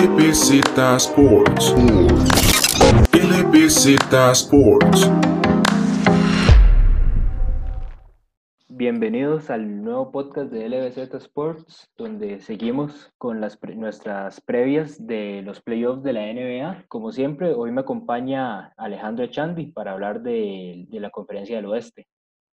LBZ 0.00 0.78
Sports. 0.96 1.74
LBZ 3.12 4.14
Sports. 4.32 5.10
Bienvenidos 8.68 9.50
al 9.50 9.82
nuevo 9.82 10.10
podcast 10.10 10.50
de 10.50 10.70
LBZ 10.70 11.16
Sports, 11.16 11.90
donde 11.98 12.40
seguimos 12.40 13.12
con 13.18 13.42
las 13.42 13.58
nuestras 13.76 14.40
previas 14.40 15.06
de 15.06 15.42
los 15.42 15.60
playoffs 15.60 16.02
de 16.02 16.14
la 16.14 16.32
NBA. 16.32 16.86
Como 16.88 17.12
siempre, 17.12 17.52
hoy 17.52 17.70
me 17.70 17.82
acompaña 17.82 18.72
Alejandro 18.78 19.26
Echandi 19.26 19.66
para 19.66 19.92
hablar 19.92 20.22
de, 20.22 20.86
de 20.88 21.00
la 21.00 21.10
conferencia 21.10 21.56
del 21.56 21.66
oeste. 21.66 22.08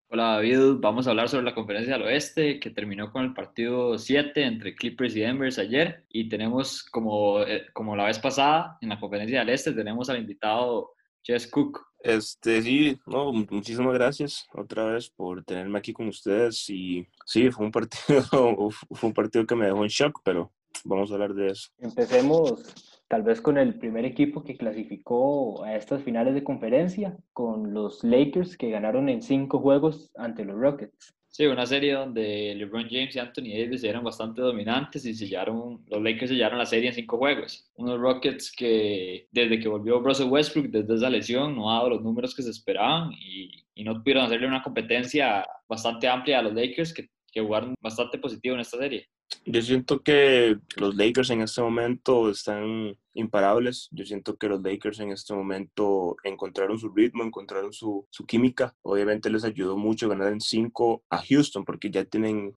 Hola 0.09 0.35
David, 0.35 0.79
vamos 0.79 1.05
a 1.05 1.09
hablar 1.09 1.27
sobre 1.27 1.43
la 1.43 1.53
conferencia 1.53 1.97
del 1.97 2.03
oeste 2.03 2.61
que 2.61 2.69
terminó 2.69 3.11
con 3.11 3.25
el 3.25 3.33
partido 3.33 3.97
7 3.97 4.41
entre 4.41 4.73
Clippers 4.73 5.13
y 5.17 5.19
Denver 5.19 5.51
ayer 5.59 6.05
y 6.07 6.29
tenemos 6.29 6.83
como, 6.83 7.41
eh, 7.41 7.65
como 7.73 7.93
la 7.93 8.05
vez 8.05 8.17
pasada 8.17 8.77
en 8.79 8.87
la 8.87 9.01
conferencia 9.01 9.39
del 9.39 9.49
este 9.49 9.73
tenemos 9.73 10.09
al 10.09 10.19
invitado 10.19 10.93
Jess 11.21 11.47
Cook. 11.47 11.81
Este, 11.99 12.61
sí, 12.61 12.97
no, 13.05 13.33
muchísimas 13.33 13.93
gracias 13.95 14.47
otra 14.53 14.85
vez 14.85 15.09
por 15.09 15.43
tenerme 15.43 15.77
aquí 15.77 15.91
con 15.91 16.07
ustedes 16.07 16.69
y 16.69 17.05
sí, 17.25 17.51
fue 17.51 17.65
un 17.65 17.71
partido, 17.73 18.23
fue 18.91 19.09
un 19.09 19.13
partido 19.13 19.45
que 19.45 19.55
me 19.55 19.65
dejó 19.65 19.83
en 19.83 19.89
shock, 19.89 20.21
pero 20.23 20.53
vamos 20.85 21.11
a 21.11 21.15
hablar 21.15 21.33
de 21.33 21.47
eso. 21.47 21.69
Empecemos 21.79 22.63
tal 23.07 23.23
vez 23.23 23.41
con 23.41 23.57
el 23.57 23.79
primer 23.79 24.05
equipo 24.05 24.43
que 24.43 24.57
clasificó 24.57 25.63
a 25.63 25.75
estas 25.75 26.03
finales 26.03 26.33
de 26.33 26.43
conferencia, 26.43 27.17
con 27.33 27.73
los 27.73 28.03
Lakers 28.03 28.57
que 28.57 28.69
ganaron 28.69 29.09
en 29.09 29.21
cinco 29.21 29.59
juegos 29.59 30.11
ante 30.15 30.45
los 30.45 30.57
Rockets. 30.57 31.17
Sí, 31.29 31.45
una 31.45 31.67
serie 31.67 31.93
donde 31.93 32.55
LeBron 32.55 32.87
James 32.89 33.15
y 33.15 33.19
Anthony 33.19 33.53
Davis 33.55 33.83
eran 33.83 34.03
bastante 34.03 34.41
dominantes 34.41 35.05
y 35.05 35.13
sellaron, 35.13 35.83
los 35.85 36.01
Lakers 36.01 36.31
sellaron 36.31 36.57
la 36.57 36.65
serie 36.65 36.89
en 36.89 36.95
cinco 36.95 37.17
juegos. 37.19 37.69
Unos 37.75 37.99
Rockets 37.99 38.51
que 38.51 39.27
desde 39.31 39.59
que 39.59 39.67
volvió 39.67 39.99
Russell 39.99 40.29
Westbrook, 40.29 40.69
desde 40.69 40.95
esa 40.95 41.09
lesión, 41.11 41.55
no 41.55 41.69
ha 41.69 41.75
dado 41.75 41.91
los 41.91 42.01
números 42.01 42.33
que 42.33 42.41
se 42.41 42.49
esperaban 42.49 43.11
y, 43.11 43.51
no 43.83 44.01
pudieron 44.01 44.23
hacerle 44.23 44.47
una 44.47 44.63
competencia 44.63 45.45
bastante 45.69 46.07
amplia 46.07 46.39
a 46.39 46.41
los 46.41 46.53
Lakers 46.55 46.91
que, 46.91 47.07
que 47.31 47.41
jugaron 47.41 47.75
bastante 47.79 48.17
positivo 48.17 48.55
en 48.55 48.61
esta 48.61 48.77
serie. 48.79 49.07
Yo 49.49 49.61
siento 49.61 50.03
que 50.03 50.57
los 50.75 50.95
Lakers 50.95 51.29
en 51.29 51.41
este 51.41 51.61
momento 51.61 52.29
están 52.29 52.97
imparables. 53.17 53.89
Yo 53.91 54.05
siento 54.05 54.37
que 54.37 54.47
los 54.47 54.61
Lakers 54.61 54.99
en 54.99 55.11
este 55.11 55.33
momento 55.33 56.15
encontraron 56.23 56.79
su 56.79 56.89
ritmo, 56.89 57.23
encontraron 57.23 57.73
su, 57.73 58.05
su 58.09 58.25
química. 58.25 58.75
Obviamente 58.81 59.29
les 59.29 59.43
ayudó 59.43 59.77
mucho 59.77 60.09
ganar 60.09 60.31
en 60.31 60.41
5 60.41 61.03
a 61.09 61.23
Houston 61.23 61.65
porque 61.65 61.89
ya 61.89 62.05
tienen, 62.05 62.53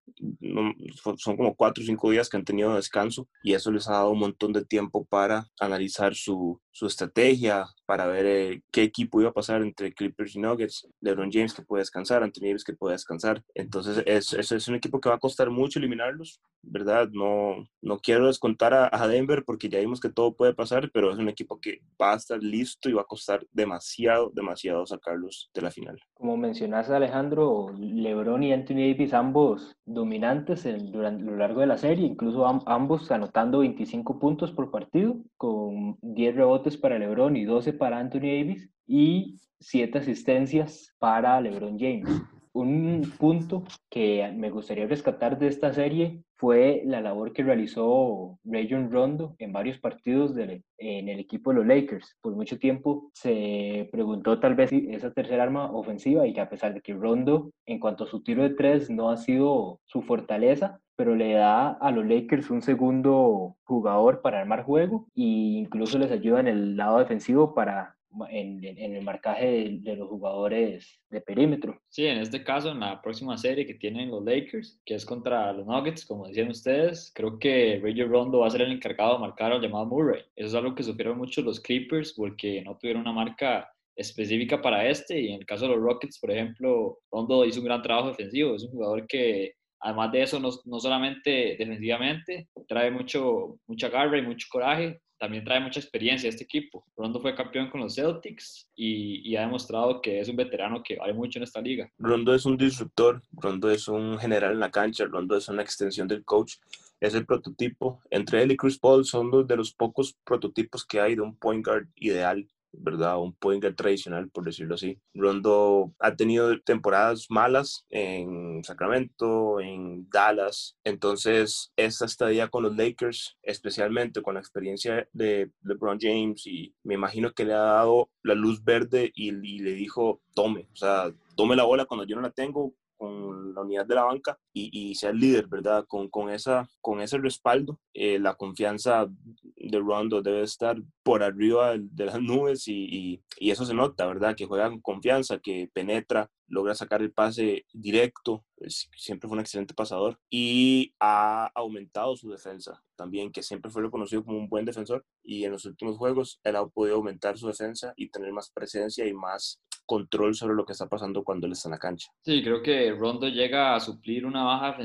son 1.17 1.37
como 1.37 1.55
4 1.55 1.83
o 1.83 1.87
5 1.87 2.11
días 2.11 2.29
que 2.29 2.37
han 2.37 2.45
tenido 2.45 2.75
descanso 2.75 3.29
y 3.43 3.55
eso 3.55 3.71
les 3.71 3.89
ha 3.89 3.93
dado 3.93 4.11
un 4.11 4.21
montón 4.21 4.53
de 4.53 4.65
tiempo 4.65 5.05
para 5.05 5.49
analizar 5.59 6.15
su, 6.15 6.61
su 6.73 6.87
estrategia, 6.87 7.67
para 7.87 8.07
ver 8.07 8.27
eh, 8.27 8.63
qué 8.71 8.83
equipo 8.83 9.21
iba 9.21 9.31
a 9.31 9.35
pasar 9.35 9.63
entre 9.63 9.93
Clippers 9.93 10.37
y 10.37 10.41
Nuggets, 10.41 10.89
LeBron 11.01 11.31
James 11.33 11.53
que 11.53 11.63
puede 11.63 11.83
descansar, 11.83 12.23
Anthony 12.23 12.47
Davis 12.47 12.65
que 12.65 12.73
puede 12.73 12.95
descansar. 12.95 13.43
Entonces 13.55 14.03
es, 14.07 14.33
es, 14.33 14.53
es 14.53 14.69
un 14.69 14.77
equipo 14.77 15.01
que 15.01 15.09
va 15.09 15.17
a 15.17 15.21
costar 15.21 15.51
mucho 15.51 15.79
eliminarlos, 15.79 16.41
¿verdad? 16.63 17.09
No, 17.11 17.67
no 17.83 17.99
quiero 17.99 18.27
descontar 18.27 18.75
a, 18.75 18.89
a 18.93 19.09
Denver 19.09 19.45
porque 19.45 19.69
ya 19.69 19.81
vimos 19.81 20.01
que 20.01 20.11
todo 20.11 20.35
puede 20.35 20.50
pasar, 20.55 20.91
pero 20.93 21.13
es 21.13 21.19
un 21.19 21.29
equipo 21.29 21.59
que 21.61 21.81
va 22.01 22.13
a 22.13 22.17
estar 22.17 22.43
listo 22.43 22.89
y 22.89 22.93
va 22.93 23.03
a 23.03 23.07
costar 23.07 23.47
demasiado, 23.53 24.31
demasiado 24.35 24.87
sacarlos 24.87 25.51
de 25.55 25.63
la 25.63 25.71
final. 25.71 26.01
Como 26.15 26.37
mencionaste 26.37 26.95
Alejandro, 26.95 27.73
LeBron 27.79 28.43
y 28.43 28.53
Anthony 28.53 28.93
Davis 28.93 29.15
ambos 29.15 29.77
dominantes 29.85 30.67
durante 30.93 31.25
lo 31.25 31.37
largo 31.37 31.61
de 31.61 31.67
la 31.67 31.79
serie, 31.79 32.07
incluso 32.07 32.47
ambos 32.67 33.11
anotando 33.11 33.61
25 33.61 34.19
puntos 34.19 34.53
por 34.53 34.71
partido, 34.71 35.17
con 35.37 35.99
10 36.03 36.37
rebotes 36.37 36.77
para 36.77 36.99
LeBron 36.99 37.37
y 37.37 37.45
12 37.45 37.73
para 37.73 37.99
Anthony 37.99 38.21
Davis 38.21 38.71
y 38.87 39.39
7 39.61 39.99
asistencias 39.99 40.95
para 40.99 41.41
LeBron 41.41 41.79
James 41.79 42.09
un 42.53 43.13
punto 43.19 43.65
que 43.89 44.31
me 44.35 44.51
gustaría 44.51 44.87
rescatar 44.87 45.39
de 45.39 45.49
esta 45.49 45.73
serie 45.73 46.23
fue 46.37 46.83
la 46.87 47.01
labor 47.01 47.33
que 47.33 47.43
realizó 47.43 48.39
Rayon 48.45 48.91
Rondo 48.91 49.35
en 49.39 49.53
varios 49.53 49.79
partidos 49.79 50.35
de, 50.35 50.63
en 50.79 51.09
el 51.09 51.21
equipo 51.21 51.51
de 51.51 51.57
los 51.57 51.67
Lakers. 51.67 52.17
Por 52.21 52.35
mucho 52.35 52.59
tiempo 52.59 53.11
se 53.13 53.89
preguntó 53.93 54.41
tal 54.41 54.55
vez 54.55 54.73
esa 54.73 55.13
tercera 55.13 55.43
arma 55.43 55.71
ofensiva 55.71 56.27
y 56.27 56.33
que 56.33 56.41
a 56.41 56.49
pesar 56.49 56.75
de 56.75 56.81
que 56.81 56.95
Rondo 56.95 57.51
en 57.67 57.79
cuanto 57.79 58.05
a 58.05 58.07
su 58.07 58.23
tiro 58.23 58.43
de 58.43 58.51
tres 58.51 58.91
no 58.91 59.11
ha 59.11 59.17
sido 59.17 59.81
su 59.85 60.03
fortaleza, 60.03 60.81
pero 60.97 61.15
le 61.15 61.35
da 61.35 61.71
a 61.71 61.91
los 61.91 62.07
Lakers 62.07 62.51
un 62.51 62.63
segundo 62.63 63.57
jugador 63.65 64.23
para 64.23 64.41
armar 64.41 64.65
juego 64.65 65.07
e 65.15 65.23
incluso 65.23 65.99
les 65.99 66.11
ayuda 66.11 66.41
en 66.41 66.49
el 66.49 66.77
lado 66.77 66.99
defensivo 66.99 67.55
para 67.55 67.97
en, 68.31 68.65
en, 68.65 68.95
el 68.95 69.05
marcaje 69.05 69.79
de, 69.81 69.97
los 69.97 70.09
jugadores 70.09 71.01
de 71.11 71.21
perímetro. 71.21 71.81
Sí, 71.89 72.07
en 72.07 72.19
este 72.19 72.43
caso, 72.43 72.71
en 72.71 72.81
la 72.81 73.01
próxima 73.01 73.37
serie 73.37 73.67
que 73.67 73.75
tienen 73.75 74.11
los 74.11 74.25
Lakers, 74.25 74.81
que 74.85 74.95
es 74.95 75.05
contra 75.05 75.53
los 75.53 75.67
Nuggets, 75.67 76.05
como 76.05 76.27
decían 76.27 76.51
ustedes, 76.51 77.13
creo 77.15 77.39
que 77.39 77.81
Reggie 77.83 78.05
Rondo 78.05 78.41
va 78.41 78.49
a 78.49 78.51
ser 78.51 78.63
el 78.63 78.73
encargado 78.73 79.15
de 79.15 79.21
marcar 79.21 79.53
al 79.53 79.61
llamado 79.61 79.87
Murray. 79.87 80.23
Eso 80.37 80.49
es 80.49 80.55
algo 80.55 80.75
que 80.75 80.83
sufrieron 80.83 81.19
mucho 81.19 81.43
los 81.43 81.61
Clippers 81.61 82.13
porque 82.15 82.63
no 82.63 82.77
tuvieron 82.77 83.03
una 83.03 83.13
marca 83.13 83.69
específica 83.97 84.61
para 84.63 84.89
este 84.89 85.21
y 85.21 85.29
en 85.33 85.41
el 85.41 85.47
caso 85.47 85.67
de 85.67 85.75
los 85.75 85.83
Rockets, 85.83 86.19
por 86.19 86.31
ejemplo, 86.31 86.99
Rondo 87.11 87.45
hizo 87.45 87.61
un 87.61 87.67
gran 87.67 87.83
trabajo 87.83 88.09
defensivo. 88.09 88.55
Es 88.55 88.65
un 88.65 88.73
jugador 88.73 89.07
que 89.07 89.55
además 89.81 90.13
de 90.13 90.23
eso, 90.23 90.39
no, 90.39 90.51
no 90.65 90.81
solamente 90.81 91.57
defensivamente, 91.59 92.49
trae 92.69 92.91
mucho, 92.91 93.59
mucha 93.67 93.89
garra 93.89 94.19
y 94.19 94.23
mucho 94.23 94.47
coraje, 94.51 95.01
también 95.21 95.45
trae 95.45 95.61
mucha 95.61 95.79
experiencia 95.79 96.29
a 96.29 96.31
este 96.31 96.45
equipo. 96.45 96.83
Rondo 96.97 97.21
fue 97.21 97.35
campeón 97.35 97.69
con 97.69 97.83
los 97.83 97.95
Celtics 97.95 98.67
y, 98.75 99.37
ha 99.37 99.43
demostrado 99.43 100.01
que 100.01 100.19
es 100.19 100.29
un 100.31 100.37
veterano 100.37 100.83
que 100.83 100.97
vale 100.97 101.13
mucho 101.13 101.39
en 101.39 101.43
esta 101.43 101.61
liga. 101.61 101.93
Rondo 101.99 102.35
es 102.35 102.47
un 102.47 102.57
disruptor, 102.57 103.23
Rondo 103.33 103.71
es 103.71 103.87
un 103.87 104.19
general 104.19 104.53
en 104.53 104.61
la 104.61 104.71
cancha, 104.71 105.05
Rondo 105.05 105.37
es 105.37 105.47
una 105.49 105.63
extensión 105.63 106.09
del 106.09 106.25
coach, 106.25 106.55
es 107.01 107.15
el 107.15 107.27
prototipo. 107.27 108.01
Entre 108.11 108.43
él 108.43 108.53
y 108.53 108.57
Chris 108.57 108.79
Paul 108.79 109.05
son 109.05 109.31
dos 109.31 109.47
de 109.47 109.57
los 109.57 109.75
pocos 109.75 110.17
prototipos 110.25 110.87
que 110.87 111.01
hay 111.01 111.17
de 111.17 111.21
un 111.21 111.37
point 111.37 111.65
guard 111.65 111.87
ideal 111.97 112.49
¿verdad? 112.73 113.19
Un 113.19 113.35
point 113.35 113.63
guard 113.63 113.75
tradicional, 113.75 114.29
por 114.31 114.45
decirlo 114.45 114.75
así. 114.75 114.99
Rondo 115.15 115.93
ha 115.99 116.17
tenido 116.17 116.59
temporadas 116.61 117.27
malas 117.29 117.87
en 117.91 118.63
Sacramento, 118.65 119.61
en 119.61 120.09
Dallas. 120.11 120.77
Entonces, 120.85 121.73
esta 121.77 122.05
estadía 122.05 122.49
con 122.49 122.63
los 122.63 122.77
Lakers, 122.77 123.37
especialmente 123.43 124.23
con 124.23 124.35
la 124.35 124.41
experiencia 124.41 125.09
de 125.13 125.51
LeBron 125.63 125.99
James, 126.01 126.47
y 126.47 126.75
me 126.83 126.95
imagino 126.95 127.33
que 127.33 127.45
le 127.45 127.55
ha 127.55 127.59
dado 127.59 128.11
la 128.23 128.35
luz 128.35 128.63
verde 128.63 129.11
y, 129.15 129.29
y 129.31 129.59
le 129.61 129.73
dijo, 129.73 130.21
tome, 130.35 130.69
o 130.73 130.77
sea, 130.77 131.13
tome 131.37 131.57
la 131.57 131.65
bola 131.65 131.87
cuando 131.87 132.07
yo 132.07 132.17
no 132.17 132.23
la 132.23 132.31
tengo, 132.31 132.75
con 133.01 133.55
la 133.55 133.63
unidad 133.63 133.87
de 133.87 133.95
la 133.95 134.05
banca 134.05 134.39
y, 134.53 134.93
y 134.93 135.07
el 135.07 135.17
líder, 135.17 135.47
¿verdad? 135.47 135.87
Con, 135.89 136.11
con, 136.11 136.29
esa, 136.29 136.69
con 136.83 137.01
ese 137.01 137.17
respaldo, 137.17 137.81
eh, 137.95 138.19
la 138.19 138.35
confianza 138.35 139.07
de 139.09 139.79
Rondo 139.79 140.21
debe 140.21 140.43
estar 140.43 140.77
por 141.03 141.23
arriba 141.23 141.77
de 141.79 142.05
las 142.05 142.21
nubes 142.21 142.69
y, 142.69 143.23
y, 143.39 143.51
eso 143.51 143.65
se 143.65 143.73
nota, 143.73 144.05
¿verdad? 144.05 144.37
Que 144.37 144.45
juega 144.45 144.69
con 144.69 144.83
confianza, 144.83 145.39
que 145.39 145.71
penetra, 145.73 146.31
logra 146.51 146.75
sacar 146.75 147.01
el 147.01 147.13
pase 147.13 147.65
directo, 147.73 148.45
siempre 148.69 149.29
fue 149.29 149.37
un 149.37 149.41
excelente 149.41 149.73
pasador 149.73 150.19
y 150.29 150.93
ha 151.01 151.47
aumentado 151.55 152.17
su 152.17 152.31
defensa 152.31 152.83
también, 152.97 153.33
que 153.33 153.43
siempre 153.43 153.71
fue 153.71 153.83
reconocido 153.83 154.25
como 154.25 154.37
un 154.37 154.49
buen 154.49 154.67
defensor 154.67 155.07
y 155.23 155.45
en 155.45 155.53
los 155.53 155.65
últimos 155.65 155.97
juegos 155.97 156.41
él 156.45 156.57
ha 156.57 156.67
podido 156.67 156.97
aumentar 156.97 157.39
su 157.39 157.47
defensa 157.47 157.95
y 157.97 158.11
tener 158.11 158.33
más 158.33 158.51
presencia 158.51 159.07
y 159.07 159.15
más 159.15 159.61
control 159.87 160.35
sobre 160.35 160.55
lo 160.55 160.65
que 160.65 160.73
está 160.73 160.89
pasando 160.89 161.25
cuando 161.25 161.47
él 161.47 161.53
está 161.53 161.69
en 161.69 161.73
la 161.73 161.79
cancha. 161.79 162.11
Sí, 162.23 162.43
creo 162.43 162.63
que 162.63 162.93
Rondo 162.93 163.29
llega 163.29 163.75
a 163.75 163.81
suplir 163.81 164.27
una 164.27 164.45
baja 164.45 164.77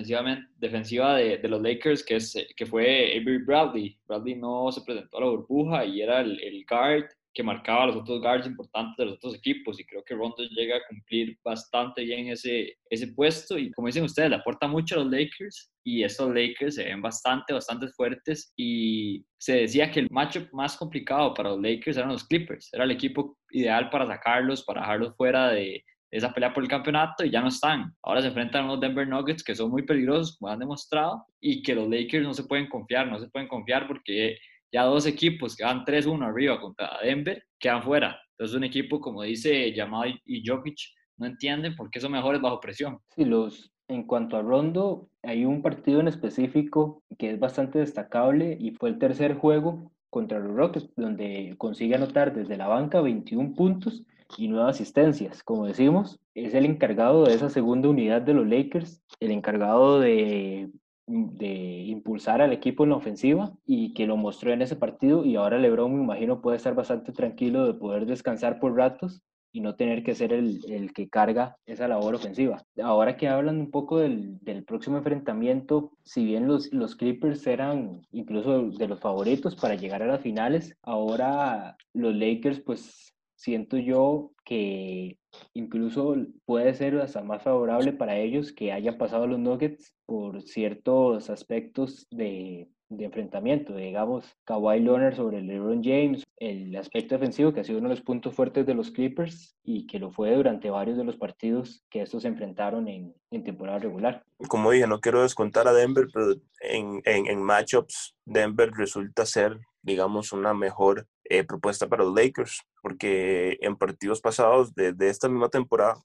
defensiva 0.58 1.16
de, 1.16 1.38
de 1.38 1.48
los 1.48 1.62
Lakers 1.62 2.04
que, 2.04 2.16
es, 2.16 2.36
que 2.56 2.66
fue 2.66 3.12
Avery 3.12 3.44
Bradley. 3.44 4.00
Bradley 4.08 4.36
no 4.36 4.72
se 4.72 4.82
presentó 4.82 5.18
a 5.18 5.22
la 5.22 5.30
burbuja 5.30 5.86
y 5.86 6.02
era 6.02 6.22
el, 6.22 6.40
el 6.42 6.66
guard 6.68 7.06
que 7.36 7.44
marcaba 7.44 7.84
a 7.84 7.88
los 7.88 7.98
otros 7.98 8.22
guards 8.22 8.48
importantes 8.48 8.96
de 8.98 9.06
los 9.06 9.16
otros 9.16 9.36
equipos 9.36 9.78
y 9.80 9.86
creo 9.86 10.04
que 10.04 10.16
Rondo 10.16 10.38
llega 10.52 10.78
a 10.78 10.88
cumplir 10.88 11.38
bastante 11.44 12.04
bien 12.04 12.30
ese, 12.30 12.78
ese 12.90 13.10
puesto. 13.10 13.58
Y 13.58 13.72
como 13.74 13.88
dicen 13.88 14.06
ustedes, 14.06 14.30
le 14.30 14.38
aporta 14.38 14.68
mucho 14.68 14.96
a 14.96 15.04
los 15.04 15.12
Lakers 15.12 15.70
y 15.84 16.04
estos 16.04 16.34
Lakers 16.34 16.76
se 16.76 16.86
ven 16.86 17.02
bastante, 17.02 17.54
bastante 17.54 17.90
fuertes. 17.90 18.54
Y 18.56 19.26
se 19.38 19.58
decía 19.58 19.92
que 19.92 20.00
el 20.00 20.08
matchup 20.10 20.48
más 20.54 20.78
complicado 20.78 21.34
para 21.34 21.50
los 21.50 21.62
Lakers 21.62 21.98
eran 21.98 22.14
los 22.14 22.26
Clippers, 22.26 22.70
era 22.74 22.86
el 22.86 22.92
equipo 22.92 23.38
ideal 23.52 23.90
para 23.90 24.08
sacarlos, 24.08 24.64
para 24.64 24.82
dejarlos 24.82 25.16
fuera 25.18 25.50
de, 25.50 25.84
esa 26.12 26.34
pelea 26.34 26.54
por 26.54 26.64
el 26.64 26.70
campeonato 26.70 27.26
y 27.26 27.32
ya 27.32 27.42
no 27.42 27.50
están. 27.50 27.94
Ahora 28.02 28.22
se 28.22 28.28
enfrentan 28.28 28.64
a 28.64 28.66
unos 28.66 28.80
Denver 28.80 29.08
Nuggets 29.08 29.44
que 29.44 29.56
son 29.56 29.70
muy 29.70 29.84
peligrosos, 29.84 30.38
como 30.38 30.52
han 30.52 30.60
demostrado, 30.60 31.26
y 31.42 31.62
que 31.62 31.76
los 31.76 31.90
Lakers 31.90 32.24
no 32.24 32.34
se 32.34 32.46
pueden 32.46 32.68
confiar, 32.68 33.08
no 33.08 33.20
se 33.20 33.30
pueden 33.30 33.50
confiar 33.50 33.86
porque 33.88 34.38
ya 34.76 34.84
dos 34.84 35.06
equipos 35.06 35.56
que 35.56 35.64
van 35.64 35.86
3-1 35.86 36.26
arriba 36.26 36.60
contra 36.60 37.00
Denver 37.02 37.42
quedan 37.58 37.82
fuera. 37.82 38.20
Entonces 38.32 38.58
un 38.58 38.66
equipo, 38.66 39.00
como 39.00 39.24
dice 39.24 39.74
Yamal 39.74 40.20
y 40.26 40.46
Jokic, 40.46 40.78
no 41.16 41.28
entienden 41.28 41.78
por 41.78 41.90
qué 41.90 42.02
son 42.02 42.12
mejores 42.12 42.42
bajo 42.42 42.60
presión. 42.60 43.00
Sí, 43.16 43.24
los, 43.24 43.72
en 43.88 44.04
cuanto 44.04 44.36
a 44.36 44.42
Rondo, 44.42 45.08
hay 45.24 45.46
un 45.46 45.62
partido 45.62 46.02
en 46.02 46.10
específico 46.10 47.02
que 47.18 47.32
es 47.32 47.40
bastante 47.40 47.80
destacable 47.80 48.58
y 48.60 48.72
fue 48.72 48.90
el 48.90 49.00
tercer 49.00 49.36
juego 49.36 49.94
contra 50.10 50.40
los 50.40 50.54
Rockets, 50.54 50.90
donde 50.98 51.56
consigue 51.58 51.96
anotar 51.96 52.34
desde 52.36 52.58
la 52.58 52.68
banca 52.68 53.00
21 53.00 53.54
puntos 53.56 54.04
y 54.38 54.50
nueve 54.50 54.72
asistencias. 54.72 55.42
Como 55.42 55.68
decimos, 55.68 56.20
es 56.34 56.54
el 56.54 56.66
encargado 56.66 57.24
de 57.24 57.34
esa 57.34 57.50
segunda 57.50 57.88
unidad 57.88 58.24
de 58.24 58.34
los 58.34 58.46
Lakers, 58.46 59.02
el 59.22 59.32
encargado 59.32 60.02
de, 60.02 60.70
de 61.08 61.84
impulsar 61.86 62.42
al 62.42 62.54
equipo 62.54 62.84
en 62.84 62.90
la 62.90 62.96
ofensiva 62.96 63.54
y 63.66 63.94
que 63.94 64.08
lo 64.08 64.18
mostró 64.18 64.52
en 64.52 64.62
ese 64.62 64.76
partido 64.76 65.24
y 65.24 65.36
ahora 65.36 65.60
LeBron 65.60 65.96
me 65.96 66.04
imagino 66.04 66.42
puede 66.42 66.58
estar 66.58 66.74
bastante 66.74 67.12
tranquilo 67.12 67.66
de 67.68 67.76
poder 67.76 68.06
descansar 68.06 68.60
por 68.60 68.76
ratos 68.76 69.22
y 69.56 69.62
no 69.62 69.76
tener 69.76 70.04
que 70.04 70.16
ser 70.16 70.34
el, 70.34 70.60
el, 70.68 70.92
que 70.92 71.08
carga 71.08 71.56
esa 71.66 71.88
labor 71.88 72.16
ofensiva. 72.16 72.62
Ahora 72.84 73.16
que 73.16 73.30
hablan 73.30 73.58
un 73.58 73.72
poco 73.72 74.00
del, 74.00 74.38
del, 74.42 74.66
próximo 74.66 74.98
enfrentamiento, 74.98 75.94
si 76.04 76.26
bien 76.26 76.46
los, 76.46 76.74
los 76.74 76.98
Clippers 76.98 77.48
eran 77.48 78.02
incluso 78.12 78.70
de 78.72 78.88
los 78.90 79.00
favoritos 79.00 79.56
para 79.56 79.76
llegar 79.76 80.04
a 80.04 80.08
las 80.08 80.20
finales, 80.20 80.76
ahora 80.82 81.78
los 81.94 82.14
Lakers 82.14 82.60
pues 82.60 83.15
siento 83.36 83.78
yo 83.78 84.32
que 84.44 85.18
incluso 85.54 86.16
puede 86.46 86.74
ser 86.74 86.96
hasta 87.00 87.24
más 87.24 87.44
favorable 87.44 87.94
para 87.94 88.18
ellos 88.18 88.54
que 88.54 88.72
hayan 88.72 88.98
pasado 88.98 89.28
los 89.28 89.40
Nuggets 89.40 89.94
por 90.06 90.42
ciertos 90.42 91.30
aspectos 91.30 92.08
de, 92.12 92.70
de 92.90 93.06
enfrentamiento, 93.06 93.76
digamos, 93.76 94.26
Kawhi 94.46 94.80
Leonard 94.80 95.16
sobre 95.16 95.42
LeBron 95.42 95.84
James, 95.84 96.24
el 96.38 96.76
aspecto 96.76 97.16
defensivo 97.16 97.54
que 97.54 97.62
ha 97.62 97.64
sido 97.64 97.80
uno 97.80 97.90
de 97.90 97.96
los 97.96 98.04
puntos 98.04 98.34
fuertes 98.34 98.66
de 98.66 98.76
los 98.76 98.92
Clippers 98.92 99.58
y 99.64 99.88
que 99.88 100.00
lo 100.00 100.12
fue 100.12 100.36
durante 100.36 100.70
varios 100.70 100.98
de 100.98 101.04
los 101.04 101.18
partidos 101.18 101.84
que 101.90 102.02
estos 102.02 102.24
se 102.24 102.28
enfrentaron 102.28 102.88
en, 102.88 103.14
en 103.32 103.44
temporada 103.44 103.80
regular. 103.80 104.24
Como 104.48 104.72
dije, 104.72 104.88
no 104.88 105.00
quiero 105.00 105.24
descontar 105.24 105.68
a 105.68 105.74
Denver, 105.74 106.08
pero 106.14 106.34
en, 106.62 107.02
en, 107.06 107.28
en 107.28 107.42
matchups 107.42 108.16
Denver 108.26 108.72
resulta 108.72 109.26
ser, 109.26 109.60
digamos, 109.82 110.32
una 110.32 110.54
mejor 110.54 111.08
eh, 111.24 111.44
propuesta 111.44 111.88
para 111.88 112.04
los 112.04 112.14
Lakers, 112.14 112.62
porque 112.86 113.58
en 113.62 113.76
partidos 113.78 114.22
pasados 114.22 114.76
de, 114.76 114.94
de, 114.94 115.10
esta 115.10 115.28
misma 115.28 115.50
temporada, 115.50 115.96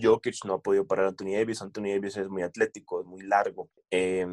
Jokic 0.00 0.42
no 0.46 0.54
ha 0.54 0.62
podido 0.62 0.86
parar 0.86 1.04
a 1.04 1.08
Anthony 1.10 1.32
Davis. 1.34 1.60
Anthony 1.60 1.92
Davis 1.92 2.16
es 2.16 2.30
muy 2.30 2.40
atlético, 2.40 3.02
es 3.02 3.06
muy 3.06 3.20
largo, 3.20 3.68
eh, 3.90 4.26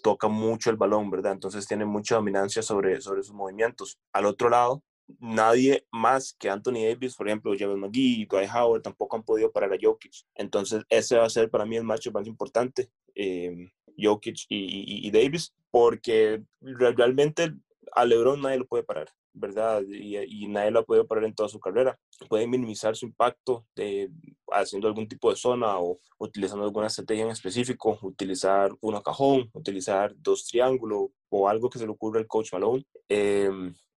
toca 0.00 0.28
mucho 0.28 0.70
el 0.70 0.76
balón, 0.76 1.10
¿verdad? 1.10 1.32
Entonces 1.32 1.66
tiene 1.66 1.84
mucha 1.84 2.14
dominancia 2.14 2.62
sobre, 2.62 3.00
sobre 3.00 3.24
sus 3.24 3.34
movimientos. 3.34 3.98
Al 4.12 4.26
otro 4.26 4.48
lado, 4.48 4.84
nadie 5.18 5.84
más 5.90 6.32
que 6.38 6.48
Anthony 6.48 6.84
Davis, 6.90 7.16
por 7.16 7.26
ejemplo, 7.26 7.52
James 7.58 7.76
McGee, 7.76 8.28
Dwight 8.30 8.50
Howard, 8.54 8.82
tampoco 8.82 9.16
han 9.16 9.24
podido 9.24 9.50
parar 9.50 9.72
a 9.72 9.78
Jokic. 9.82 10.12
Entonces, 10.36 10.84
ese 10.88 11.16
va 11.16 11.26
a 11.26 11.30
ser 11.30 11.50
para 11.50 11.66
mí 11.66 11.76
el 11.76 11.82
match 11.82 12.06
más 12.12 12.28
importante, 12.28 12.88
eh, 13.16 13.68
Jokic 14.00 14.46
y, 14.48 15.08
y, 15.08 15.10
Davis, 15.10 15.52
porque 15.72 16.40
realmente 16.60 17.52
a 17.90 18.04
LeBron 18.04 18.42
nadie 18.42 18.58
lo 18.58 18.66
puede 18.68 18.84
parar. 18.84 19.08
¿Verdad? 19.38 19.82
Y, 19.88 20.16
y, 20.16 20.48
nadie 20.48 20.70
lo 20.70 20.80
ha 20.80 20.84
podido 20.84 21.06
parar 21.06 21.24
en 21.24 21.34
toda 21.34 21.48
su 21.48 21.60
carrera. 21.60 21.98
Pueden 22.28 22.50
minimizar 22.50 22.96
su 22.96 23.06
impacto 23.06 23.66
de, 23.74 24.10
haciendo 24.52 24.88
algún 24.88 25.08
tipo 25.08 25.30
de 25.30 25.36
zona 25.36 25.78
o 25.78 25.98
utilizando 26.18 26.64
alguna 26.64 26.88
estrategia 26.88 27.24
en 27.24 27.30
específico, 27.30 27.98
utilizar 28.02 28.72
uno 28.80 29.02
cajón, 29.02 29.50
utilizar 29.52 30.14
dos 30.16 30.46
triángulos 30.46 31.10
o 31.30 31.48
algo 31.48 31.70
que 31.70 31.78
se 31.78 31.86
le 31.86 31.92
ocurra 31.92 32.20
al 32.20 32.26
coach 32.26 32.52
Malone. 32.52 32.84
Eh, 33.08 33.50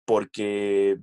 porque 0.06 0.98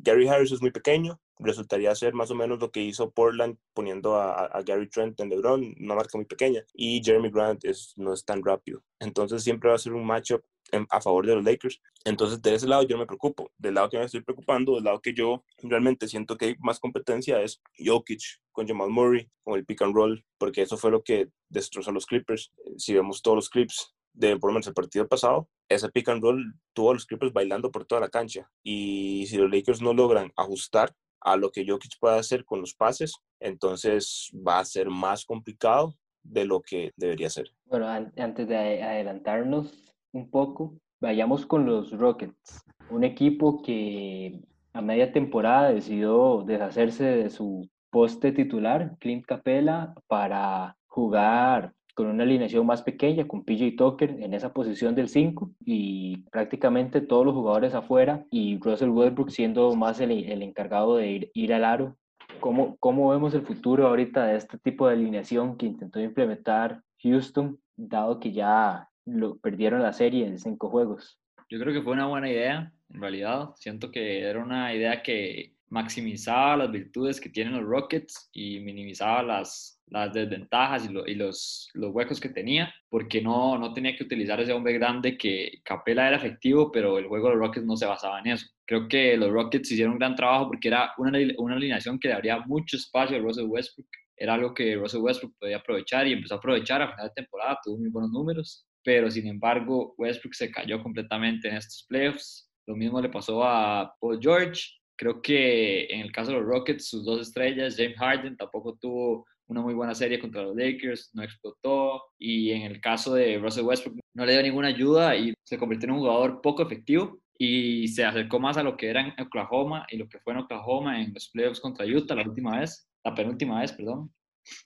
Gary 0.00 0.28
Harris 0.28 0.52
es 0.52 0.60
muy 0.60 0.72
pequeño, 0.72 1.18
resultaría 1.38 1.94
ser 1.94 2.12
más 2.14 2.30
o 2.30 2.34
menos 2.34 2.58
lo 2.60 2.70
que 2.70 2.82
hizo 2.82 3.10
Portland 3.10 3.56
poniendo 3.72 4.16
a, 4.16 4.44
a 4.46 4.62
Gary 4.62 4.88
Trent 4.88 5.18
en 5.20 5.30
LeBron, 5.30 5.74
una 5.80 5.94
marca 5.94 6.18
muy 6.18 6.26
pequeña, 6.26 6.62
y 6.74 7.02
Jeremy 7.02 7.30
Grant 7.30 7.64
es, 7.64 7.94
no 7.96 8.12
es 8.12 8.24
tan 8.24 8.44
rápido. 8.44 8.82
Entonces 9.00 9.42
siempre 9.42 9.70
va 9.70 9.76
a 9.76 9.78
ser 9.78 9.94
un 9.94 10.04
matchup 10.04 10.42
a 10.90 11.00
favor 11.00 11.26
de 11.26 11.34
los 11.34 11.44
Lakers. 11.44 11.80
Entonces, 12.04 12.40
de 12.42 12.54
ese 12.54 12.66
lado 12.66 12.82
yo 12.82 12.98
me 12.98 13.06
preocupo. 13.06 13.50
Del 13.58 13.74
lado 13.74 13.88
que 13.88 13.98
me 13.98 14.04
estoy 14.04 14.22
preocupando, 14.22 14.74
del 14.74 14.84
lado 14.84 15.00
que 15.00 15.14
yo 15.14 15.44
realmente 15.62 16.08
siento 16.08 16.36
que 16.36 16.46
hay 16.46 16.56
más 16.60 16.80
competencia 16.80 17.40
es 17.40 17.60
Jokic 17.78 18.20
con 18.50 18.66
Jamal 18.66 18.90
Murray, 18.90 19.30
con 19.42 19.58
el 19.58 19.64
pick 19.64 19.82
and 19.82 19.94
roll, 19.94 20.24
porque 20.38 20.62
eso 20.62 20.76
fue 20.76 20.90
lo 20.90 21.02
que 21.02 21.28
destrozó 21.48 21.90
a 21.90 21.94
los 21.94 22.06
Clippers. 22.06 22.52
Si 22.76 22.94
vemos 22.94 23.22
todos 23.22 23.36
los 23.36 23.48
clips 23.48 23.94
de 24.14 24.36
por 24.38 24.50
lo 24.50 24.54
menos 24.54 24.66
el 24.66 24.74
partido 24.74 25.08
pasado, 25.08 25.48
ese 25.68 25.88
pick 25.88 26.08
and 26.08 26.22
roll 26.22 26.54
tuvo 26.74 26.90
a 26.90 26.94
los 26.94 27.06
Clippers 27.06 27.32
bailando 27.32 27.70
por 27.70 27.84
toda 27.86 28.00
la 28.00 28.08
cancha. 28.08 28.50
Y 28.62 29.26
si 29.26 29.36
los 29.36 29.50
Lakers 29.50 29.80
no 29.80 29.94
logran 29.94 30.32
ajustar 30.36 30.94
a 31.20 31.36
lo 31.36 31.50
que 31.50 31.64
Jokic 31.66 31.98
puede 31.98 32.18
hacer 32.18 32.44
con 32.44 32.60
los 32.60 32.74
pases, 32.74 33.14
entonces 33.40 34.30
va 34.34 34.58
a 34.58 34.64
ser 34.64 34.90
más 34.90 35.24
complicado 35.24 35.96
de 36.22 36.44
lo 36.44 36.60
que 36.60 36.92
debería 36.96 37.30
ser. 37.30 37.52
Bueno, 37.66 37.88
antes 37.88 38.48
de 38.48 38.82
adelantarnos, 38.82 39.91
un 40.12 40.30
poco, 40.30 40.74
vayamos 41.00 41.46
con 41.46 41.66
los 41.66 41.90
Rockets, 41.92 42.64
un 42.90 43.04
equipo 43.04 43.62
que 43.62 44.40
a 44.72 44.80
media 44.80 45.12
temporada 45.12 45.72
decidió 45.72 46.44
deshacerse 46.46 47.04
de 47.04 47.30
su 47.30 47.68
poste 47.90 48.32
titular, 48.32 48.96
Clint 48.98 49.26
Capella, 49.26 49.94
para 50.06 50.76
jugar 50.86 51.72
con 51.94 52.06
una 52.06 52.22
alineación 52.22 52.64
más 52.64 52.82
pequeña, 52.82 53.26
con 53.26 53.44
PJ 53.44 53.76
Tucker 53.76 54.10
en 54.22 54.32
esa 54.32 54.52
posición 54.52 54.94
del 54.94 55.08
5 55.08 55.50
y 55.64 56.18
prácticamente 56.30 57.02
todos 57.02 57.26
los 57.26 57.34
jugadores 57.34 57.74
afuera 57.74 58.24
y 58.30 58.58
Russell 58.58 58.88
Westbrook 58.88 59.30
siendo 59.30 59.74
más 59.74 60.00
el, 60.00 60.10
el 60.10 60.42
encargado 60.42 60.96
de 60.96 61.10
ir, 61.10 61.30
ir 61.34 61.52
al 61.52 61.64
aro. 61.64 61.96
¿Cómo, 62.40 62.76
¿Cómo 62.78 63.10
vemos 63.10 63.34
el 63.34 63.42
futuro 63.42 63.86
ahorita 63.86 64.24
de 64.24 64.36
este 64.36 64.58
tipo 64.58 64.86
de 64.86 64.94
alineación 64.94 65.56
que 65.58 65.66
intentó 65.66 66.00
implementar 66.00 66.82
Houston, 67.02 67.58
dado 67.76 68.20
que 68.20 68.32
ya 68.32 68.88
lo 69.06 69.36
perdieron 69.38 69.82
la 69.82 69.92
serie 69.92 70.26
en 70.26 70.38
cinco 70.38 70.70
juegos. 70.70 71.18
Yo 71.48 71.58
creo 71.58 71.72
que 71.74 71.82
fue 71.82 71.92
una 71.92 72.06
buena 72.06 72.30
idea, 72.30 72.72
en 72.90 73.00
realidad. 73.00 73.50
Siento 73.56 73.90
que 73.90 74.20
era 74.20 74.42
una 74.42 74.74
idea 74.74 75.02
que 75.02 75.54
maximizaba 75.68 76.58
las 76.58 76.70
virtudes 76.70 77.20
que 77.20 77.30
tienen 77.30 77.54
los 77.54 77.64
Rockets 77.64 78.28
y 78.32 78.60
minimizaba 78.60 79.22
las, 79.22 79.80
las 79.86 80.12
desventajas 80.12 80.84
y, 80.84 80.92
lo, 80.92 81.06
y 81.06 81.14
los, 81.14 81.70
los, 81.72 81.94
huecos 81.94 82.20
que 82.20 82.28
tenía, 82.28 82.72
porque 82.90 83.22
no, 83.22 83.56
no 83.56 83.72
tenía 83.72 83.96
que 83.96 84.04
utilizar 84.04 84.38
ese 84.40 84.52
hombre 84.52 84.74
grande 84.74 85.16
que 85.16 85.60
Capela 85.64 86.08
era 86.08 86.18
efectivo, 86.18 86.70
pero 86.70 86.98
el 86.98 87.06
juego 87.06 87.28
de 87.28 87.34
los 87.34 87.46
Rockets 87.46 87.66
no 87.66 87.76
se 87.76 87.86
basaba 87.86 88.20
en 88.20 88.28
eso. 88.28 88.46
Creo 88.66 88.86
que 88.86 89.16
los 89.16 89.30
Rockets 89.30 89.72
hicieron 89.72 89.94
un 89.94 89.98
gran 89.98 90.14
trabajo 90.14 90.48
porque 90.48 90.68
era 90.68 90.92
una, 90.98 91.18
una 91.38 91.56
alineación 91.56 91.98
que 91.98 92.08
le 92.08 92.14
daría 92.14 92.40
mucho 92.40 92.76
espacio 92.76 93.16
a 93.16 93.20
Russell 93.20 93.46
Westbrook. 93.46 93.88
Era 94.14 94.34
algo 94.34 94.52
que 94.52 94.76
Russell 94.76 95.00
Westbrook 95.00 95.34
podía 95.38 95.56
aprovechar 95.56 96.06
y 96.06 96.12
empezó 96.12 96.34
a 96.34 96.38
aprovechar 96.38 96.82
a 96.82 96.90
final 96.92 97.08
de 97.08 97.14
temporada, 97.14 97.58
tuvo 97.64 97.78
muy 97.78 97.88
buenos 97.88 98.10
números 98.10 98.66
pero 98.84 99.10
sin 99.10 99.26
embargo 99.26 99.94
Westbrook 99.98 100.34
se 100.34 100.50
cayó 100.50 100.82
completamente 100.82 101.48
en 101.48 101.56
estos 101.56 101.84
playoffs. 101.88 102.48
Lo 102.66 102.76
mismo 102.76 103.00
le 103.00 103.08
pasó 103.08 103.42
a 103.44 103.94
Paul 104.00 104.18
George. 104.20 104.62
Creo 104.96 105.20
que 105.20 105.86
en 105.86 106.00
el 106.00 106.12
caso 106.12 106.32
de 106.32 106.38
los 106.38 106.46
Rockets, 106.46 106.88
sus 106.88 107.04
dos 107.04 107.20
estrellas, 107.20 107.76
James 107.76 107.98
Harden, 107.98 108.36
tampoco 108.36 108.76
tuvo 108.80 109.26
una 109.48 109.60
muy 109.60 109.74
buena 109.74 109.94
serie 109.94 110.18
contra 110.18 110.42
los 110.42 110.56
Lakers, 110.56 111.10
no 111.14 111.22
explotó. 111.22 112.02
Y 112.18 112.50
en 112.52 112.62
el 112.62 112.80
caso 112.80 113.14
de 113.14 113.38
Russell 113.38 113.64
Westbrook, 113.64 113.98
no 114.14 114.26
le 114.26 114.32
dio 114.32 114.42
ninguna 114.42 114.68
ayuda 114.68 115.16
y 115.16 115.34
se 115.42 115.58
convirtió 115.58 115.88
en 115.88 115.94
un 115.94 116.00
jugador 116.00 116.40
poco 116.40 116.62
efectivo 116.62 117.18
y 117.38 117.88
se 117.88 118.04
acercó 118.04 118.38
más 118.38 118.56
a 118.56 118.62
lo 118.62 118.76
que 118.76 118.88
era 118.88 119.00
en 119.00 119.20
Oklahoma 119.20 119.86
y 119.90 119.96
lo 119.96 120.08
que 120.08 120.20
fue 120.20 120.32
en 120.34 120.40
Oklahoma 120.40 121.02
en 121.02 121.12
los 121.12 121.30
playoffs 121.30 121.60
contra 121.60 121.86
Utah 121.86 122.14
la 122.14 122.22
última 122.22 122.60
vez, 122.60 122.88
la 123.04 123.14
penúltima 123.14 123.60
vez, 123.60 123.72
perdón 123.72 124.12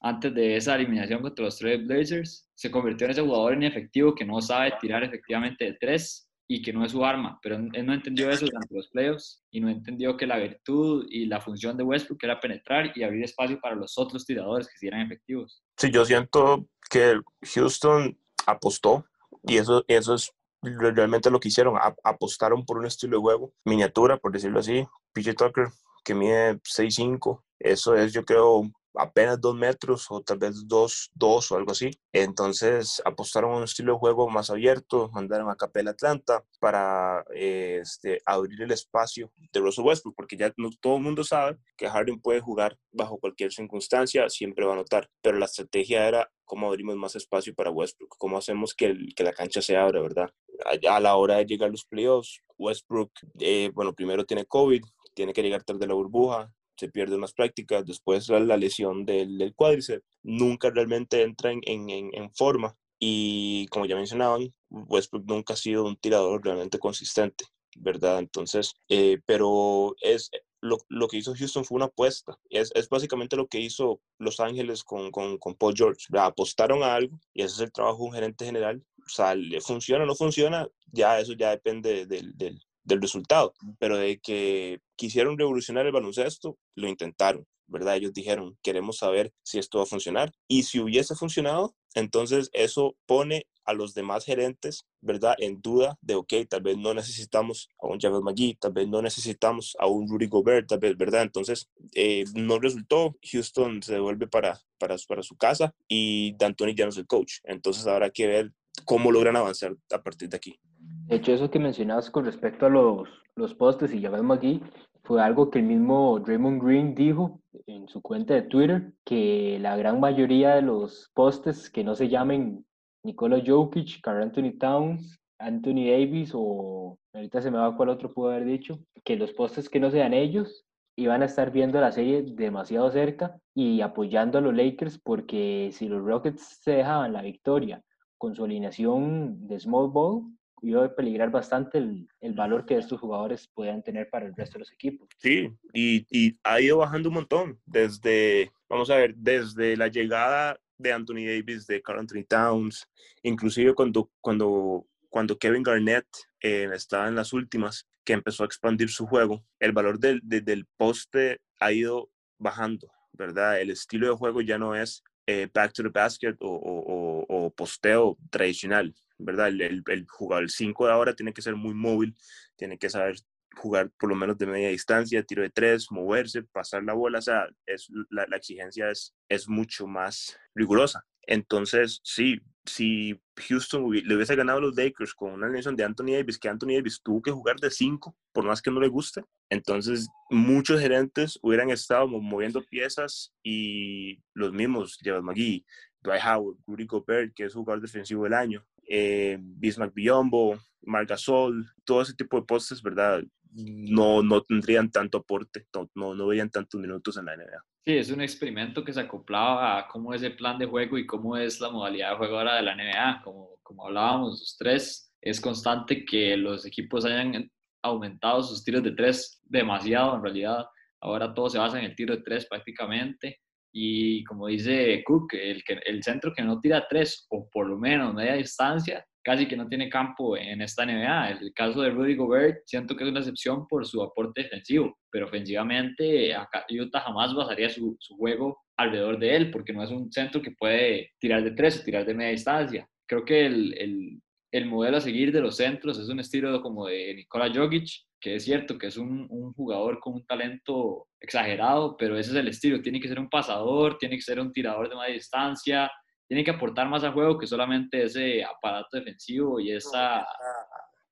antes 0.00 0.34
de 0.34 0.56
esa 0.56 0.76
eliminación 0.76 1.22
contra 1.22 1.44
los 1.44 1.58
Trail 1.58 1.86
Blazers, 1.86 2.48
se 2.54 2.70
convirtió 2.70 3.06
en 3.06 3.10
ese 3.12 3.22
jugador 3.22 3.54
inefectivo 3.54 4.14
que 4.14 4.24
no 4.24 4.40
sabe 4.40 4.72
tirar 4.80 5.04
efectivamente 5.04 5.64
de 5.64 5.76
tres 5.80 6.26
y 6.48 6.62
que 6.62 6.72
no 6.72 6.84
es 6.84 6.92
su 6.92 7.04
arma, 7.04 7.38
pero 7.42 7.56
él 7.56 7.86
no 7.86 7.92
entendió 7.92 8.30
eso 8.30 8.46
durante 8.46 8.74
los 8.74 8.88
playoffs 8.88 9.42
y 9.50 9.60
no 9.60 9.68
entendió 9.68 10.16
que 10.16 10.26
la 10.26 10.38
virtud 10.38 11.04
y 11.08 11.26
la 11.26 11.40
función 11.40 11.76
de 11.76 11.82
Westbrook 11.82 12.22
era 12.22 12.40
penetrar 12.40 12.92
y 12.94 13.02
abrir 13.02 13.24
espacio 13.24 13.58
para 13.60 13.74
los 13.74 13.98
otros 13.98 14.24
tiradores 14.24 14.68
que 14.68 14.78
sí 14.78 14.88
efectivos. 14.88 15.62
Sí, 15.76 15.90
yo 15.90 16.04
siento 16.04 16.68
que 16.88 17.20
Houston 17.54 18.16
apostó 18.46 19.04
y 19.42 19.56
eso, 19.56 19.84
eso 19.88 20.14
es 20.14 20.32
realmente 20.62 21.30
lo 21.30 21.40
que 21.40 21.48
hicieron, 21.48 21.76
apostaron 22.04 22.64
por 22.64 22.78
un 22.78 22.86
estilo 22.86 23.16
de 23.16 23.22
juego, 23.22 23.52
miniatura, 23.64 24.16
por 24.16 24.32
decirlo 24.32 24.60
así, 24.60 24.86
PJ 25.12 25.34
Tucker, 25.34 25.68
que 26.04 26.14
mide 26.14 26.60
6'5", 26.60 27.42
eso 27.58 27.96
es 27.96 28.12
yo 28.12 28.24
creo 28.24 28.70
apenas 28.96 29.40
dos 29.40 29.54
metros 29.54 30.06
o 30.10 30.22
tal 30.22 30.38
vez 30.38 30.66
dos, 30.66 31.10
dos 31.14 31.50
o 31.52 31.56
algo 31.56 31.72
así. 31.72 31.90
Entonces 32.12 33.00
apostaron 33.04 33.52
a 33.52 33.56
un 33.58 33.64
estilo 33.64 33.92
de 33.94 33.98
juego 33.98 34.28
más 34.28 34.50
abierto, 34.50 35.10
mandaron 35.12 35.50
a 35.50 35.56
Capela 35.56 35.90
Atlanta 35.92 36.44
para 36.60 37.24
este, 37.34 38.20
abrir 38.24 38.62
el 38.62 38.72
espacio 38.72 39.30
de 39.52 39.60
Russell 39.60 39.84
Westbrook, 39.84 40.16
porque 40.16 40.36
ya 40.36 40.52
todo 40.80 40.96
el 40.96 41.02
mundo 41.02 41.24
sabe 41.24 41.58
que 41.76 41.88
Harden 41.88 42.20
puede 42.20 42.40
jugar 42.40 42.76
bajo 42.92 43.18
cualquier 43.18 43.52
circunstancia, 43.52 44.28
siempre 44.30 44.64
va 44.64 44.72
a 44.72 44.74
anotar, 44.74 45.08
pero 45.22 45.38
la 45.38 45.46
estrategia 45.46 46.06
era 46.06 46.30
cómo 46.44 46.68
abrimos 46.68 46.96
más 46.96 47.16
espacio 47.16 47.54
para 47.54 47.70
Westbrook, 47.70 48.16
cómo 48.18 48.38
hacemos 48.38 48.74
que, 48.74 48.86
el, 48.86 49.14
que 49.14 49.24
la 49.24 49.32
cancha 49.32 49.60
se 49.60 49.76
abra, 49.76 50.00
¿verdad? 50.00 50.30
A, 50.64 50.96
a, 50.96 51.00
la 51.00 51.16
hora 51.16 51.36
de 51.36 51.46
llegar 51.46 51.68
a 51.68 51.72
los 51.72 51.84
playoffs, 51.84 52.40
Westbrook, 52.56 53.10
eh, 53.40 53.70
bueno, 53.74 53.92
primero 53.92 54.24
tiene 54.24 54.46
COVID, 54.46 54.82
tiene 55.14 55.32
que 55.32 55.42
llegar 55.42 55.64
tarde 55.64 55.80
de 55.80 55.86
la 55.88 55.94
burbuja, 55.94 56.52
se 56.76 56.88
pierde 56.88 57.16
unas 57.16 57.32
prácticas, 57.32 57.84
después 57.84 58.28
la, 58.28 58.40
la 58.40 58.56
lesión 58.56 59.04
del, 59.04 59.38
del, 59.38 59.54
cuádriceps, 59.54 60.04
nunca 60.22 60.70
realmente 60.70 61.22
entra 61.22 61.52
en, 61.52 61.60
en, 61.66 61.90
en, 61.90 62.30
forma 62.32 62.76
y 62.98 63.66
como 63.68 63.86
ya 63.86 63.96
mencionaban, 63.96 64.54
Westbrook 64.70 65.26
nunca 65.26 65.54
ha 65.54 65.56
sido 65.56 65.84
un 65.84 65.96
tirador 65.96 66.44
realmente 66.44 66.78
consistente. 66.78 67.44
¿verdad? 67.78 68.20
Entonces, 68.20 68.74
eh, 68.88 69.18
pero 69.26 69.94
es, 70.00 70.30
lo, 70.60 70.78
lo, 70.88 71.08
que 71.08 71.18
hizo 71.18 71.34
Houston 71.34 71.64
fue 71.64 71.76
una 71.76 71.86
apuesta. 71.86 72.38
Es, 72.50 72.72
es 72.74 72.88
básicamente 72.88 73.36
lo 73.36 73.46
que 73.46 73.60
hizo 73.60 74.00
Los 74.18 74.40
Ángeles 74.40 74.82
con, 74.84 75.10
con, 75.10 75.38
con 75.38 75.54
Paul 75.54 75.74
George. 75.76 76.06
Apostaron 76.18 76.82
a 76.82 76.94
algo 76.94 77.20
y 77.34 77.42
ese 77.42 77.54
es 77.56 77.60
el 77.60 77.72
trabajo 77.72 77.98
de 77.98 78.04
un 78.04 78.12
gerente 78.12 78.44
general. 78.44 78.82
O 78.98 79.08
sea, 79.08 79.34
funciona 79.60 80.04
o 80.04 80.06
no 80.06 80.14
funciona, 80.14 80.68
ya 80.90 81.20
eso 81.20 81.34
ya 81.34 81.50
depende 81.50 82.06
del, 82.06 82.36
del, 82.36 82.60
del 82.86 83.02
resultado. 83.02 83.52
Pero 83.78 83.98
de 83.98 84.18
que 84.18 84.80
quisieron 84.96 85.38
revolucionar 85.38 85.84
el 85.84 85.92
baloncesto, 85.92 86.56
lo 86.74 86.88
intentaron. 86.88 87.46
¿verdad? 87.68 87.96
Ellos 87.96 88.12
dijeron, 88.12 88.56
queremos 88.62 88.98
saber 88.98 89.32
si 89.42 89.58
esto 89.58 89.78
va 89.78 89.84
a 89.84 89.88
funcionar. 89.88 90.32
Y 90.48 90.64
si 90.64 90.80
hubiese 90.80 91.14
funcionado, 91.14 91.74
entonces 91.94 92.50
eso 92.52 92.96
pone 93.06 93.46
a 93.64 93.72
los 93.72 93.94
demás 93.94 94.24
gerentes, 94.24 94.86
¿verdad? 95.00 95.34
En 95.38 95.60
duda 95.60 95.98
de, 96.00 96.14
ok, 96.14 96.32
tal 96.48 96.62
vez 96.62 96.78
no 96.78 96.94
necesitamos 96.94 97.68
a 97.80 97.88
un 97.88 97.98
Javel 97.98 98.22
McGee, 98.22 98.56
tal 98.60 98.72
vez 98.72 98.86
no 98.86 99.02
necesitamos 99.02 99.76
a 99.80 99.88
un 99.88 100.08
Rudy 100.08 100.28
Gobert, 100.28 100.68
tal 100.68 100.78
vez, 100.78 100.96
¿verdad? 100.96 101.22
Entonces, 101.22 101.68
eh, 101.92 102.24
no 102.34 102.60
resultó, 102.60 103.16
Houston 103.32 103.82
se 103.82 103.94
devuelve 103.94 104.28
para, 104.28 104.60
para, 104.78 104.96
para 105.08 105.22
su 105.24 105.36
casa 105.36 105.74
y 105.88 106.36
D'Antoni 106.36 106.76
ya 106.76 106.84
no 106.84 106.90
es 106.90 106.96
el 106.96 107.08
coach. 107.08 107.38
Entonces, 107.42 107.86
habrá 107.88 108.10
que 108.10 108.28
ver 108.28 108.52
cómo 108.84 109.10
logran 109.10 109.36
avanzar 109.36 109.74
a 109.90 110.02
partir 110.02 110.28
de 110.28 110.36
aquí. 110.36 110.60
De 111.06 111.16
hecho, 111.16 111.32
eso 111.32 111.50
que 111.50 111.60
mencionabas 111.60 112.10
con 112.10 112.24
respecto 112.24 112.66
a 112.66 112.68
los, 112.68 113.08
los 113.36 113.54
postes 113.54 113.94
y 113.94 114.02
Javel 114.02 114.24
McGee, 114.24 114.60
fue 115.04 115.22
algo 115.22 115.50
que 115.50 115.60
el 115.60 115.66
mismo 115.66 116.18
Draymond 116.18 116.60
Green 116.60 116.94
dijo 116.96 117.40
en 117.68 117.86
su 117.86 118.02
cuenta 118.02 118.34
de 118.34 118.42
Twitter, 118.42 118.92
que 119.04 119.58
la 119.60 119.76
gran 119.76 120.00
mayoría 120.00 120.56
de 120.56 120.62
los 120.62 121.12
postes 121.14 121.70
que 121.70 121.84
no 121.84 121.94
se 121.94 122.08
llamen 122.08 122.66
Nikola 123.04 123.40
Jokic, 123.46 124.00
Carl 124.02 124.20
Anthony 124.20 124.58
Towns, 124.58 125.16
Anthony 125.38 125.86
Davis 125.88 126.32
o 126.34 126.98
ahorita 127.14 127.40
se 127.40 127.52
me 127.52 127.58
va 127.58 127.76
cuál 127.76 127.90
otro 127.90 128.12
pudo 128.12 128.30
haber 128.30 128.44
dicho, 128.44 128.80
que 129.04 129.14
los 129.14 129.32
postes 129.32 129.70
que 129.70 129.78
no 129.78 129.92
sean 129.92 130.12
ellos 130.12 130.66
iban 130.96 131.22
a 131.22 131.26
estar 131.26 131.52
viendo 131.52 131.80
la 131.80 131.92
serie 131.92 132.22
demasiado 132.22 132.90
cerca 132.90 133.38
y 133.54 133.80
apoyando 133.80 134.38
a 134.38 134.40
los 134.40 134.56
Lakers 134.56 134.98
porque 134.98 135.70
si 135.72 135.88
los 135.88 136.02
Rockets 136.02 136.58
se 136.62 136.72
dejaban 136.72 137.12
la 137.12 137.22
victoria 137.22 137.80
con 138.18 138.34
su 138.34 138.44
alineación 138.44 139.46
de 139.46 139.60
small 139.60 139.88
ball, 139.88 140.24
iba 140.62 140.84
a 140.84 140.94
peligrar 140.94 141.30
bastante 141.30 141.78
el, 141.78 142.08
el, 142.20 142.34
valor 142.34 142.64
que 142.66 142.78
estos 142.78 143.00
jugadores 143.00 143.46
podían 143.48 143.82
tener 143.82 144.08
para 144.08 144.26
el 144.26 144.34
resto 144.34 144.54
de 144.54 144.60
los 144.60 144.72
equipos. 144.72 145.08
Sí, 145.18 145.50
y, 145.72 146.06
y, 146.10 146.38
ha 146.44 146.60
ido 146.60 146.78
bajando 146.78 147.08
un 147.08 147.16
montón 147.16 147.60
desde, 147.66 148.52
vamos 148.68 148.90
a 148.90 148.96
ver, 148.96 149.14
desde 149.16 149.76
la 149.76 149.88
llegada 149.88 150.58
de 150.78 150.92
Anthony 150.92 151.26
Davis, 151.26 151.66
de 151.66 151.82
Carl 151.82 152.00
Anthony 152.00 152.24
Towns, 152.28 152.88
inclusive 153.22 153.74
cuando, 153.74 154.10
cuando, 154.20 154.86
cuando 155.08 155.38
Kevin 155.38 155.62
Garnett 155.62 156.06
eh, 156.40 156.68
estaba 156.72 157.08
en 157.08 157.14
las 157.14 157.32
últimas, 157.32 157.86
que 158.04 158.12
empezó 158.12 158.44
a 158.44 158.46
expandir 158.46 158.88
su 158.88 159.06
juego, 159.06 159.44
el 159.58 159.72
valor 159.72 159.98
del, 159.98 160.20
de, 160.22 160.40
del 160.40 160.64
poste 160.76 161.40
ha 161.58 161.72
ido 161.72 162.08
bajando, 162.38 162.88
¿verdad? 163.12 163.60
El 163.60 163.70
estilo 163.70 164.08
de 164.08 164.16
juego 164.16 164.40
ya 164.40 164.58
no 164.58 164.76
es 164.76 165.02
eh, 165.26 165.48
back 165.52 165.72
to 165.72 165.82
the 165.82 165.88
basket 165.88 166.36
o, 166.40 167.52
posteo 167.56 168.16
tradicional, 168.30 168.94
¿verdad? 169.18 169.48
El, 169.48 169.60
el, 169.60 169.82
el 169.86 170.06
jugador, 170.08 170.44
el 170.44 170.50
5 170.50 170.86
de 170.86 170.92
ahora 170.92 171.14
tiene 171.14 171.32
que 171.32 171.42
ser 171.42 171.56
muy 171.56 171.74
móvil, 171.74 172.14
tiene 172.56 172.78
que 172.78 172.90
saber 172.90 173.16
jugar 173.56 173.90
por 173.98 174.10
lo 174.10 174.16
menos 174.16 174.36
de 174.38 174.46
media 174.46 174.68
distancia, 174.68 175.22
tiro 175.22 175.42
de 175.42 175.50
tres, 175.50 175.90
moverse, 175.90 176.42
pasar 176.42 176.82
la 176.84 176.92
bola, 176.92 177.18
o 177.18 177.22
sea, 177.22 177.48
es, 177.64 177.88
la, 178.10 178.24
exigencia 178.36 178.90
es 179.28 179.48
mucho 179.48 179.86
más 179.86 180.38
rigurosa. 180.54 181.06
Entonces, 181.26 182.00
sí, 182.04 182.40
si 182.64 183.20
Houston 183.48 183.90
le 183.90 184.14
hubiese 184.14 184.36
ganado 184.36 184.58
a 184.58 184.62
los 184.62 184.76
Lakers 184.76 185.14
con 185.14 185.32
una 185.32 185.46
alineación 185.46 185.76
de 185.76 185.84
Anthony 185.84 186.12
Davis, 186.12 186.38
que 186.38 186.48
Anthony 186.48 186.74
Davis 186.74 187.00
tuvo 187.02 187.22
que 187.22 187.30
jugar 187.30 187.56
de 187.56 187.70
5, 187.70 188.16
por 188.32 188.44
más 188.44 188.62
que 188.62 188.70
no 188.70 188.80
le 188.80 188.88
guste, 188.88 189.24
entonces 189.50 190.08
muchos 190.30 190.80
gerentes 190.80 191.38
hubieran 191.42 191.70
estado 191.70 192.08
moviendo 192.08 192.62
piezas 192.64 193.32
y 193.42 194.20
los 194.34 194.52
mismos, 194.52 194.98
Jared 195.02 195.22
McGee, 195.22 195.64
Dwight 196.00 196.22
Howard, 196.24 196.56
Rudy 196.66 196.86
Gobert, 196.86 197.34
que 197.34 197.44
es 197.44 197.54
jugador 197.54 197.82
defensivo 197.82 198.24
del 198.24 198.34
año, 198.34 198.64
eh, 198.88 199.38
Bismack 199.40 199.94
Biombo, 199.94 200.58
Marc 200.82 201.08
Gasol, 201.08 201.66
todo 201.84 202.02
ese 202.02 202.14
tipo 202.14 202.38
de 202.38 202.46
postes, 202.46 202.82
¿verdad? 202.82 203.22
No, 203.52 204.22
no 204.22 204.42
tendrían 204.42 204.90
tanto 204.90 205.18
aporte, 205.18 205.66
no, 205.94 206.14
no 206.14 206.26
veían 206.26 206.50
tantos 206.50 206.80
minutos 206.80 207.16
en 207.16 207.24
la 207.24 207.36
NBA. 207.36 207.64
Sí, 207.86 207.96
es 207.96 208.10
un 208.10 208.20
experimento 208.20 208.82
que 208.84 208.92
se 208.92 208.98
acoplaba 208.98 209.78
a 209.78 209.86
cómo 209.86 210.12
es 210.12 210.20
el 210.22 210.34
plan 210.34 210.58
de 210.58 210.66
juego 210.66 210.98
y 210.98 211.06
cómo 211.06 211.36
es 211.36 211.60
la 211.60 211.70
modalidad 211.70 212.10
de 212.10 212.16
juego 212.16 212.38
ahora 212.38 212.56
de 212.56 212.62
la 212.62 212.74
NBA. 212.74 213.22
Como, 213.22 213.60
como 213.62 213.86
hablábamos 213.86 214.40
los 214.40 214.56
tres, 214.58 215.14
es 215.20 215.40
constante 215.40 216.04
que 216.04 216.36
los 216.36 216.66
equipos 216.66 217.04
hayan 217.04 217.48
aumentado 217.82 218.42
sus 218.42 218.64
tiros 218.64 218.82
de 218.82 218.90
tres 218.90 219.40
demasiado 219.44 220.16
en 220.16 220.22
realidad. 220.24 220.66
Ahora 221.00 221.32
todo 221.32 221.48
se 221.48 221.58
basa 221.58 221.78
en 221.78 221.84
el 221.84 221.94
tiro 221.94 222.16
de 222.16 222.24
tres 222.24 222.46
prácticamente. 222.46 223.38
Y 223.72 224.24
como 224.24 224.48
dice 224.48 225.04
Cook, 225.04 225.34
el, 225.34 225.62
el 225.84 226.02
centro 226.02 226.32
que 226.34 226.42
no 226.42 226.58
tira 226.58 226.88
tres 226.88 227.24
o 227.30 227.48
por 227.48 227.68
lo 227.68 227.78
menos 227.78 228.12
media 228.14 228.34
distancia, 228.34 229.06
casi 229.26 229.48
que 229.48 229.56
no 229.56 229.66
tiene 229.66 229.88
campo 229.88 230.36
en 230.36 230.62
esta 230.62 230.86
NBA. 230.86 231.30
El 231.30 231.52
caso 231.52 231.82
de 231.82 231.90
Rudy 231.90 232.14
Gobert, 232.14 232.58
siento 232.64 232.94
que 232.94 233.02
es 233.02 233.10
una 233.10 233.18
excepción 233.18 233.66
por 233.66 233.84
su 233.84 234.00
aporte 234.00 234.44
defensivo, 234.44 234.96
pero 235.10 235.26
ofensivamente 235.26 236.32
Utah 236.70 237.00
jamás 237.00 237.34
basaría 237.34 237.68
su, 237.68 237.96
su 237.98 238.16
juego 238.16 238.56
alrededor 238.76 239.18
de 239.18 239.34
él, 239.34 239.50
porque 239.50 239.72
no 239.72 239.82
es 239.82 239.90
un 239.90 240.12
centro 240.12 240.40
que 240.40 240.52
puede 240.52 241.10
tirar 241.18 241.42
de 241.42 241.50
tres 241.50 241.80
o 241.80 241.84
tirar 241.84 242.06
de 242.06 242.14
media 242.14 242.30
distancia. 242.30 242.88
Creo 243.04 243.24
que 243.24 243.46
el, 243.46 243.74
el, 243.76 244.22
el 244.52 244.66
modelo 244.66 244.98
a 244.98 245.00
seguir 245.00 245.32
de 245.32 245.40
los 245.40 245.56
centros 245.56 245.98
es 245.98 246.08
un 246.08 246.20
estilo 246.20 246.62
como 246.62 246.86
de 246.86 247.12
Nikola 247.16 247.52
Jokic, 247.52 247.88
que 248.20 248.36
es 248.36 248.44
cierto 248.44 248.78
que 248.78 248.86
es 248.86 248.96
un, 248.96 249.26
un, 249.28 249.52
jugador 249.54 249.98
con 249.98 250.14
un 250.14 250.26
talento 250.26 251.08
exagerado, 251.20 251.96
pero 251.96 252.16
ese 252.16 252.30
es 252.30 252.36
el 252.36 252.46
estilo. 252.46 252.80
Tiene 252.80 253.00
que 253.00 253.08
ser 253.08 253.18
un 253.18 253.28
pasador, 253.28 253.98
tiene 253.98 254.14
que 254.14 254.22
ser 254.22 254.38
un 254.38 254.52
tirador 254.52 254.88
de 254.88 254.94
media 254.94 255.14
distancia, 255.14 255.90
tiene 256.28 256.44
que 256.44 256.50
aportar 256.50 256.88
más 256.88 257.04
al 257.04 257.12
juego 257.12 257.38
que 257.38 257.46
solamente 257.46 258.02
ese 258.02 258.44
aparato 258.44 258.96
defensivo 258.96 259.60
y, 259.60 259.72
esa, 259.72 260.26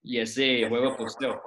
y 0.03 0.19
ese 0.19 0.67
juego 0.67 0.95
posteo. 0.97 1.41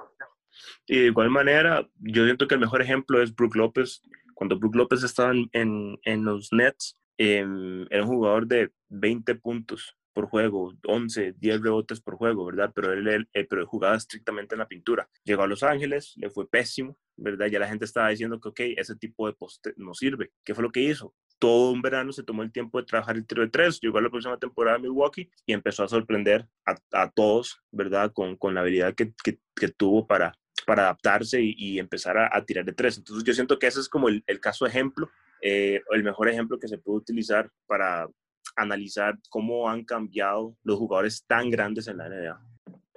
Y 0.87 0.99
de 0.99 1.05
igual 1.07 1.29
manera, 1.29 1.87
yo 1.99 2.25
siento 2.25 2.47
que 2.47 2.55
el 2.55 2.61
mejor 2.61 2.81
ejemplo 2.81 3.21
es 3.21 3.33
Brook 3.33 3.55
López. 3.55 4.01
Cuando 4.33 4.57
Brook 4.57 4.75
López 4.75 5.03
estaba 5.03 5.33
en, 5.51 5.99
en 6.03 6.25
los 6.25 6.51
Nets, 6.51 6.97
eh, 7.17 7.45
era 7.89 8.03
un 8.03 8.07
jugador 8.07 8.47
de 8.47 8.71
20 8.89 9.35
puntos 9.35 9.95
por 10.13 10.27
juego, 10.27 10.73
11, 10.85 11.35
10 11.37 11.61
rebotes 11.61 12.01
por 12.01 12.15
juego, 12.15 12.45
¿verdad? 12.45 12.71
Pero 12.73 12.93
él, 12.93 13.07
él, 13.07 13.29
él, 13.31 13.47
pero 13.47 13.67
jugaba 13.67 13.95
estrictamente 13.95 14.55
en 14.55 14.59
la 14.59 14.67
pintura. 14.67 15.07
Llegó 15.23 15.43
a 15.43 15.47
Los 15.47 15.63
Ángeles, 15.63 16.13
le 16.17 16.29
fue 16.29 16.49
pésimo, 16.49 16.97
¿verdad? 17.15 17.47
Ya 17.47 17.59
la 17.59 17.67
gente 17.67 17.85
estaba 17.85 18.09
diciendo 18.09 18.39
que, 18.39 18.49
ok, 18.49 18.59
ese 18.77 18.95
tipo 18.95 19.27
de 19.27 19.33
poste 19.33 19.73
no 19.77 19.93
sirve. 19.93 20.31
¿Qué 20.43 20.55
fue 20.55 20.63
lo 20.63 20.71
que 20.71 20.81
hizo? 20.81 21.13
Todo 21.39 21.71
un 21.71 21.81
verano 21.81 22.11
se 22.11 22.23
tomó 22.23 22.43
el 22.43 22.51
tiempo 22.51 22.79
de 22.79 22.85
trabajar 22.85 23.15
el 23.15 23.25
tiro 23.25 23.41
de 23.41 23.49
tres, 23.49 23.79
llegó 23.81 23.97
a 23.97 24.01
la 24.01 24.09
próxima 24.09 24.37
temporada 24.37 24.77
de 24.77 24.83
Milwaukee 24.83 25.31
y 25.45 25.53
empezó 25.53 25.83
a 25.83 25.87
sorprender 25.87 26.45
a, 26.65 26.75
a 26.91 27.09
todos, 27.09 27.61
¿verdad? 27.71 28.11
Con, 28.11 28.35
con 28.35 28.53
la 28.53 28.61
habilidad 28.61 28.93
que, 28.93 29.13
que, 29.23 29.39
que 29.55 29.69
tuvo 29.69 30.05
para, 30.05 30.33
para 30.65 30.83
adaptarse 30.83 31.41
y, 31.41 31.55
y 31.57 31.79
empezar 31.79 32.17
a, 32.17 32.29
a, 32.31 32.43
tirar 32.43 32.65
de 32.65 32.73
tres. 32.73 32.97
Entonces 32.97 33.23
yo 33.23 33.33
siento 33.33 33.57
que 33.57 33.67
ese 33.67 33.79
es 33.79 33.89
como 33.89 34.09
el, 34.09 34.23
el 34.27 34.39
caso 34.39 34.65
ejemplo, 34.65 35.09
eh, 35.41 35.81
el 35.91 36.03
mejor 36.03 36.29
ejemplo 36.29 36.59
que 36.59 36.67
se 36.67 36.77
puede 36.77 36.97
utilizar 36.97 37.49
para 37.65 38.07
analizar 38.55 39.17
cómo 39.29 39.69
han 39.69 39.85
cambiado 39.85 40.55
los 40.63 40.77
jugadores 40.77 41.25
tan 41.25 41.49
grandes 41.49 41.87
en 41.87 41.97
la 41.97 42.09
NBA. 42.09 42.41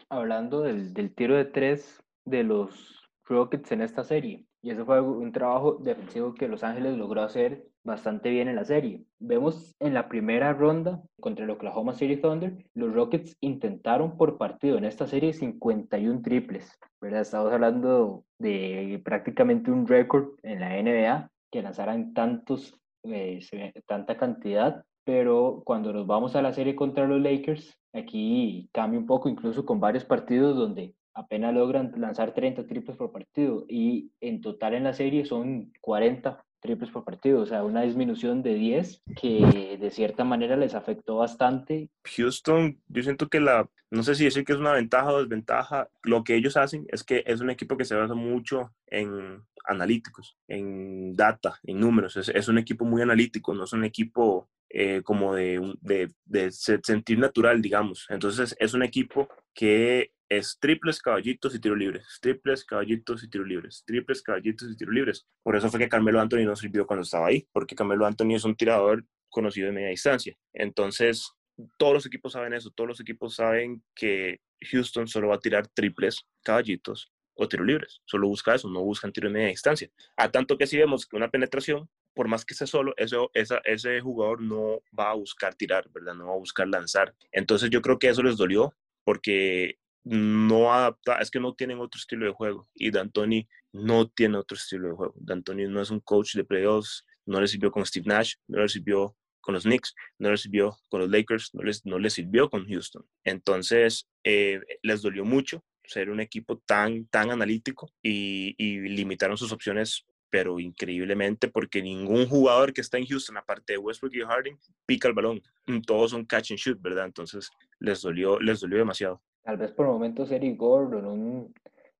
Hablando 0.09 0.63
del, 0.63 0.93
del 0.93 1.15
tiro 1.15 1.37
de 1.37 1.45
tres 1.45 2.03
de 2.25 2.43
los 2.43 3.09
Rockets 3.25 3.73
en 3.73 3.83
esta 3.83 4.05
serie, 4.05 4.45
y 4.61 4.71
eso 4.71 4.85
fue 4.85 5.01
un 5.01 5.33
trabajo 5.33 5.79
defensivo 5.81 6.35
que 6.35 6.49
Los 6.49 6.63
Ángeles 6.63 6.97
logró 6.97 7.23
hacer 7.23 7.65
bastante 7.85 8.31
bien 8.31 8.49
en 8.49 8.57
la 8.57 8.65
serie. 8.65 9.05
Vemos 9.19 9.75
en 9.81 9.95
la 9.95 10.09
primera 10.09 10.53
ronda 10.53 11.03
contra 11.21 11.45
el 11.45 11.51
Oklahoma 11.51 11.95
City 11.95 12.17
Thunder, 12.17 12.65
los 12.75 12.93
Rockets 12.93 13.37
intentaron 13.41 14.17
por 14.17 14.39
partido 14.39 14.79
en 14.79 14.85
esta 14.85 15.07
serie 15.07 15.33
51 15.33 16.23
triples, 16.23 16.79
¿verdad? 17.01 17.23
Estamos 17.23 17.53
hablando 17.53 18.25
de 18.39 19.01
prácticamente 19.05 19.71
un 19.71 19.87
récord 19.87 20.35
en 20.43 20.61
la 20.61 20.81
NBA 20.83 21.31
que 21.51 21.63
lanzaran 21.63 22.15
tantos, 22.15 22.81
eh, 23.05 23.41
tanta 23.87 24.17
cantidad 24.17 24.85
pero 25.05 25.63
cuando 25.65 25.93
nos 25.93 26.07
vamos 26.07 26.37
a 26.37 26.43
la 26.43 26.53
serie 26.53 26.77
contra 26.77 27.07
los 27.07 27.21
Lakers, 27.21 27.77
aquí 27.93 28.69
cambia 28.73 29.01
un 29.01 29.07
poco, 29.07 29.29
incluso 29.29 29.65
con 29.65 29.81
varios 29.81 30.05
partidos 30.05 30.57
donde 30.57 30.95
apenas 31.15 31.53
logran 31.55 31.93
lanzar 31.97 32.33
30 32.33 32.67
triples 32.67 32.97
por 32.97 33.13
partido 33.13 33.65
y 33.69 34.11
en 34.21 34.41
total 34.41 34.75
en 34.75 34.85
la 34.85 34.95
serie 34.95 35.25
son 35.25 35.73
40 35.81 36.43
triples 36.63 36.91
por 36.91 37.05
partido, 37.05 37.41
o 37.41 37.47
sea, 37.47 37.65
una 37.65 37.83
disminución 37.83 38.43
de 38.43 38.55
10 38.55 39.03
que 39.21 39.77
de 39.79 39.91
cierta 39.91 40.25
manera 40.25 40.57
les 40.57 40.75
afectó 40.75 41.17
bastante. 41.17 41.91
Houston, 42.17 42.81
yo 42.89 43.03
siento 43.03 43.29
que 43.29 43.41
la, 43.41 43.69
no 43.91 44.03
sé 44.03 44.15
si 44.15 44.25
decir 44.25 44.45
que 44.45 44.53
es 44.53 44.59
una 44.59 44.73
ventaja 44.73 45.13
o 45.13 45.19
desventaja, 45.19 45.89
lo 46.03 46.23
que 46.23 46.37
ellos 46.37 46.57
hacen 46.57 46.87
es 46.89 47.03
que 47.03 47.25
es 47.27 47.41
un 47.41 47.51
equipo 47.51 47.77
que 47.77 47.85
se 47.85 47.97
basa 47.97 48.15
mucho 48.15 48.73
en 48.87 49.43
analíticos, 49.67 50.39
en 50.49 51.15
data, 51.15 51.59
en 51.65 51.81
números, 51.81 52.17
es, 52.17 52.29
es 52.29 52.49
un 52.49 52.59
equipo 52.59 52.85
muy 52.85 53.03
analítico, 53.03 53.55
no 53.55 53.65
es 53.65 53.73
un 53.73 53.85
equipo 53.85 54.49
eh, 54.71 55.03
como 55.03 55.35
de, 55.35 55.75
de, 55.81 56.11
de, 56.25 56.51
sentir 56.51 57.19
natural, 57.19 57.61
digamos. 57.61 58.07
Entonces 58.09 58.57
es 58.59 58.73
un 58.73 58.83
equipo 58.83 59.29
que 59.53 60.13
es 60.39 60.59
triples, 60.59 61.01
caballitos 61.01 61.55
y 61.55 61.61
tiro 61.61 61.77
libres, 61.77 62.19
triples, 62.21 62.65
caballitos 62.65 63.23
y 63.23 63.29
tiro 63.29 63.45
libres, 63.45 63.85
triples, 63.87 64.23
caballitos 64.23 64.71
y 64.71 64.77
tiro 64.77 64.91
libres. 64.91 65.27
Por 65.43 65.57
eso 65.57 65.69
fue 65.69 65.81
que 65.81 65.89
Carmelo 65.89 66.21
Anthony 66.21 66.45
no 66.45 66.57
sirvió 66.57 66.87
cuando 66.87 67.03
estaba 67.03 67.27
ahí, 67.27 67.47
porque 67.53 67.75
Carmelo 67.75 68.07
Anthony 68.07 68.35
es 68.35 68.45
un 68.45 68.57
tirador 68.57 69.05
conocido 69.29 69.67
de 69.67 69.73
media 69.73 69.89
distancia. 69.89 70.37
Entonces, 70.53 71.33
todos 71.77 71.95
los 71.95 72.07
equipos 72.07 72.33
saben 72.33 72.55
eso, 72.55 72.71
todos 72.71 72.89
los 72.89 73.01
equipos 73.01 73.35
saben 73.35 73.83
que 73.95 74.41
Houston 74.71 75.07
solo 75.07 75.29
va 75.29 75.37
a 75.37 75.41
tirar 75.41 75.67
triples, 75.69 76.25
caballitos 76.43 77.13
o 77.35 77.49
tiro 77.49 77.65
libres. 77.65 78.01
Solo 78.07 78.29
busca 78.29 78.55
eso, 78.55 78.69
no 78.69 78.83
buscan 78.83 79.13
tiro 79.13 79.29
de 79.29 79.35
media 79.35 79.49
distancia. 79.49 79.91
A 80.17 80.31
tanto 80.31 80.57
que 80.57 80.67
si 80.67 80.79
vemos 80.79 81.07
que 81.07 81.17
una 81.17 81.31
penetración, 81.31 81.89
por 82.15 82.29
más 82.29 82.45
que 82.45 82.55
sea 82.55 82.67
solo, 82.67 82.95
eso, 82.97 83.31
esa, 83.35 83.59
ese 83.65 84.01
jugador 84.01 84.41
no 84.41 84.83
va 84.99 85.11
a 85.11 85.15
buscar 85.15 85.55
tirar, 85.55 85.91
¿verdad? 85.91 86.15
No 86.15 86.29
va 86.29 86.35
a 86.35 86.39
buscar 86.39 86.69
lanzar. 86.69 87.15
Entonces 87.33 87.71
yo 87.71 87.83
creo 87.83 87.99
que 87.99 88.09
eso 88.09 88.23
les 88.23 88.37
dolió 88.37 88.75
porque 89.05 89.79
no 90.05 90.73
adapta, 90.73 91.19
es 91.19 91.31
que 91.31 91.41
no 91.41 91.55
tienen 91.55 91.79
otro 91.79 91.99
estilo 91.99 92.27
de 92.27 92.33
juego 92.33 92.69
y 92.75 92.91
D'Antoni 92.91 93.49
no 93.73 94.09
tiene 94.09 94.39
otro 94.39 94.57
estilo 94.57 94.89
de 94.89 94.95
juego. 94.95 95.15
D'Antoni 95.17 95.67
no 95.69 95.81
es 95.81 95.91
un 95.91 96.01
coach 96.01 96.35
de 96.35 96.45
playoffs, 96.45 97.07
no 97.27 97.41
le 97.41 97.47
sirvió 97.47 97.71
con 97.71 97.87
Steve 97.87 98.07
Nash, 98.07 98.35
no 98.49 98.61
le 98.61 98.69
sirvió 98.69 99.17
con 99.41 99.55
los 99.55 99.65
Knicks, 99.65 99.95
no 100.19 100.31
le 100.31 100.37
sirvió 100.37 100.77
con 100.89 101.01
los 101.01 101.11
Lakers, 101.11 101.51
no 101.55 101.63
les, 101.63 101.85
no 101.85 101.99
les 101.99 102.13
sirvió 102.15 102.49
con 102.49 102.67
Houston. 102.67 103.05
Entonces, 103.25 104.09
eh, 104.25 104.61
les 104.83 105.03
dolió 105.03 105.25
mucho 105.25 105.65
ser 105.85 106.11
un 106.11 106.21
equipo 106.21 106.59
tan, 106.59 107.07
tan 107.07 107.31
analítico 107.31 107.91
y, 108.03 108.55
y 108.57 108.81
limitaron 108.89 109.37
sus 109.37 109.53
opciones 109.53 110.07
pero 110.33 110.59
increíblemente 110.59 111.49
porque 111.49 111.83
ningún 111.83 112.27
jugador 112.27 112.73
que 112.73 112.81
está 112.81 112.97
en 112.97 113.05
Houston, 113.05 113.37
aparte 113.37 113.75
de 113.75 113.79
Westbrook 113.79 114.15
y 114.15 114.23
Harding, 114.23 114.59
pica 114.87 115.07
el 115.07 115.13
balón. 115.13 115.43
Todos 115.87 116.13
son 116.13 116.25
catch 116.25 116.53
and 116.53 116.59
shoot, 116.59 116.81
¿verdad? 116.81 117.05
Entonces 117.05 117.51
les 117.79 118.01
dolió, 118.01 118.41
les 118.41 118.61
dolió 118.61 118.79
demasiado. 118.79 119.21
Tal 119.43 119.57
vez 119.57 119.73
por 119.73 119.87
momentos 119.87 120.31
Eric 120.31 120.57
Gordon, 120.57 121.07
un 121.07 121.55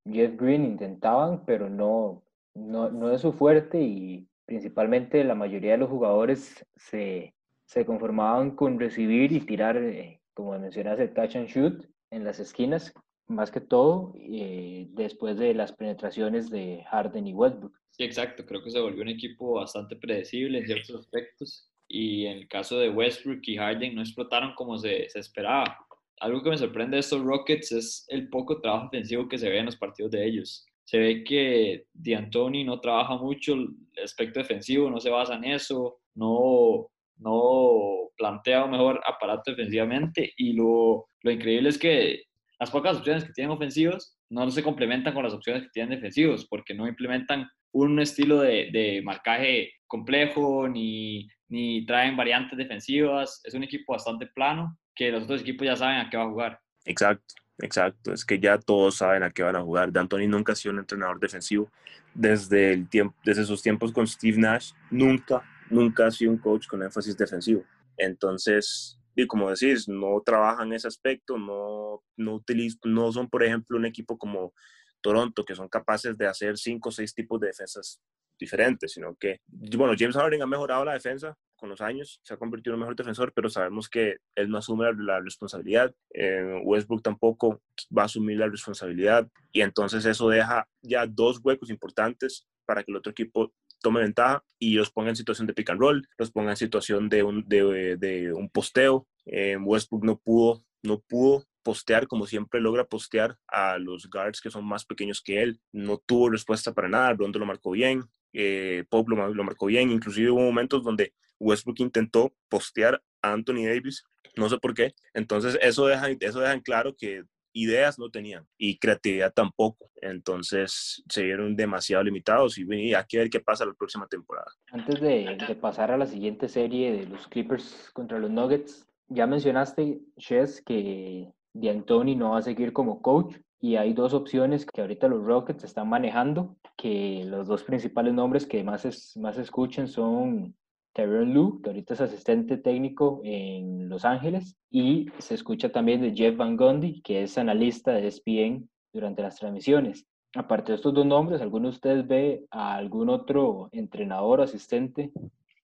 Jeff 0.09 0.35
Green 0.37 0.63
intentaban, 0.65 1.45
pero 1.45 1.69
no, 1.69 2.23
no, 2.53 2.89
no 2.89 3.11
es 3.11 3.21
su 3.21 3.33
fuerte 3.33 3.81
y 3.81 4.27
principalmente 4.45 5.23
la 5.23 5.35
mayoría 5.35 5.71
de 5.71 5.77
los 5.79 5.89
jugadores 5.89 6.65
se, 6.75 7.33
se 7.65 7.85
conformaban 7.85 8.51
con 8.51 8.79
recibir 8.79 9.31
y 9.31 9.41
tirar, 9.41 9.77
eh, 9.77 10.21
como 10.33 10.57
mencionaste, 10.57 11.13
catch 11.13 11.35
and 11.35 11.47
shoot 11.47 11.85
en 12.11 12.23
las 12.23 12.39
esquinas, 12.39 12.93
más 13.27 13.51
que 13.51 13.61
todo 13.61 14.13
eh, 14.17 14.87
después 14.91 15.37
de 15.37 15.53
las 15.53 15.71
penetraciones 15.71 16.49
de 16.49 16.83
Harden 16.89 17.27
y 17.27 17.33
Westbrook. 17.33 17.73
Sí, 17.91 18.03
exacto. 18.03 18.45
Creo 18.45 18.63
que 18.63 18.71
se 18.71 18.79
volvió 18.79 19.01
un 19.01 19.09
equipo 19.09 19.53
bastante 19.53 19.95
predecible 19.95 20.59
en 20.59 20.65
ciertos 20.65 20.95
aspectos. 20.95 21.69
Y 21.87 22.25
en 22.25 22.37
el 22.39 22.47
caso 22.47 22.79
de 22.79 22.89
Westbrook 22.89 23.41
y 23.43 23.57
Harden 23.57 23.95
no 23.95 24.01
explotaron 24.01 24.55
como 24.55 24.77
se, 24.77 25.09
se 25.09 25.19
esperaba. 25.19 25.77
Algo 26.19 26.41
que 26.41 26.49
me 26.49 26.57
sorprende 26.57 26.95
de 26.95 27.01
estos 27.01 27.21
Rockets 27.21 27.71
es 27.71 28.05
el 28.09 28.29
poco 28.29 28.61
trabajo 28.61 28.87
ofensivo 28.87 29.27
que 29.27 29.37
se 29.37 29.49
ve 29.49 29.59
en 29.59 29.65
los 29.65 29.77
partidos 29.77 30.11
de 30.11 30.25
ellos. 30.25 30.65
Se 30.85 30.97
ve 30.97 31.23
que 31.23 31.85
D'Antoni 31.93 32.63
no 32.63 32.79
trabaja 32.79 33.17
mucho 33.17 33.53
el 33.53 33.69
aspecto 34.03 34.39
defensivo, 34.39 34.89
no 34.89 34.99
se 34.99 35.09
basa 35.09 35.35
en 35.35 35.45
eso, 35.45 35.99
no, 36.15 36.87
no 37.17 38.09
plantea 38.17 38.65
un 38.65 38.71
mejor 38.71 39.01
aparato 39.05 39.51
defensivamente. 39.51 40.33
Y 40.37 40.53
lo, 40.53 41.05
lo 41.21 41.31
increíble 41.31 41.69
es 41.69 41.77
que 41.77 42.23
las 42.59 42.71
pocas 42.71 42.97
opciones 42.97 43.25
que 43.25 43.33
tienen 43.33 43.51
ofensivos 43.51 44.17
no 44.29 44.49
se 44.49 44.63
complementan 44.63 45.13
con 45.13 45.23
las 45.23 45.33
opciones 45.33 45.63
que 45.63 45.69
tienen 45.73 45.95
defensivos, 45.95 46.47
porque 46.47 46.73
no 46.73 46.87
implementan 46.87 47.47
un 47.73 47.99
estilo 47.99 48.39
de, 48.39 48.69
de 48.71 49.01
marcaje 49.03 49.71
complejo 49.87 50.67
ni, 50.67 51.27
ni 51.47 51.85
traen 51.85 52.15
variantes 52.15 52.57
defensivas. 52.57 53.41
Es 53.43 53.53
un 53.53 53.63
equipo 53.63 53.93
bastante 53.93 54.27
plano 54.27 54.77
que 54.95 55.11
los 55.11 55.23
otros 55.23 55.41
equipos 55.41 55.65
ya 55.65 55.75
saben 55.75 55.99
a 55.99 56.09
qué 56.09 56.17
va 56.17 56.23
a 56.23 56.29
jugar. 56.29 56.61
Exacto, 56.85 57.35
exacto. 57.59 58.13
Es 58.13 58.25
que 58.25 58.39
ya 58.39 58.57
todos 58.57 58.97
saben 58.97 59.23
a 59.23 59.31
qué 59.31 59.43
van 59.43 59.55
a 59.55 59.61
jugar. 59.61 59.91
D'Antoni 59.91 60.27
nunca 60.27 60.53
ha 60.53 60.55
sido 60.55 60.73
un 60.73 60.79
entrenador 60.79 61.19
defensivo. 61.19 61.69
Desde, 62.13 62.73
el 62.73 62.89
tiempo, 62.89 63.15
desde 63.23 63.45
sus 63.45 63.61
tiempos 63.61 63.91
con 63.91 64.07
Steve 64.07 64.37
Nash, 64.37 64.73
nunca, 64.91 65.43
nunca 65.69 66.07
ha 66.07 66.11
sido 66.11 66.31
un 66.31 66.37
coach 66.37 66.67
con 66.67 66.83
énfasis 66.83 67.17
defensivo. 67.17 67.63
Entonces, 67.97 68.99
y 69.15 69.27
como 69.27 69.49
decís, 69.49 69.87
no 69.87 70.21
trabajan 70.25 70.73
ese 70.73 70.87
aspecto, 70.87 71.37
no, 71.37 72.03
no, 72.17 72.35
utilizan, 72.35 72.79
no 72.93 73.11
son, 73.11 73.29
por 73.29 73.43
ejemplo, 73.43 73.77
un 73.77 73.85
equipo 73.85 74.17
como 74.17 74.53
Toronto, 75.01 75.45
que 75.45 75.55
son 75.55 75.67
capaces 75.67 76.17
de 76.17 76.27
hacer 76.27 76.57
cinco 76.57 76.89
o 76.89 76.91
seis 76.91 77.13
tipos 77.13 77.39
de 77.39 77.47
defensas 77.47 77.99
diferentes, 78.39 78.93
sino 78.93 79.15
que, 79.15 79.41
bueno, 79.47 79.93
James 79.97 80.15
Harden 80.15 80.41
ha 80.41 80.47
mejorado 80.47 80.85
la 80.85 80.93
defensa 80.93 81.37
con 81.63 81.69
los 81.69 81.79
años, 81.79 82.19
se 82.23 82.33
ha 82.33 82.37
convertido 82.37 82.73
en 82.73 82.75
un 82.75 82.79
mejor 82.81 82.97
defensor, 82.97 83.31
pero 83.33 83.47
sabemos 83.47 83.87
que 83.87 84.17
él 84.35 84.49
no 84.49 84.57
asume 84.57 84.85
la, 84.97 85.21
responsabilidad, 85.21 85.95
eh, 86.13 86.59
Westbrook 86.61 87.01
tampoco 87.01 87.61
va 87.97 88.01
a 88.01 88.05
asumir 88.05 88.37
la 88.37 88.49
responsabilidad, 88.49 89.29
y 89.53 89.61
entonces 89.61 90.03
eso 90.03 90.27
deja 90.27 90.67
ya 90.81 91.07
dos 91.07 91.39
huecos 91.41 91.69
importantes 91.69 92.45
para 92.65 92.83
que 92.83 92.91
el 92.91 92.97
otro 92.97 93.11
equipo 93.11 93.53
tome 93.81 94.01
ventaja 94.01 94.43
y 94.59 94.73
los 94.73 94.91
ponga 94.91 95.11
en 95.11 95.15
situación 95.15 95.47
de 95.47 95.53
pick 95.53 95.69
and 95.69 95.79
roll, 95.79 96.05
los 96.17 96.31
ponga 96.31 96.49
en 96.49 96.57
situación 96.57 97.07
de 97.07 97.23
un, 97.23 97.47
de, 97.47 97.95
de 97.95 98.33
un 98.33 98.49
posteo. 98.49 99.07
Eh, 99.25 99.55
Westbrook 99.55 100.03
no 100.03 100.17
pudo, 100.17 100.65
no 100.81 100.99
pudo 100.99 101.45
postear 101.63 102.07
como 102.07 102.25
siempre 102.25 102.59
logra 102.59 102.83
postear 102.83 103.37
a 103.47 103.77
los 103.77 104.09
guards 104.09 104.41
que 104.41 104.51
son 104.51 104.65
más 104.65 104.83
pequeños 104.83 105.21
que 105.21 105.41
él. 105.41 105.61
No 105.71 105.97
tuvo 105.97 106.29
respuesta 106.29 106.73
para 106.73 106.89
nada, 106.89 107.13
Rondo 107.13 107.39
lo 107.39 107.45
marcó 107.45 107.71
bien, 107.71 108.03
eh, 108.33 108.83
Pop 108.89 109.07
lo, 109.07 109.33
lo, 109.33 109.43
marcó 109.45 109.67
bien, 109.67 109.91
inclusive 109.91 110.31
hubo 110.31 110.41
momentos 110.41 110.83
donde 110.83 111.13
Westbrook 111.43 111.79
intentó 111.79 112.33
postear 112.49 113.01
a 113.21 113.33
Anthony 113.33 113.65
Davis, 113.65 114.03
no 114.35 114.49
sé 114.49 114.57
por 114.57 114.73
qué. 114.73 114.93
Entonces 115.13 115.57
eso 115.61 115.85
deja, 115.87 116.09
eso 116.19 116.39
deja 116.39 116.53
en 116.53 116.61
claro 116.61 116.95
que 116.95 117.23
ideas 117.55 117.99
no 117.99 118.09
tenían 118.09 118.47
y 118.57 118.79
creatividad 118.79 119.31
tampoco. 119.33 119.91
Entonces 120.01 121.03
se 121.07 121.23
vieron 121.23 121.55
demasiado 121.55 122.03
limitados 122.03 122.57
y, 122.57 122.65
y 122.67 122.93
hay 122.93 123.03
que 123.07 123.19
ver 123.19 123.29
qué 123.29 123.39
pasa 123.39 123.65
la 123.65 123.73
próxima 123.73 124.07
temporada. 124.07 124.51
Antes 124.71 124.99
de, 124.99 125.37
de 125.47 125.55
pasar 125.55 125.91
a 125.91 125.97
la 125.97 126.07
siguiente 126.07 126.49
serie 126.49 126.91
de 126.91 127.05
los 127.05 127.27
Clippers 127.27 127.91
contra 127.93 128.19
los 128.19 128.31
Nuggets, 128.31 128.87
ya 129.07 129.27
mencionaste, 129.27 129.99
Chess, 130.17 130.61
que 130.65 131.31
D'Antoni 131.53 132.15
no 132.15 132.31
va 132.31 132.39
a 132.39 132.41
seguir 132.41 132.73
como 132.73 133.01
coach 133.01 133.35
y 133.59 133.75
hay 133.77 133.93
dos 133.93 134.13
opciones 134.13 134.65
que 134.65 134.81
ahorita 134.81 135.07
los 135.07 135.23
Rockets 135.23 135.63
están 135.63 135.87
manejando, 135.87 136.57
que 136.75 137.23
los 137.25 137.47
dos 137.47 137.63
principales 137.63 138.13
nombres 138.13 138.45
que 138.45 138.63
más, 138.63 138.83
es, 138.83 139.15
más 139.15 139.37
escuchen 139.37 139.87
son 139.87 140.55
Terrell 140.93 141.33
Lou, 141.33 141.61
que 141.61 141.69
ahorita 141.69 141.95
es 141.95 142.01
asistente 142.01 142.57
técnico 142.57 143.21
en 143.23 143.89
Los 143.89 144.05
Ángeles, 144.05 144.55
y 144.69 145.07
se 145.17 145.33
escucha 145.35 145.71
también 145.71 146.01
de 146.01 146.13
Jeff 146.15 146.37
Van 146.37 146.55
Gundy, 146.55 147.01
que 147.01 147.23
es 147.23 147.37
analista 147.37 147.91
de 147.93 148.07
ESPN 148.07 148.69
durante 148.93 149.21
las 149.21 149.37
transmisiones. 149.37 150.05
Aparte 150.35 150.71
de 150.71 150.77
estos 150.77 150.93
dos 150.93 151.05
nombres, 151.05 151.41
¿alguno 151.41 151.69
de 151.69 151.75
ustedes 151.75 152.07
ve 152.07 152.45
a 152.49 152.75
algún 152.75 153.09
otro 153.09 153.69
entrenador 153.71 154.39
o 154.39 154.43
asistente 154.43 155.11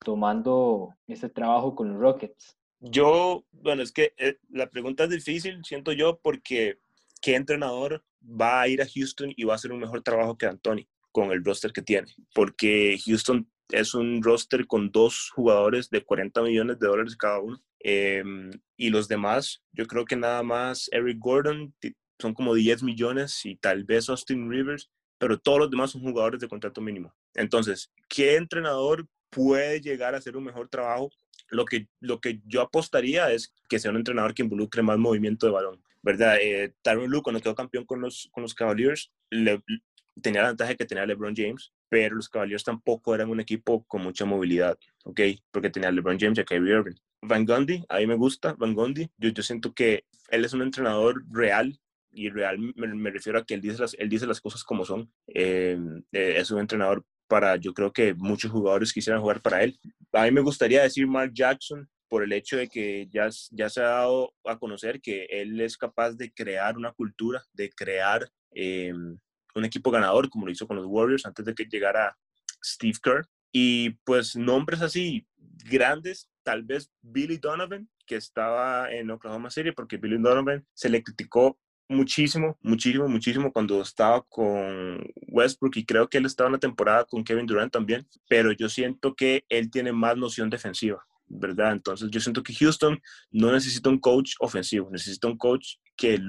tomando 0.04 0.96
este 1.08 1.30
trabajo 1.30 1.76
con 1.76 1.94
los 1.94 2.00
Rockets? 2.00 2.58
Yo, 2.80 3.46
bueno, 3.52 3.82
es 3.82 3.92
que 3.92 4.14
eh, 4.18 4.38
la 4.50 4.70
pregunta 4.70 5.04
es 5.04 5.10
difícil, 5.10 5.64
siento 5.64 5.92
yo, 5.92 6.20
porque 6.22 6.78
¿qué 7.22 7.36
entrenador 7.36 8.04
va 8.24 8.62
a 8.62 8.68
ir 8.68 8.82
a 8.82 8.88
Houston 8.88 9.34
y 9.36 9.44
va 9.44 9.54
a 9.54 9.56
hacer 9.56 9.72
un 9.72 9.80
mejor 9.80 10.02
trabajo 10.02 10.38
que 10.38 10.46
Anthony 10.46 10.88
con 11.12 11.32
el 11.32 11.44
roster 11.44 11.74
que 11.74 11.82
tiene? 11.82 12.08
Porque 12.34 12.98
Houston 13.06 13.50
es 13.70 13.94
un 13.94 14.22
roster 14.24 14.68
con 14.68 14.92
dos 14.92 15.30
jugadores 15.34 15.90
de 15.90 16.04
40 16.04 16.42
millones 16.42 16.80
de 16.80 16.88
dólares 16.88 17.16
cada 17.16 17.40
uno. 17.40 17.62
Em, 17.80 18.52
y 18.76 18.90
los 18.90 19.08
demás, 19.08 19.64
yo 19.72 19.86
creo 19.88 20.06
que 20.06 20.16
nada 20.16 20.44
más 20.44 20.90
Eric 20.92 21.18
Gordon 21.20 21.74
son 22.20 22.34
como 22.34 22.54
10 22.54 22.84
millones 22.84 23.46
y 23.46 23.56
tal 23.56 23.84
vez 23.86 24.10
Austin 24.10 24.50
Rivers, 24.50 24.90
pero 25.18 25.40
todos 25.40 25.60
los 25.60 25.72
demás 25.72 25.92
son 25.92 26.02
jugadores 26.02 26.42
de 26.42 26.48
contrato 26.48 26.82
mínimo. 26.82 27.14
Entonces, 27.36 27.92
¿qué 28.10 28.36
entrenador 28.36 29.08
puede 29.30 29.80
llegar 29.82 30.16
a 30.16 30.18
hacer 30.18 30.36
un 30.36 30.44
mejor 30.44 30.70
trajo 30.70 31.10
lo 31.50 31.66
que, 31.66 31.88
lo 32.00 32.20
que 32.20 32.42
yo 32.46 32.62
apostaría 32.62 33.32
es 33.32 33.54
que 33.68 33.80
sea 33.80 33.92
un 33.92 33.98
entrenador 33.98 34.34
que 34.34 34.44
involucre 34.44 34.82
más 34.82 34.98
movimiento 34.98 35.46
de 35.46 35.52
balón, 35.52 35.84
¿verdad? 36.02 36.38
Eh, 36.42 36.74
Tyron 36.82 37.10
cuando 37.22 37.42
quedó 37.42 37.56
campeón 37.56 37.86
con 37.86 38.02
los, 38.02 38.30
con 38.32 38.44
los 38.44 38.54
Cavaliers, 38.54 39.12
tenía 40.22 40.42
la 40.42 40.50
ventaja 40.50 40.76
que 40.76 40.86
tenía 40.86 41.06
LeBron 41.06 41.36
James, 41.36 41.72
pero 41.90 42.16
los 42.16 42.30
Cavaliers 42.30 42.64
tampoco 42.64 43.16
eran 43.16 43.30
un 43.30 43.40
equipo 43.40 43.84
con 43.86 44.04
mucha 44.04 44.26
movilidad, 44.26 44.78
¿ok? 45.04 45.22
Porque 45.52 45.70
tenía 45.70 45.92
LeBron 45.92 46.20
James 46.20 46.38
y 46.38 46.42
a 46.42 46.46
Kyrie 46.46 46.74
Irving. 46.74 46.96
Van 47.22 47.46
Gundy, 47.46 47.84
a 47.90 47.98
mí 47.98 48.08
me 48.08 48.16
gusta 48.16 48.54
Van 48.54 48.74
Gundy. 48.74 49.10
Yo, 49.18 49.30
yo 49.30 49.44
siento 49.44 49.74
que 49.74 50.06
él 50.30 50.46
es 50.46 50.54
un 50.54 50.62
entrenador 50.62 51.24
real, 51.32 51.80
y 52.12 52.30
real 52.30 52.58
me, 52.76 53.12
refiero 53.12 53.40
a 53.40 53.46
que 53.46 53.54
él 53.54 53.62
dice 53.62 53.80
las, 53.80 53.94
él 53.96 54.10
dice 54.10 54.28
las 54.28 54.42
cosas 54.42 54.64
como 54.64 54.86
son. 54.86 55.12
Eh, 55.28 55.78
eh, 56.12 56.36
es 56.38 56.52
un 56.52 56.60
entrenador 56.60 57.04
para, 57.28 57.56
yo 57.58 57.74
creo 57.74 57.92
que 57.92 58.14
muchos 58.14 58.52
jugadores 58.52 58.94
quisieran 58.94 59.22
jugar 59.22 59.42
para 59.42 59.64
él. 59.64 59.80
A 60.14 60.24
mí 60.24 60.32
me 60.32 60.42
gustaría 60.42 60.82
decir 60.82 61.08
Mark 61.08 61.32
Jackson 61.34 61.88
por 62.08 62.24
el 62.24 62.34
hecho 62.34 62.58
de 62.58 62.68
que 62.68 63.08
ya, 63.12 63.30
ya 63.52 63.70
se 63.70 63.82
ha 63.82 63.90
dado 63.90 64.34
a 64.44 64.58
conocer 64.58 65.00
que 65.00 65.26
él 65.26 65.62
es 65.62 65.78
capaz 65.78 66.14
de 66.14 66.32
crear 66.32 66.76
una 66.76 66.92
cultura, 66.92 67.44
de 67.54 67.70
crear 67.70 68.28
eh, 68.52 68.92
un 69.60 69.66
equipo 69.66 69.92
ganador, 69.92 70.30
como 70.30 70.46
lo 70.46 70.52
hizo 70.52 70.68
con 70.68 70.78
los 70.78 70.86
Warriors 70.88 71.26
antes 71.26 71.46
de 71.46 71.54
que 71.54 71.66
llegara 71.66 72.18
Steve 72.64 72.98
Kerr. 73.02 73.28
Y 73.52 73.92
pues 74.04 74.36
nombres 74.36 74.82
así 74.82 75.28
grandes, 75.70 76.30
tal 76.44 76.64
vez 76.64 76.92
Billy 77.02 77.38
Donovan, 77.38 77.90
que 78.06 78.16
estaba 78.16 78.92
en 78.92 79.12
Oklahoma 79.12 79.50
City, 79.50 79.72
porque 79.72 79.98
Billy 79.98 80.18
Donovan 80.18 80.66
se 80.74 80.90
le 80.90 81.04
criticó 81.04 81.58
muchísimo, 81.90 82.58
muchísimo, 82.62 83.08
muchísimo 83.08 83.52
cuando 83.52 83.82
estaba 83.82 84.22
con 84.30 85.04
Westbrook 85.28 85.76
y 85.76 85.86
creo 85.86 86.08
que 86.08 86.20
él 86.20 86.26
estaba 86.26 86.48
en 86.48 86.54
la 86.54 86.60
temporada 86.60 87.04
con 87.04 87.24
Kevin 87.24 87.48
Durant 87.48 87.74
también, 87.74 88.08
pero 88.30 88.52
yo 88.52 88.70
siento 88.70 89.16
que 89.16 89.44
él 89.50 89.72
tiene 89.72 89.92
más 89.92 90.16
noción 90.16 90.50
defensiva, 90.50 91.04
¿verdad? 91.26 91.74
Entonces 91.74 92.10
yo 92.12 92.20
siento 92.20 92.44
que 92.44 92.54
Houston 92.54 93.02
no 93.32 93.52
necesita 93.52 93.90
un 93.90 94.00
coach 94.00 94.34
ofensivo, 94.40 94.90
necesita 94.92 95.28
un 95.28 95.38
coach 95.38 95.78
que, 95.98 96.20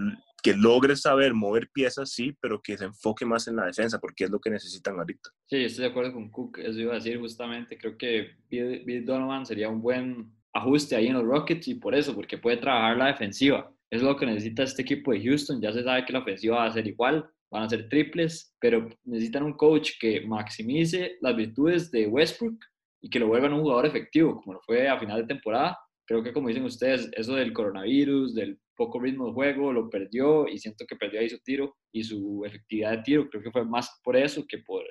que 0.40 0.55
logre 0.55 0.96
saber 0.96 1.35
mover 1.35 1.68
piezas, 1.72 2.11
sí, 2.11 2.37
pero 2.40 2.61
que 2.62 2.76
se 2.76 2.85
enfoque 2.85 3.24
más 3.24 3.48
en 3.48 3.57
la 3.57 3.66
defensa, 3.66 3.98
porque 3.98 4.24
es 4.24 4.31
lo 4.31 4.40
que 4.40 4.50
necesitan 4.50 4.98
ahorita. 4.98 5.31
Sí, 5.46 5.64
estoy 5.64 5.85
de 5.85 5.90
acuerdo 5.90 6.12
con 6.12 6.31
Cook, 6.31 6.59
eso 6.59 6.81
iba 6.81 6.92
a 6.92 6.96
decir 6.96 7.18
justamente, 7.18 7.79
creo 7.79 7.96
que 7.96 8.37
Bill 8.50 9.05
Donovan 9.05 9.46
sería 9.46 9.68
un 9.68 9.81
buen 9.83 10.33
ajuste 10.53 10.96
ahí 10.96 11.07
en 11.07 11.14
los 11.14 11.24
Rockets 11.24 11.68
y 11.68 11.74
por 11.74 11.94
eso, 11.94 12.14
porque 12.14 12.38
puede 12.38 12.57
trabajar 12.57 12.96
la 12.96 13.07
defensiva. 13.07 13.72
Es 13.90 14.03
lo 14.03 14.16
que 14.16 14.26
necesita 14.26 14.62
este 14.62 14.83
equipo 14.83 15.12
de 15.12 15.22
Houston. 15.22 15.61
Ya 15.61 15.72
se 15.72 15.83
sabe 15.83 16.05
que 16.05 16.12
la 16.12 16.20
ofensiva 16.20 16.59
va 16.59 16.66
a 16.66 16.72
ser 16.72 16.87
igual, 16.87 17.29
van 17.50 17.64
a 17.64 17.68
ser 17.68 17.88
triples, 17.88 18.55
pero 18.61 18.88
necesitan 19.05 19.42
un 19.42 19.55
coach 19.55 19.92
que 20.00 20.20
maximice 20.22 21.18
las 21.20 21.37
virtudes 21.37 21.90
de 21.90 22.07
Westbrook 22.07 22.59
y 23.03 23.11
que 23.11 23.18
lo 23.18 23.26
vuelvan 23.26 23.53
un 23.53 23.62
jugador 23.62 23.87
efectivo, 23.87 24.40
como 24.40 24.55
lo 24.55 24.61
fue 24.61 24.88
a 24.88 24.98
final 24.98 25.22
de 25.22 25.26
temporada. 25.26 25.79
Creo 26.07 26.22
que, 26.22 26.33
como 26.33 26.48
dicen 26.48 26.64
ustedes, 26.64 27.09
eso 27.12 27.35
del 27.35 27.53
coronavirus, 27.53 28.35
del 28.35 28.59
poco 28.81 28.99
ritmo 28.99 29.27
de 29.27 29.33
juego, 29.35 29.75
lo 29.75 29.90
perdió 29.90 30.49
y 30.49 30.59
siento 30.59 30.87
que 30.87 30.97
perdió 30.97 31.21
ahí 31.21 31.29
su 31.29 31.38
tiro 31.40 31.77
y 31.93 32.03
su 32.03 32.43
efectividad 32.47 32.93
de 32.93 33.03
tiro. 33.03 33.29
Creo 33.29 33.43
que 33.43 33.51
fue 33.51 33.62
más 33.66 34.01
por 34.03 34.16
eso 34.16 34.43
que 34.49 34.57
por 34.57 34.83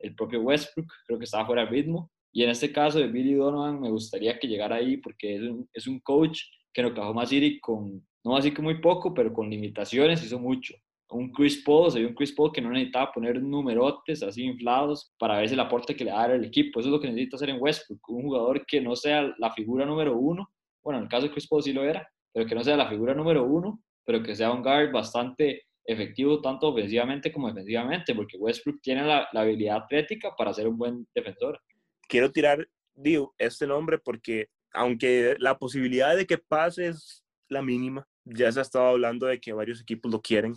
el 0.00 0.14
propio 0.14 0.42
Westbrook. 0.42 0.86
Creo 1.06 1.18
que 1.18 1.24
estaba 1.24 1.46
fuera 1.46 1.64
de 1.64 1.70
ritmo. 1.70 2.10
Y 2.30 2.42
en 2.42 2.50
este 2.50 2.70
caso 2.70 2.98
de 2.98 3.06
Billy 3.06 3.32
Donovan, 3.32 3.80
me 3.80 3.90
gustaría 3.90 4.38
que 4.38 4.46
llegara 4.46 4.76
ahí 4.76 4.98
porque 4.98 5.36
es 5.36 5.42
un, 5.42 5.66
es 5.72 5.86
un 5.86 5.98
coach 6.00 6.42
que 6.74 6.82
en 6.82 6.88
Oklahoma 6.88 7.24
City, 7.24 7.58
con, 7.58 8.06
no 8.22 8.36
así 8.36 8.52
que 8.52 8.60
muy 8.60 8.82
poco, 8.82 9.14
pero 9.14 9.32
con 9.32 9.48
limitaciones, 9.48 10.22
hizo 10.22 10.38
mucho. 10.38 10.74
Un 11.08 11.32
Chris 11.32 11.62
Paul, 11.64 11.90
se 11.90 12.04
un 12.04 12.12
Chris 12.12 12.32
Paul 12.32 12.52
que 12.52 12.60
no 12.60 12.68
necesitaba 12.68 13.10
poner 13.12 13.42
numerotes 13.42 14.22
así 14.22 14.44
inflados 14.44 15.10
para 15.18 15.38
ver 15.38 15.50
el 15.50 15.60
aporte 15.60 15.96
que 15.96 16.04
le 16.04 16.10
da 16.10 16.24
al 16.24 16.44
equipo. 16.44 16.80
Eso 16.80 16.90
es 16.90 16.92
lo 16.92 17.00
que 17.00 17.08
necesita 17.08 17.36
hacer 17.36 17.48
en 17.48 17.62
Westbrook. 17.62 18.10
Un 18.10 18.24
jugador 18.24 18.66
que 18.66 18.82
no 18.82 18.94
sea 18.94 19.34
la 19.38 19.50
figura 19.54 19.86
número 19.86 20.18
uno. 20.18 20.50
Bueno, 20.84 20.98
en 20.98 21.04
el 21.04 21.10
caso 21.10 21.26
de 21.26 21.32
Chris 21.32 21.48
Paul 21.48 21.62
sí 21.62 21.72
lo 21.72 21.82
era, 21.82 22.06
pero 22.32 22.46
que 22.46 22.54
no 22.54 22.64
sea 22.64 22.76
la 22.76 22.88
figura 22.88 23.14
número 23.14 23.44
uno, 23.44 23.82
pero 24.04 24.22
que 24.22 24.34
sea 24.34 24.52
un 24.52 24.62
guard 24.62 24.92
bastante 24.92 25.66
efectivo 25.84 26.40
tanto 26.40 26.68
ofensivamente 26.68 27.32
como 27.32 27.48
defensivamente, 27.48 28.14
porque 28.14 28.36
Westbrook 28.36 28.80
tiene 28.82 29.04
la, 29.04 29.28
la 29.32 29.40
habilidad 29.40 29.78
atlética 29.78 30.34
para 30.36 30.52
ser 30.52 30.68
un 30.68 30.76
buen 30.76 31.06
defensor 31.14 31.60
quiero 32.08 32.32
tirar, 32.32 32.68
digo, 32.94 33.34
este 33.38 33.66
nombre 33.66 33.98
porque 33.98 34.48
aunque 34.72 35.36
la 35.38 35.58
posibilidad 35.58 36.16
de 36.16 36.26
que 36.26 36.38
pase 36.38 36.88
es 36.88 37.24
la 37.48 37.62
mínima, 37.62 38.08
ya 38.24 38.50
se 38.50 38.58
ha 38.58 38.62
estado 38.62 38.88
hablando 38.88 39.26
de 39.26 39.40
que 39.40 39.52
varios 39.52 39.80
equipos 39.80 40.10
lo 40.10 40.20
quieren 40.20 40.54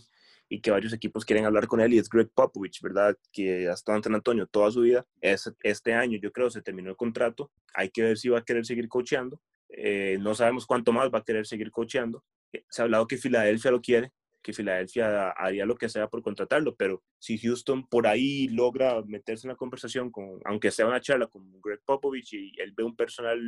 y 0.50 0.60
que 0.60 0.72
varios 0.72 0.92
equipos 0.92 1.24
quieren 1.24 1.46
hablar 1.46 1.68
con 1.68 1.80
él 1.80 1.94
y 1.94 1.98
es 1.98 2.10
Greg 2.10 2.30
Popovich, 2.34 2.82
¿verdad? 2.82 3.16
Que 3.32 3.70
ha 3.70 3.74
estado 3.74 3.98
en 3.98 4.04
San 4.04 4.16
Antonio 4.16 4.48
toda 4.48 4.70
su 4.72 4.82
vida. 4.82 5.06
Es, 5.22 5.50
este 5.64 5.94
año 5.94 6.20
yo 6.22 6.32
creo 6.34 6.50
se 6.50 6.62
terminó 6.62 6.90
el 6.90 6.98
contrato. 6.98 7.52
Hay 7.74 7.90
que 7.90 8.04
ver 8.04 8.18
si 8.18 8.28
va 8.28 8.40
a 8.40 8.44
querer 8.44 8.66
seguir 8.66 8.90
coacheando. 8.90 9.42
Eh, 9.72 10.18
no 10.20 10.36
sabemos 10.36 10.66
cuánto 10.66 10.92
más 10.92 11.12
va 11.14 11.20
a 11.20 11.24
querer 11.24 11.46
seguir 11.46 11.72
coacheando. 11.72 12.24
Se 12.70 12.82
ha 12.82 12.86
hablado 12.86 13.08
que 13.08 13.18
Filadelfia 13.18 13.72
lo 13.72 13.82
quiere 13.82 14.12
que 14.42 14.54
Filadelfia 14.54 15.30
haría 15.32 15.66
lo 15.66 15.76
que 15.76 15.90
sea 15.90 16.08
por 16.08 16.22
contratarlo, 16.22 16.76
pero 16.76 17.04
si 17.20 17.38
Houston 17.38 17.88
por 17.88 18.08
ahí 18.08 18.48
logra 18.48 19.02
meterse 19.04 19.48
en 19.48 19.52
la 19.52 19.58
conversación, 19.58 20.12
con, 20.12 20.40
aunque 20.46 20.72
sea 20.72 20.88
una 20.88 21.02
charla 21.02 21.28
con 21.28 21.62
Greg 21.62 21.82
Popovich 21.86 22.34
y 22.34 22.54
él 22.60 22.74
ve 22.76 22.84
un 22.84 22.96
personal 22.96 23.40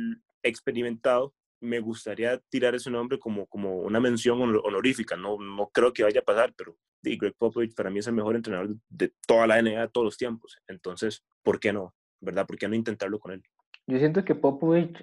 experimentado, 0.42 1.34
me 1.60 1.80
gustaría 1.80 2.38
tirar 2.48 2.74
ese 2.74 2.90
nombre 2.90 3.18
como, 3.18 3.46
como 3.46 3.78
una 3.78 4.00
mención 4.00 4.40
honorífica. 4.40 5.16
No, 5.16 5.38
no 5.38 5.68
creo 5.70 5.92
que 5.92 6.02
vaya 6.02 6.20
a 6.20 6.24
pasar, 6.24 6.52
pero 6.56 6.76
Greg 7.02 7.34
Popovich 7.36 7.74
para 7.74 7.90
mí 7.90 7.98
es 7.98 8.06
el 8.06 8.14
mejor 8.14 8.36
entrenador 8.36 8.76
de 8.88 9.12
toda 9.26 9.46
la 9.46 9.60
NBA 9.60 9.80
de 9.80 9.88
todos 9.88 10.04
los 10.04 10.16
tiempos. 10.16 10.58
Entonces, 10.68 11.24
¿por 11.42 11.58
qué 11.58 11.72
no? 11.72 11.94
¿Verdad? 12.20 12.46
¿Por 12.46 12.56
qué 12.56 12.68
no 12.68 12.74
intentarlo 12.74 13.18
con 13.18 13.32
él? 13.32 13.42
Yo 13.86 13.98
siento 13.98 14.24
que 14.24 14.34
Popovich 14.34 14.96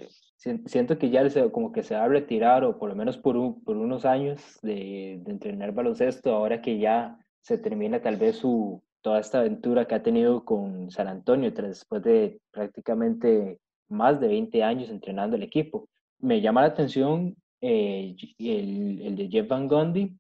siento 0.66 0.98
que 0.98 1.10
ya 1.10 1.30
se, 1.30 1.52
como 1.52 1.72
que 1.72 1.84
se 1.84 1.96
va 1.96 2.06
a 2.06 2.08
retirar 2.08 2.64
o 2.64 2.80
por 2.80 2.90
lo 2.90 2.96
menos 2.96 3.18
por, 3.18 3.36
por 3.64 3.78
unos 3.78 4.06
años 4.06 4.60
de, 4.64 5.20
de, 5.24 5.32
entrenar 5.32 5.74
baloncesto, 5.74 6.34
ahora 6.34 6.62
que 6.62 6.80
ya 6.80 7.18
se 7.42 7.58
termina 7.58 8.02
tal 8.02 8.18
vez 8.18 8.38
su, 8.38 8.82
toda 9.02 9.20
esta 9.20 9.40
aventura 9.40 9.86
que 9.86 9.96
ha 9.96 10.04
tenido 10.04 10.44
con 10.44 10.90
San 10.90 11.08
Antonio 11.08 11.52
después 11.52 12.02
de 12.04 12.40
prácticamente 12.52 13.60
más 13.90 14.20
de 14.20 14.28
20 14.28 14.64
años 14.64 14.90
entrenando 14.90 15.36
el 15.36 15.44
equipo. 15.44 15.88
Me 16.20 16.42
llama 16.42 16.62
la 16.62 16.68
atención 16.68 17.36
eh, 17.62 18.16
el, 18.40 19.02
el, 19.02 19.16
de 19.16 19.28
Jeff 19.30 19.48
Van 19.48 19.68
Gundy 19.68 20.18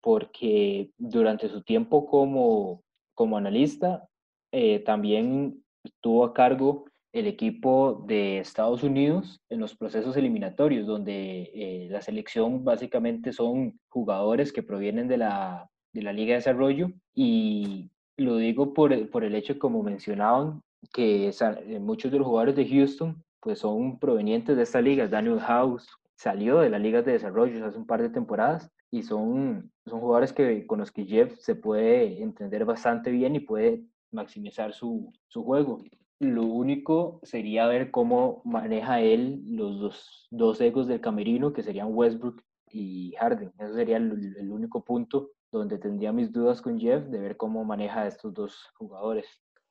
porque 0.00 0.90
durante 0.96 1.48
su 1.48 1.62
tiempo 1.62 2.06
como, 2.06 2.82
como 3.14 3.36
analista 3.36 4.08
eh, 4.52 4.80
también 4.80 5.62
estuvo 5.84 6.24
a 6.24 6.32
cargo 6.32 6.86
el 7.12 7.26
equipo 7.26 8.04
de 8.06 8.38
Estados 8.38 8.82
Unidos 8.82 9.40
en 9.48 9.60
los 9.60 9.76
procesos 9.76 10.16
eliminatorios, 10.16 10.86
donde 10.86 11.50
eh, 11.54 11.88
la 11.90 12.02
selección 12.02 12.64
básicamente 12.64 13.32
son 13.32 13.78
jugadores 13.88 14.52
que 14.52 14.62
provienen 14.62 15.08
de 15.08 15.18
la, 15.18 15.70
de 15.92 16.02
la 16.02 16.12
Liga 16.12 16.32
de 16.32 16.38
Desarrollo 16.38 16.90
y 17.14 17.90
lo 18.16 18.36
digo 18.36 18.74
por, 18.74 19.10
por 19.10 19.24
el 19.24 19.34
hecho, 19.34 19.58
como 19.58 19.82
mencionaban, 19.82 20.60
que 20.92 21.28
eh, 21.28 21.80
muchos 21.80 22.12
de 22.12 22.18
los 22.18 22.26
jugadores 22.26 22.56
de 22.56 22.68
Houston 22.68 23.22
pues 23.40 23.60
son 23.60 23.98
provenientes 23.98 24.56
de 24.56 24.62
esta 24.62 24.80
liga. 24.80 25.08
Daniel 25.08 25.40
House 25.40 25.88
salió 26.16 26.58
de 26.58 26.70
la 26.70 26.78
Liga 26.78 27.02
de 27.02 27.12
Desarrollo 27.12 27.64
hace 27.64 27.78
un 27.78 27.86
par 27.86 28.02
de 28.02 28.10
temporadas 28.10 28.70
y 28.90 29.02
son, 29.02 29.70
son 29.86 30.00
jugadores 30.00 30.32
que, 30.32 30.66
con 30.66 30.80
los 30.80 30.90
que 30.90 31.04
Jeff 31.04 31.38
se 31.38 31.54
puede 31.54 32.22
entender 32.22 32.64
bastante 32.64 33.10
bien 33.10 33.36
y 33.36 33.40
puede 33.40 33.82
maximizar 34.10 34.72
su, 34.72 35.12
su 35.28 35.44
juego. 35.44 35.82
Lo 36.20 36.42
único 36.42 37.20
sería 37.22 37.66
ver 37.66 37.90
cómo 37.92 38.42
maneja 38.44 39.00
él 39.00 39.40
los 39.46 39.78
dos, 39.78 40.26
dos 40.30 40.60
egos 40.60 40.88
del 40.88 41.00
camerino, 41.00 41.52
que 41.52 41.62
serían 41.62 41.88
Westbrook 41.92 42.42
y 42.70 43.14
Harden. 43.18 43.52
Eso 43.58 43.74
sería 43.74 43.98
el, 43.98 44.50
único 44.50 44.84
punto 44.84 45.30
donde 45.52 45.78
tendría 45.78 46.12
mis 46.12 46.32
dudas 46.32 46.60
con 46.60 46.78
Jeff 46.78 47.04
de 47.04 47.20
ver 47.20 47.36
cómo 47.36 47.64
maneja 47.64 48.06
estos 48.06 48.34
dos 48.34 48.68
jugadores. 48.74 49.26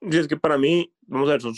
Sí, 0.10 0.18
es 0.18 0.28
que 0.28 0.38
para 0.38 0.58
mí, 0.58 0.92
vamos 1.02 1.28
a 1.30 1.34
ver, 1.34 1.42
son, 1.42 1.54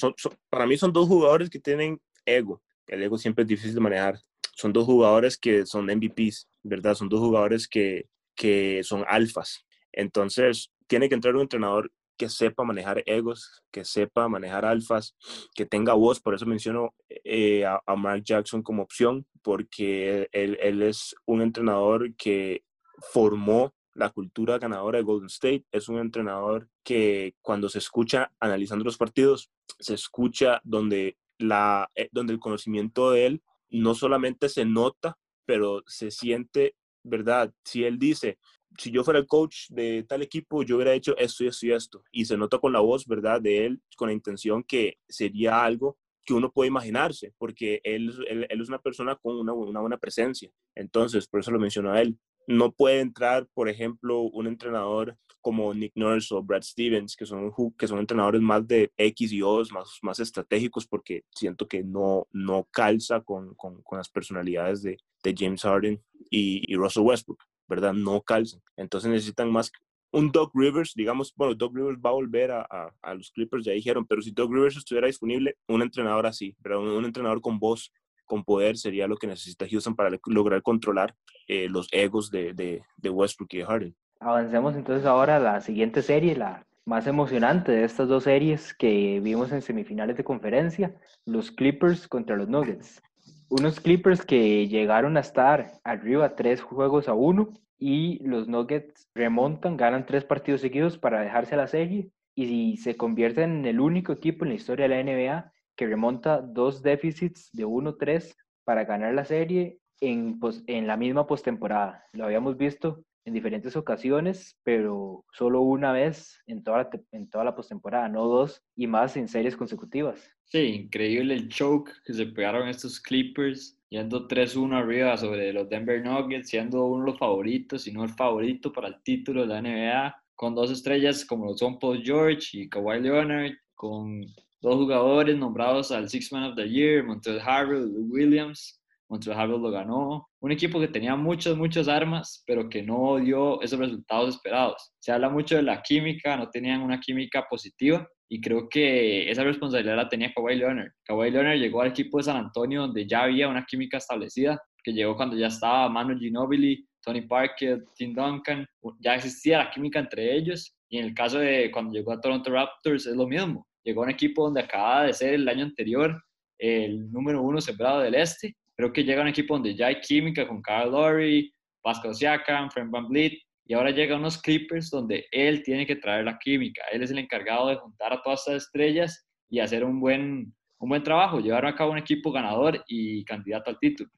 para 0.50 0.66
mí 0.66 0.76
son 0.76 0.92
dos 0.92 1.08
jugadores 1.08 1.50
que 1.50 1.60
tienen 1.60 2.02
ego. 2.26 2.62
El 2.88 3.04
ego 3.04 3.18
siempre 3.18 3.44
es 3.44 3.48
difícil 3.48 3.76
de 3.76 3.82
manejar. 3.82 4.20
Son 4.56 4.74
dos 4.74 4.86
jugadores 4.86 5.38
que 5.38 5.66
son 5.66 5.86
MVPs, 5.86 6.48
¿verdad? 6.64 6.96
Son 6.96 7.08
dos 7.08 7.20
jugadores 7.20 7.68
que, 7.68 8.10
que 8.36 8.82
son 8.84 9.06
alfas. 9.08 9.66
Entonces, 9.92 10.72
tiene 10.88 11.08
que 11.08 11.16
entrar 11.16 11.36
un 11.36 11.42
entrenador 11.42 11.92
que 12.20 12.28
sepa 12.28 12.66
manejar 12.66 13.02
egos, 13.06 13.64
que 13.72 13.86
sepa 13.86 14.28
manejar 14.28 14.66
alfas, 14.66 15.16
que 15.56 15.66
tenga 15.66 15.94
voz. 15.94 16.20
Por 16.20 16.36
eso 16.36 16.46
menciono 16.46 16.94
eh, 17.08 17.66
a, 17.66 17.96
Mark 17.96 18.24
Jackson 18.26 18.62
como 18.62 18.84
opción, 18.84 19.26
porque 19.42 20.28
él, 20.34 20.58
él, 20.62 20.82
es 20.82 21.16
un 21.26 21.42
entrenador 21.42 22.14
que 22.18 22.66
formó 23.14 23.74
la 23.94 24.10
cultura 24.10 24.60
ganadora 24.60 24.98
de 24.98 25.06
Golden 25.06 25.28
State. 25.28 25.64
Es 25.72 25.88
un 25.88 25.98
entrenador 25.98 26.68
que 26.84 27.36
cuando 27.42 27.70
se 27.70 27.80
escucha 27.80 28.34
analizando 28.42 28.84
los 28.84 28.98
partidos, 28.98 29.50
se 29.80 29.94
escucha 29.94 30.60
donde, 30.66 31.18
la, 31.38 31.90
eh, 31.96 32.10
donde 32.12 32.34
el 32.34 32.40
conocimiento 32.40 33.12
de 33.12 33.28
él 33.28 33.44
no 33.70 33.96
solamente 33.96 34.50
se 34.50 34.66
nota, 34.66 35.18
pero 35.46 35.84
se 35.88 36.12
siente, 36.12 36.76
¿verdad? 37.02 37.54
Si 37.64 37.86
él 37.86 37.98
dice, 37.98 38.40
si 38.80 38.92
yo 38.92 39.04
fuera 39.04 39.20
el 39.20 39.28
coach 39.28 39.70
de 39.70 40.04
tal 40.08 40.22
equipo, 40.22 40.64
yo 40.64 40.78
hubiera 40.78 40.94
hecho 40.94 41.16
esto 41.18 41.44
y 41.44 41.48
esto 41.48 41.66
y 41.66 41.72
esto. 41.74 42.04
Y 42.12 42.26
se 42.26 42.38
nota 42.38 42.60
con 42.60 42.72
la 42.72 42.80
voz, 42.80 43.06
¿verdad? 43.06 43.42
De 43.42 43.66
él, 43.66 43.82
con 43.98 44.08
la 44.08 44.14
intención 44.14 44.64
que 44.64 44.98
sería 45.08 45.64
algo 45.64 45.98
que 46.26 46.34
uno 46.34 46.52
puede 46.52 46.70
imaginarse, 46.70 47.34
porque 47.38 47.82
él, 47.84 48.14
él, 48.28 48.48
es 48.50 48.70
una 48.70 48.80
persona 48.80 49.16
con 49.16 49.38
una, 49.38 49.52
una, 49.52 49.82
buena 49.82 49.98
presencia. 49.98 50.52
Entonces, 50.76 51.28
por 51.28 51.40
eso 51.40 51.52
lo 51.52 51.60
menciono 51.60 51.92
a 51.92 52.02
él. 52.02 52.18
No 52.48 52.72
puede 52.72 53.00
entrar, 53.00 53.48
por 53.54 53.68
ejemplo, 53.68 54.22
un 54.22 54.48
entrenador 54.48 55.18
como 55.42 55.74
Nick 55.74 55.94
Nurse 55.96 56.34
o 56.34 56.44
Brad 56.44 56.62
Stevens, 56.62 57.16
que 57.16 57.26
son, 57.26 57.52
que 57.78 57.88
son 57.88 58.00
entrenadores 58.00 58.42
más 58.42 58.68
de 58.68 58.92
X 58.98 59.32
y 59.32 59.42
O, 59.42 59.64
más, 59.72 60.00
más 60.02 60.20
estratégicos, 60.20 60.88
porque 60.88 61.24
siento 61.32 61.68
que 61.68 61.84
no, 61.84 62.28
no 62.32 62.68
calza 62.72 63.22
con, 63.22 63.56
con, 63.56 63.82
con 63.82 63.98
las 63.98 64.10
personalidades 64.10 64.84
de, 64.84 64.98
de 65.24 65.36
James 65.38 65.62
Harden 65.64 66.02
y, 66.30 66.72
y 66.72 66.76
Russell 66.76 67.04
Westbrook. 67.04 67.49
¿Verdad? 67.70 67.94
No 67.94 68.22
calzan. 68.22 68.62
Entonces 68.76 69.10
necesitan 69.10 69.52
más 69.52 69.72
un 70.12 70.32
Doug 70.32 70.52
Rivers, 70.54 70.94
digamos, 70.96 71.34
bueno, 71.36 71.54
Doug 71.54 71.76
Rivers 71.76 72.00
va 72.00 72.10
a 72.10 72.14
volver 72.14 72.52
a, 72.52 72.68
a, 73.02 73.14
los 73.14 73.32
Clippers, 73.32 73.66
ya 73.66 73.74
dijeron, 73.74 74.06
pero 74.06 74.22
si 74.22 74.32
Doug 74.32 74.52
Rivers 74.52 74.78
estuviera 74.78 75.08
disponible, 75.08 75.56
un 75.68 75.82
entrenador 75.82 76.26
así, 76.26 76.56
pero 76.64 76.82
un, 76.82 77.06
entrenador 77.06 77.42
con 77.42 77.60
voz, 77.60 77.92
con 78.26 78.44
poder, 78.44 78.78
sería 78.78 79.08
lo 79.08 79.18
que 79.18 79.28
necesita 79.28 79.68
Houston 79.70 79.96
para 79.96 80.10
lograr 80.26 80.62
controlar 80.62 81.16
eh, 81.48 81.68
los 81.70 81.88
egos 81.92 82.32
de, 82.32 82.54
de, 82.54 82.82
de, 82.98 83.10
Westbrook 83.10 83.54
y 83.54 83.58
de 83.58 83.66
Harden. 83.66 83.96
Avancemos 84.20 84.76
entonces 84.76 85.06
ahora 85.06 85.38
a 85.38 85.40
la 85.40 85.62
siguiente 85.62 86.02
serie, 86.02 86.36
la 86.36 86.66
más 86.86 87.06
emocionante 87.06 87.72
de 87.72 87.84
estas 87.84 88.08
dos 88.08 88.24
series 88.24 88.74
que 88.74 89.20
vimos 89.20 89.52
en 89.52 89.62
semifinales 89.62 90.18
de 90.18 90.24
conferencia, 90.24 90.96
los 91.26 91.52
Clippers 91.52 92.08
contra 92.08 92.36
los 92.36 92.50
Nuggets 92.50 93.02
unos 93.50 93.80
Clippers 93.80 94.26
que 94.26 94.68
llegaron 94.68 95.18
a 95.18 95.22
estar 95.22 95.74
arriba 95.84 96.36
tres 96.36 96.62
juegos 96.62 97.08
a 97.08 97.14
uno 97.14 97.54
y 97.78 98.24
los 98.24 98.48
Nuggets 98.48 99.10
remontan, 99.16 99.76
ganan 99.76 100.06
tres 100.06 100.24
partidos 100.24 100.62
seguidos 100.62 100.98
para 100.98 101.22
dejarse 101.22 101.56
la 101.56 101.68
serie 101.68 102.12
y 102.36 102.78
se 102.78 102.96
convierten 102.96 103.60
en 103.60 103.66
el 103.66 103.80
único 103.80 104.14
equipo 104.14 104.46
en 104.46 104.50
la 104.50 104.56
historia 104.56 104.88
de 104.88 104.96
la 104.96 105.04
NBA 105.04 105.52
que 105.76 105.88
remonta 105.88 106.42
dos 106.42 106.84
déficits 106.84 107.50
de 107.54 107.66
1-3 107.66 108.36
para 108.64 108.86
ganar 108.86 109.14
la 109.14 109.26
serie 109.26 109.80
en, 110.02 110.40
en 110.68 110.88
la 110.88 110.98
misma 110.98 111.28
postemporada. 111.28 112.04
Lo 112.14 112.26
habíamos 112.26 112.58
visto 112.58 113.04
en 113.26 113.34
diferentes 113.34 113.76
ocasiones, 113.76 114.58
pero 114.64 115.26
solo 115.34 115.62
una 115.62 115.92
vez 115.92 116.42
en 116.48 116.64
toda 116.64 116.80
la, 116.80 116.90
en 117.12 117.30
toda 117.30 117.44
la 117.44 117.56
postemporada, 117.56 118.10
no 118.10 118.28
dos, 118.28 118.64
y 118.76 118.88
más 118.88 119.16
en 119.18 119.28
series 119.28 119.56
consecutivas. 119.56 120.36
Sí, 120.46 120.60
increíble 120.60 121.36
el 121.36 121.50
choke 121.50 121.92
que 122.06 122.14
se 122.14 122.26
pegaron 122.26 122.68
estos 122.68 123.00
Clippers, 123.00 123.78
yendo 123.90 124.28
3-1 124.28 124.76
arriba 124.76 125.16
sobre 125.18 125.54
los 125.54 125.70
Denver 125.70 126.04
Nuggets, 126.04 126.50
siendo 126.50 126.86
uno 126.86 127.06
de 127.06 127.12
los 127.12 127.20
favoritos, 127.20 127.84
si 127.84 127.92
no 127.92 128.04
el 128.04 128.10
favorito 128.10 128.72
para 128.72 128.88
el 128.88 129.02
título 129.04 129.42
de 129.42 129.48
la 129.48 129.62
NBA, 129.62 130.24
con 130.36 130.56
dos 130.56 130.72
estrellas 130.72 131.26
como 131.26 131.46
lo 131.46 131.58
son 131.58 131.78
Paul 131.78 132.02
George 132.04 132.58
y 132.58 132.70
Kawhi 132.70 133.02
Leonard, 133.02 133.52
con 133.76 134.22
dos 134.62 134.76
jugadores 134.76 135.38
nombrados 135.38 135.92
al 135.92 136.10
Six 136.10 136.32
Man 136.32 136.44
of 136.46 136.56
the 136.56 136.68
Year, 136.68 137.04
Montrezl 137.04 137.42
Harrell, 137.42 137.92
Williams, 138.10 138.79
Montreal 139.10 139.50
lo 139.50 139.72
ganó. 139.72 140.30
Un 140.40 140.52
equipo 140.52 140.80
que 140.80 140.88
tenía 140.88 141.16
muchas, 141.16 141.58
muchas 141.58 141.88
armas, 141.88 142.44
pero 142.46 142.70
que 142.70 142.84
no 142.84 143.18
dio 143.18 143.62
esos 143.62 143.80
resultados 143.80 144.36
esperados. 144.36 144.94
Se 145.00 145.12
habla 145.12 145.30
mucho 145.30 145.56
de 145.56 145.64
la 145.64 145.82
química, 145.82 146.38
no 146.38 146.50
tenían 146.50 146.82
una 146.82 147.00
química 147.00 147.46
positiva 147.50 148.08
y 148.30 148.40
creo 148.40 148.70
que 148.70 149.30
esa 149.30 149.44
responsabilidad 149.44 149.96
la 149.96 150.08
tenía 150.08 150.32
Kawhi 150.34 150.56
Leonard. 150.56 150.92
Kawhi 151.04 151.32
Leonard 151.32 151.58
llegó 151.58 151.82
al 151.82 151.90
equipo 151.90 152.18
de 152.18 152.24
San 152.24 152.38
Antonio 152.38 152.82
donde 152.82 153.08
ya 153.08 153.24
había 153.24 153.48
una 153.48 153.66
química 153.66 153.98
establecida, 153.98 154.62
que 154.84 154.94
llegó 154.94 155.16
cuando 155.16 155.36
ya 155.36 155.48
estaba 155.48 155.90
Manu 155.90 156.18
Ginobili, 156.18 156.88
Tony 157.04 157.22
Parker, 157.22 157.84
Tim 157.96 158.14
Duncan, 158.14 158.68
ya 159.00 159.16
existía 159.16 159.58
la 159.58 159.72
química 159.72 160.00
entre 160.00 160.36
ellos. 160.36 160.76
Y 160.90 161.00
en 161.00 161.06
el 161.06 161.14
caso 161.16 161.40
de 161.40 161.72
cuando 161.72 161.94
llegó 161.94 162.12
a 162.12 162.22
Toronto 162.22 162.52
Raptors 162.52 163.08
es 163.08 163.16
lo 163.16 163.28
mismo. 163.28 163.66
Llegó 163.84 164.02
a 164.02 164.06
un 164.06 164.12
equipo 164.12 164.44
donde 164.44 164.62
acababa 164.62 165.06
de 165.06 165.14
ser 165.14 165.34
el 165.34 165.50
año 165.50 165.66
anterior 165.66 166.22
el 166.60 167.10
número 167.12 167.42
uno 167.42 167.62
sembrado 167.62 168.02
del 168.02 168.16
este 168.16 168.56
Creo 168.80 168.94
que 168.94 169.04
llega 169.04 169.22
un 169.22 169.28
equipo 169.28 169.56
donde 169.56 169.76
ya 169.76 169.88
hay 169.88 170.00
química 170.00 170.48
con 170.48 170.64
Kyle 170.64 170.90
Lowry, 170.90 171.54
Pascal 171.82 172.16
Siakam, 172.16 172.72
Frank 172.72 172.90
Van 172.90 173.10
Vliet, 173.10 173.38
y 173.66 173.74
ahora 173.74 173.92
llega 173.92 174.16
unos 174.16 174.42
Clippers 174.42 174.90
donde 174.90 175.26
él 175.34 175.64
tiene 175.64 175.86
que 175.86 175.98
traer 175.98 176.24
la 176.24 176.40
química. 176.40 176.84
Él 176.90 177.04
es 177.04 177.12
el 177.12 177.18
encargado 177.18 177.68
de 177.68 177.76
juntar 177.76 178.14
a 178.14 178.22
todas 178.22 178.40
estas 178.40 178.64
estrellas 178.64 179.28
y 179.50 179.60
hacer 179.60 179.84
un 179.84 180.00
buen, 180.00 180.56
un 180.78 180.88
buen 180.88 181.04
trabajo, 181.04 181.42
llevar 181.42 181.66
a 181.66 181.76
cabo 181.76 181.92
un 181.92 181.98
equipo 181.98 182.32
ganador 182.32 182.82
y 182.88 183.26
candidato 183.26 183.70
al 183.70 183.80
título. 183.80 184.10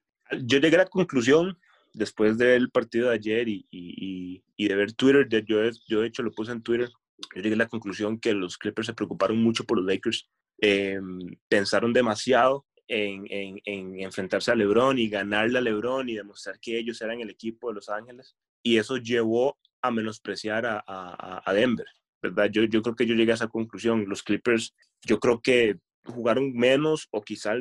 Yo 0.43 0.59
llegué 0.59 0.75
a 0.75 0.83
la 0.83 0.85
conclusión, 0.85 1.57
después 1.91 2.37
del 2.37 2.69
partido 2.69 3.09
de 3.09 3.15
ayer 3.15 3.49
y, 3.49 3.65
y, 3.71 4.43
y 4.55 4.67
de 4.67 4.75
ver 4.75 4.93
Twitter, 4.93 5.27
de, 5.27 5.43
yo, 5.43 5.57
yo 5.87 6.01
de 6.01 6.07
hecho 6.07 6.21
lo 6.21 6.31
puse 6.33 6.51
en 6.51 6.61
Twitter, 6.61 6.87
yo 7.35 7.41
llegué 7.41 7.55
a 7.55 7.57
la 7.57 7.67
conclusión 7.67 8.19
que 8.19 8.35
los 8.35 8.59
Clippers 8.59 8.85
se 8.85 8.93
preocuparon 8.93 9.41
mucho 9.41 9.63
por 9.63 9.79
los 9.79 9.87
Lakers. 9.87 10.29
Em, 10.59 11.17
pensaron 11.49 11.93
demasiado 11.93 12.67
en, 12.91 13.59
enfrentarse 14.01 14.51
a 14.51 14.55
LeBron 14.55 14.99
y 14.99 15.07
ganarle 15.07 15.59
a 15.59 15.61
LeBron 15.61 16.09
y 16.09 16.15
demostrar 16.15 16.59
que 16.59 16.77
ellos 16.77 17.01
eran 17.01 17.21
el 17.21 17.29
equipo 17.29 17.69
de 17.69 17.75
Los 17.75 17.89
Ángeles. 17.89 18.35
Y 18.63 18.77
eso 18.77 18.97
llevó 18.97 19.57
a 19.81 19.91
menospreciar 19.91 20.65
a, 20.65 21.53
Denver, 21.53 21.87
¿verdad? 22.21 22.49
Yo, 22.51 22.63
yo 22.65 22.81
creo 22.81 22.95
que 22.95 23.05
yo 23.05 23.15
llegué 23.15 23.31
a 23.31 23.35
esa 23.35 23.47
conclusión. 23.47 24.05
Los 24.07 24.23
Clippers, 24.23 24.75
yo 25.03 25.19
creo 25.19 25.41
que 25.41 25.79
jugaron 26.05 26.53
menos 26.53 27.07
o 27.11 27.21
quizá, 27.21 27.55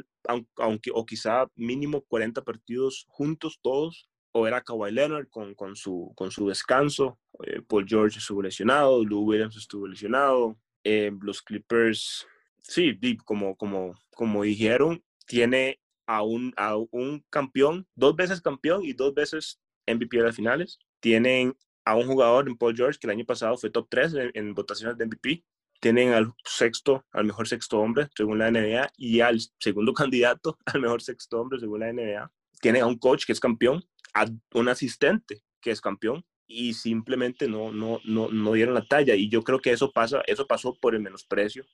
aunque, 0.56 0.90
o 0.92 1.06
quizá 1.06 1.46
mínimo 1.54 2.02
40 2.02 2.42
partidos 2.42 3.06
juntos 3.08 3.58
todos, 3.62 4.08
o 4.32 4.46
era 4.46 4.62
Kawhi 4.62 4.92
Leonard 4.92 5.28
con, 5.28 5.54
con, 5.54 5.76
su, 5.76 6.12
con 6.16 6.30
su 6.30 6.48
descanso, 6.48 7.18
eh, 7.46 7.62
Paul 7.66 7.86
George 7.86 8.18
estuvo 8.18 8.42
lesionado, 8.42 9.04
Lou 9.04 9.24
Williams 9.24 9.56
estuvo 9.56 9.86
lesionado, 9.86 10.56
eh, 10.84 11.12
los 11.20 11.42
Clippers, 11.42 12.26
sí, 12.58 12.96
como, 13.24 13.56
como, 13.56 13.94
como 14.14 14.42
dijeron, 14.42 15.02
tiene 15.30 15.80
a 16.08 16.22
un, 16.22 16.52
a 16.56 16.76
un 16.76 17.24
campeón, 17.30 17.86
dos 17.94 18.16
veces 18.16 18.40
campeón 18.40 18.84
y 18.84 18.94
dos 18.94 19.14
veces 19.14 19.60
MVP 19.86 20.16
de 20.16 20.24
las 20.24 20.34
finales. 20.34 20.80
Tienen 20.98 21.56
a 21.84 21.94
un 21.94 22.08
jugador 22.08 22.48
en 22.48 22.56
Paul 22.56 22.74
George 22.76 22.98
que 22.98 23.06
el 23.06 23.12
año 23.12 23.24
pasado 23.24 23.56
fue 23.56 23.70
top 23.70 23.86
3 23.88 24.14
en, 24.34 24.54
votaciones 24.54 24.98
de 24.98 25.06
MVP. 25.06 25.44
Tienen 25.80 26.12
al 26.12 26.32
sexto, 26.44 27.06
al 27.12 27.26
mejor 27.26 27.46
sexto 27.46 27.78
hombre 27.78 28.08
según 28.16 28.40
la 28.40 28.50
NBA 28.50 28.90
y 28.96 29.20
al 29.20 29.38
segundo 29.60 29.94
candidato 29.94 30.58
al 30.66 30.80
mejor 30.80 31.00
sexto 31.00 31.40
hombre 31.40 31.60
según 31.60 31.78
la 31.78 31.92
NBA. 31.92 32.28
Tienen 32.60 32.82
a 32.82 32.86
un 32.86 32.98
coach 32.98 33.24
que 33.24 33.32
es 33.32 33.38
campeón, 33.38 33.84
a 34.14 34.26
un 34.54 34.68
asistente 34.68 35.44
que 35.60 35.70
es 35.70 35.80
campeón 35.80 36.24
y 36.48 36.74
simplemente 36.74 37.46
no, 37.46 37.70
no, 37.70 38.00
no, 38.04 38.30
no 38.30 38.52
dieron 38.52 38.74
la 38.74 38.84
talla. 38.84 39.14
Y 39.14 39.28
yo 39.28 39.44
creo 39.44 39.60
que 39.60 39.70
eso, 39.70 39.92
pasa, 39.92 40.22
eso 40.26 40.48
pasó 40.48 40.74
por 40.74 40.96
el 40.96 41.02
menosprecio 41.02 41.64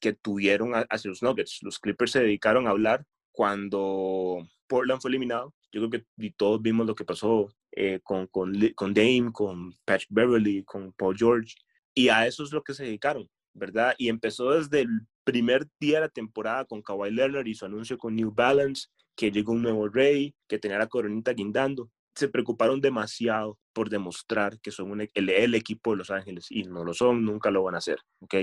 que 0.00 0.12
tuvieron 0.12 0.72
hacia 0.88 1.08
los 1.08 1.22
Nuggets. 1.22 1.62
Los 1.62 1.78
Clippers 1.78 2.12
se 2.12 2.20
dedicaron 2.20 2.66
a 2.66 2.70
hablar 2.70 3.04
cuando 3.32 4.46
Portland 4.66 5.00
fue 5.00 5.10
eliminado. 5.10 5.54
Yo 5.72 5.88
creo 5.88 6.04
que 6.04 6.30
todos 6.36 6.60
vimos 6.60 6.86
lo 6.86 6.94
que 6.94 7.04
pasó 7.04 7.48
eh, 7.72 8.00
con, 8.02 8.26
con, 8.26 8.52
con, 8.74 8.92
Dame, 8.92 9.30
con 9.32 9.72
Patrick 9.84 10.10
Beverly, 10.10 10.64
con 10.64 10.92
Paul 10.92 11.16
George. 11.16 11.54
Y 11.94 12.08
a 12.08 12.26
eso 12.26 12.42
es 12.42 12.52
lo 12.52 12.62
que 12.62 12.74
se 12.74 12.84
dedicaron, 12.84 13.28
¿verdad? 13.54 13.94
Y 13.98 14.08
empezó 14.08 14.50
desde 14.50 14.80
el 14.80 15.06
primer 15.24 15.68
día 15.78 15.96
de 15.96 16.06
la 16.06 16.08
temporada 16.08 16.64
con 16.64 16.82
Kawhi 16.82 17.10
Leonard 17.10 17.46
y 17.46 17.54
su 17.54 17.66
anuncio 17.66 17.98
con 17.98 18.16
New 18.16 18.32
Balance, 18.32 18.88
que 19.16 19.30
llegó 19.30 19.52
un 19.52 19.62
nuevo 19.62 19.88
rey, 19.88 20.34
que 20.48 20.58
tenía 20.58 20.78
la 20.78 20.88
coronita 20.88 21.32
guindando. 21.32 21.90
Se 22.14 22.28
preocuparon 22.28 22.80
demasiado 22.80 23.58
por 23.72 23.88
demostrar 23.88 24.58
que 24.60 24.72
son 24.72 25.00
el, 25.00 25.10
el, 25.14 25.54
equipo 25.54 25.92
de 25.92 25.98
Los 25.98 26.10
Ángeles 26.10 26.46
y 26.50 26.64
no 26.64 26.84
lo 26.84 26.92
son, 26.92 27.24
nunca 27.24 27.50
lo 27.50 27.62
van 27.62 27.76
a 27.76 27.78
hacer, 27.78 27.98
¿ok? 28.20 28.34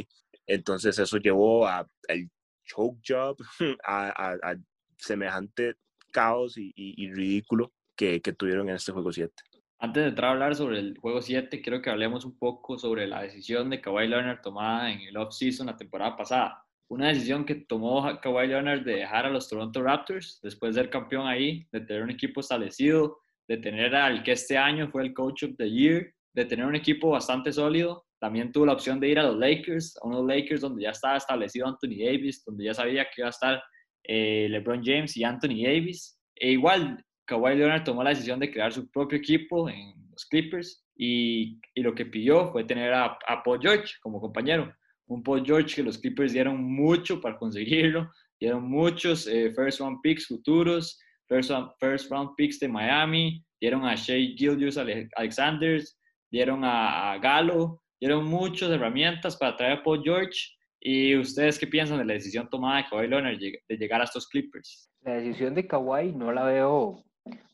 Entonces 0.47 0.97
eso 0.97 1.17
llevó 1.17 1.67
a 1.67 1.87
el 2.07 2.29
choke 2.65 2.99
job, 3.05 3.37
a, 3.85 4.55
semejante 4.97 5.75
caos 6.11 6.55
y, 6.57 7.11
ridículo 7.11 7.73
que, 7.95 8.19
tuvieron 8.19 8.69
en 8.69 8.75
este 8.75 8.91
juego 8.91 9.11
7. 9.11 9.31
Antes 9.79 10.03
de 10.03 10.09
entrar 10.09 10.29
a 10.29 10.33
hablar 10.33 10.55
sobre 10.55 10.79
el 10.79 10.97
juego 10.97 11.21
7, 11.21 11.61
quiero 11.61 11.81
que 11.81 11.91
hablemos 11.91 12.25
un 12.25 12.37
poco 12.37 12.79
sobre 12.79 13.05
la 13.05 13.21
decisión 13.21 13.69
de 13.69 13.79
Kawhi 13.79 14.07
Leonard 14.07 14.41
tomada 14.41 14.91
en 14.91 15.01
el 15.01 15.17
off-season 15.17 15.67
la 15.67 15.77
temporada 15.77 16.15
pasada. 16.17 16.65
Una 16.89 17.09
decisión 17.09 17.45
que 17.45 17.53
tomó 17.53 18.19
Kawhi 18.19 18.47
Leonard 18.47 18.83
de 18.83 18.95
dejar 18.95 19.25
a 19.25 19.29
los 19.29 19.47
Toronto 19.47 19.83
Raptors 19.83 20.39
después 20.41 20.73
de 20.73 20.81
ser 20.81 20.89
campeón 20.89 21.27
ahí, 21.27 21.67
de 21.71 21.81
tener 21.81 22.01
un 22.01 22.09
equipo 22.09 22.39
establecido, 22.39 23.19
de 23.47 23.57
tener 23.57 23.93
al 23.95 24.23
que 24.23 24.31
este 24.31 24.57
año 24.57 24.89
fue 24.89 25.03
el 25.03 25.13
Coach 25.13 25.43
of 25.43 25.51
the 25.57 25.69
Year, 25.69 26.11
de 26.33 26.45
tener 26.45 26.65
un 26.65 26.75
equipo 26.75 27.09
bastante 27.09 27.53
sólido 27.53 28.06
también 28.19 28.51
tuvo 28.51 28.65
la 28.65 28.73
opción 28.73 28.99
de 28.99 29.09
ir 29.09 29.19
a 29.19 29.23
los 29.23 29.37
Lakers, 29.37 29.97
a 30.01 30.07
unos 30.07 30.25
Lakers 30.25 30.61
donde 30.61 30.83
ya 30.83 30.91
estaba 30.91 31.17
establecido 31.17 31.67
Anthony 31.67 31.97
Davis, 32.03 32.43
donde 32.45 32.65
ya 32.65 32.73
sabía 32.73 33.05
que 33.05 33.21
iba 33.21 33.27
a 33.27 33.31
estar 33.31 33.63
eh, 34.03 34.47
LeBron 34.49 34.81
James 34.83 35.15
y 35.17 35.23
Anthony 35.23 35.63
Davis. 35.63 36.19
E 36.35 36.51
igual, 36.51 37.03
Kawhi 37.25 37.55
Leonard 37.55 37.83
tomó 37.83 38.03
la 38.03 38.11
decisión 38.11 38.39
de 38.39 38.51
crear 38.51 38.73
su 38.73 38.89
propio 38.89 39.17
equipo 39.17 39.69
en 39.69 39.93
los 40.09 40.25
Clippers 40.25 40.83
y, 40.95 41.59
y 41.75 41.81
lo 41.81 41.93
que 41.93 42.05
pidió 42.05 42.51
fue 42.51 42.63
tener 42.63 42.93
a, 42.93 43.17
Paul 43.43 43.59
George 43.61 43.93
como 44.01 44.19
compañero. 44.19 44.73
Un 45.07 45.21
Paul 45.23 45.45
George 45.45 45.75
que 45.75 45.83
los 45.83 45.97
Clippers 45.97 46.33
dieron 46.33 46.61
mucho 46.61 47.21
para 47.21 47.37
conseguirlo, 47.37 48.09
dieron 48.39 48.63
muchos 48.69 49.27
eh, 49.27 49.51
first 49.55 49.79
round 49.79 49.99
picks 50.01 50.27
futuros, 50.27 50.99
first, 51.27 51.51
first 51.79 52.09
round 52.09 52.31
picks 52.35 52.59
de 52.59 52.67
Miami, 52.67 53.43
dieron 53.61 53.85
a 53.85 53.95
Shea 53.95 54.35
Gildius 54.35 54.77
Alexanders, 54.77 55.99
dieron 56.31 56.63
a, 56.63 57.13
a 57.13 57.19
Galo, 57.19 57.81
dieron 57.99 58.25
muchas 58.25 58.69
herramientas 58.69 59.35
para 59.37 59.55
traer 59.55 59.79
a 59.79 59.83
Paul 59.83 60.01
George. 60.03 60.53
¿Y 60.79 61.17
ustedes 61.17 61.57
qué 61.57 61.67
piensan 61.67 61.97
de 61.97 62.05
la 62.05 62.13
decisión 62.13 62.49
tomada 62.49 62.77
de 62.77 62.85
Kawhi 62.89 63.07
Leonard 63.07 63.37
de 63.37 63.77
llegar 63.77 64.01
a 64.01 64.03
estos 64.03 64.27
Clippers? 64.27 64.91
La 65.01 65.13
decisión 65.15 65.55
de 65.55 65.67
Kawhi 65.67 66.11
no 66.13 66.31
la 66.31 66.43
veo 66.43 67.03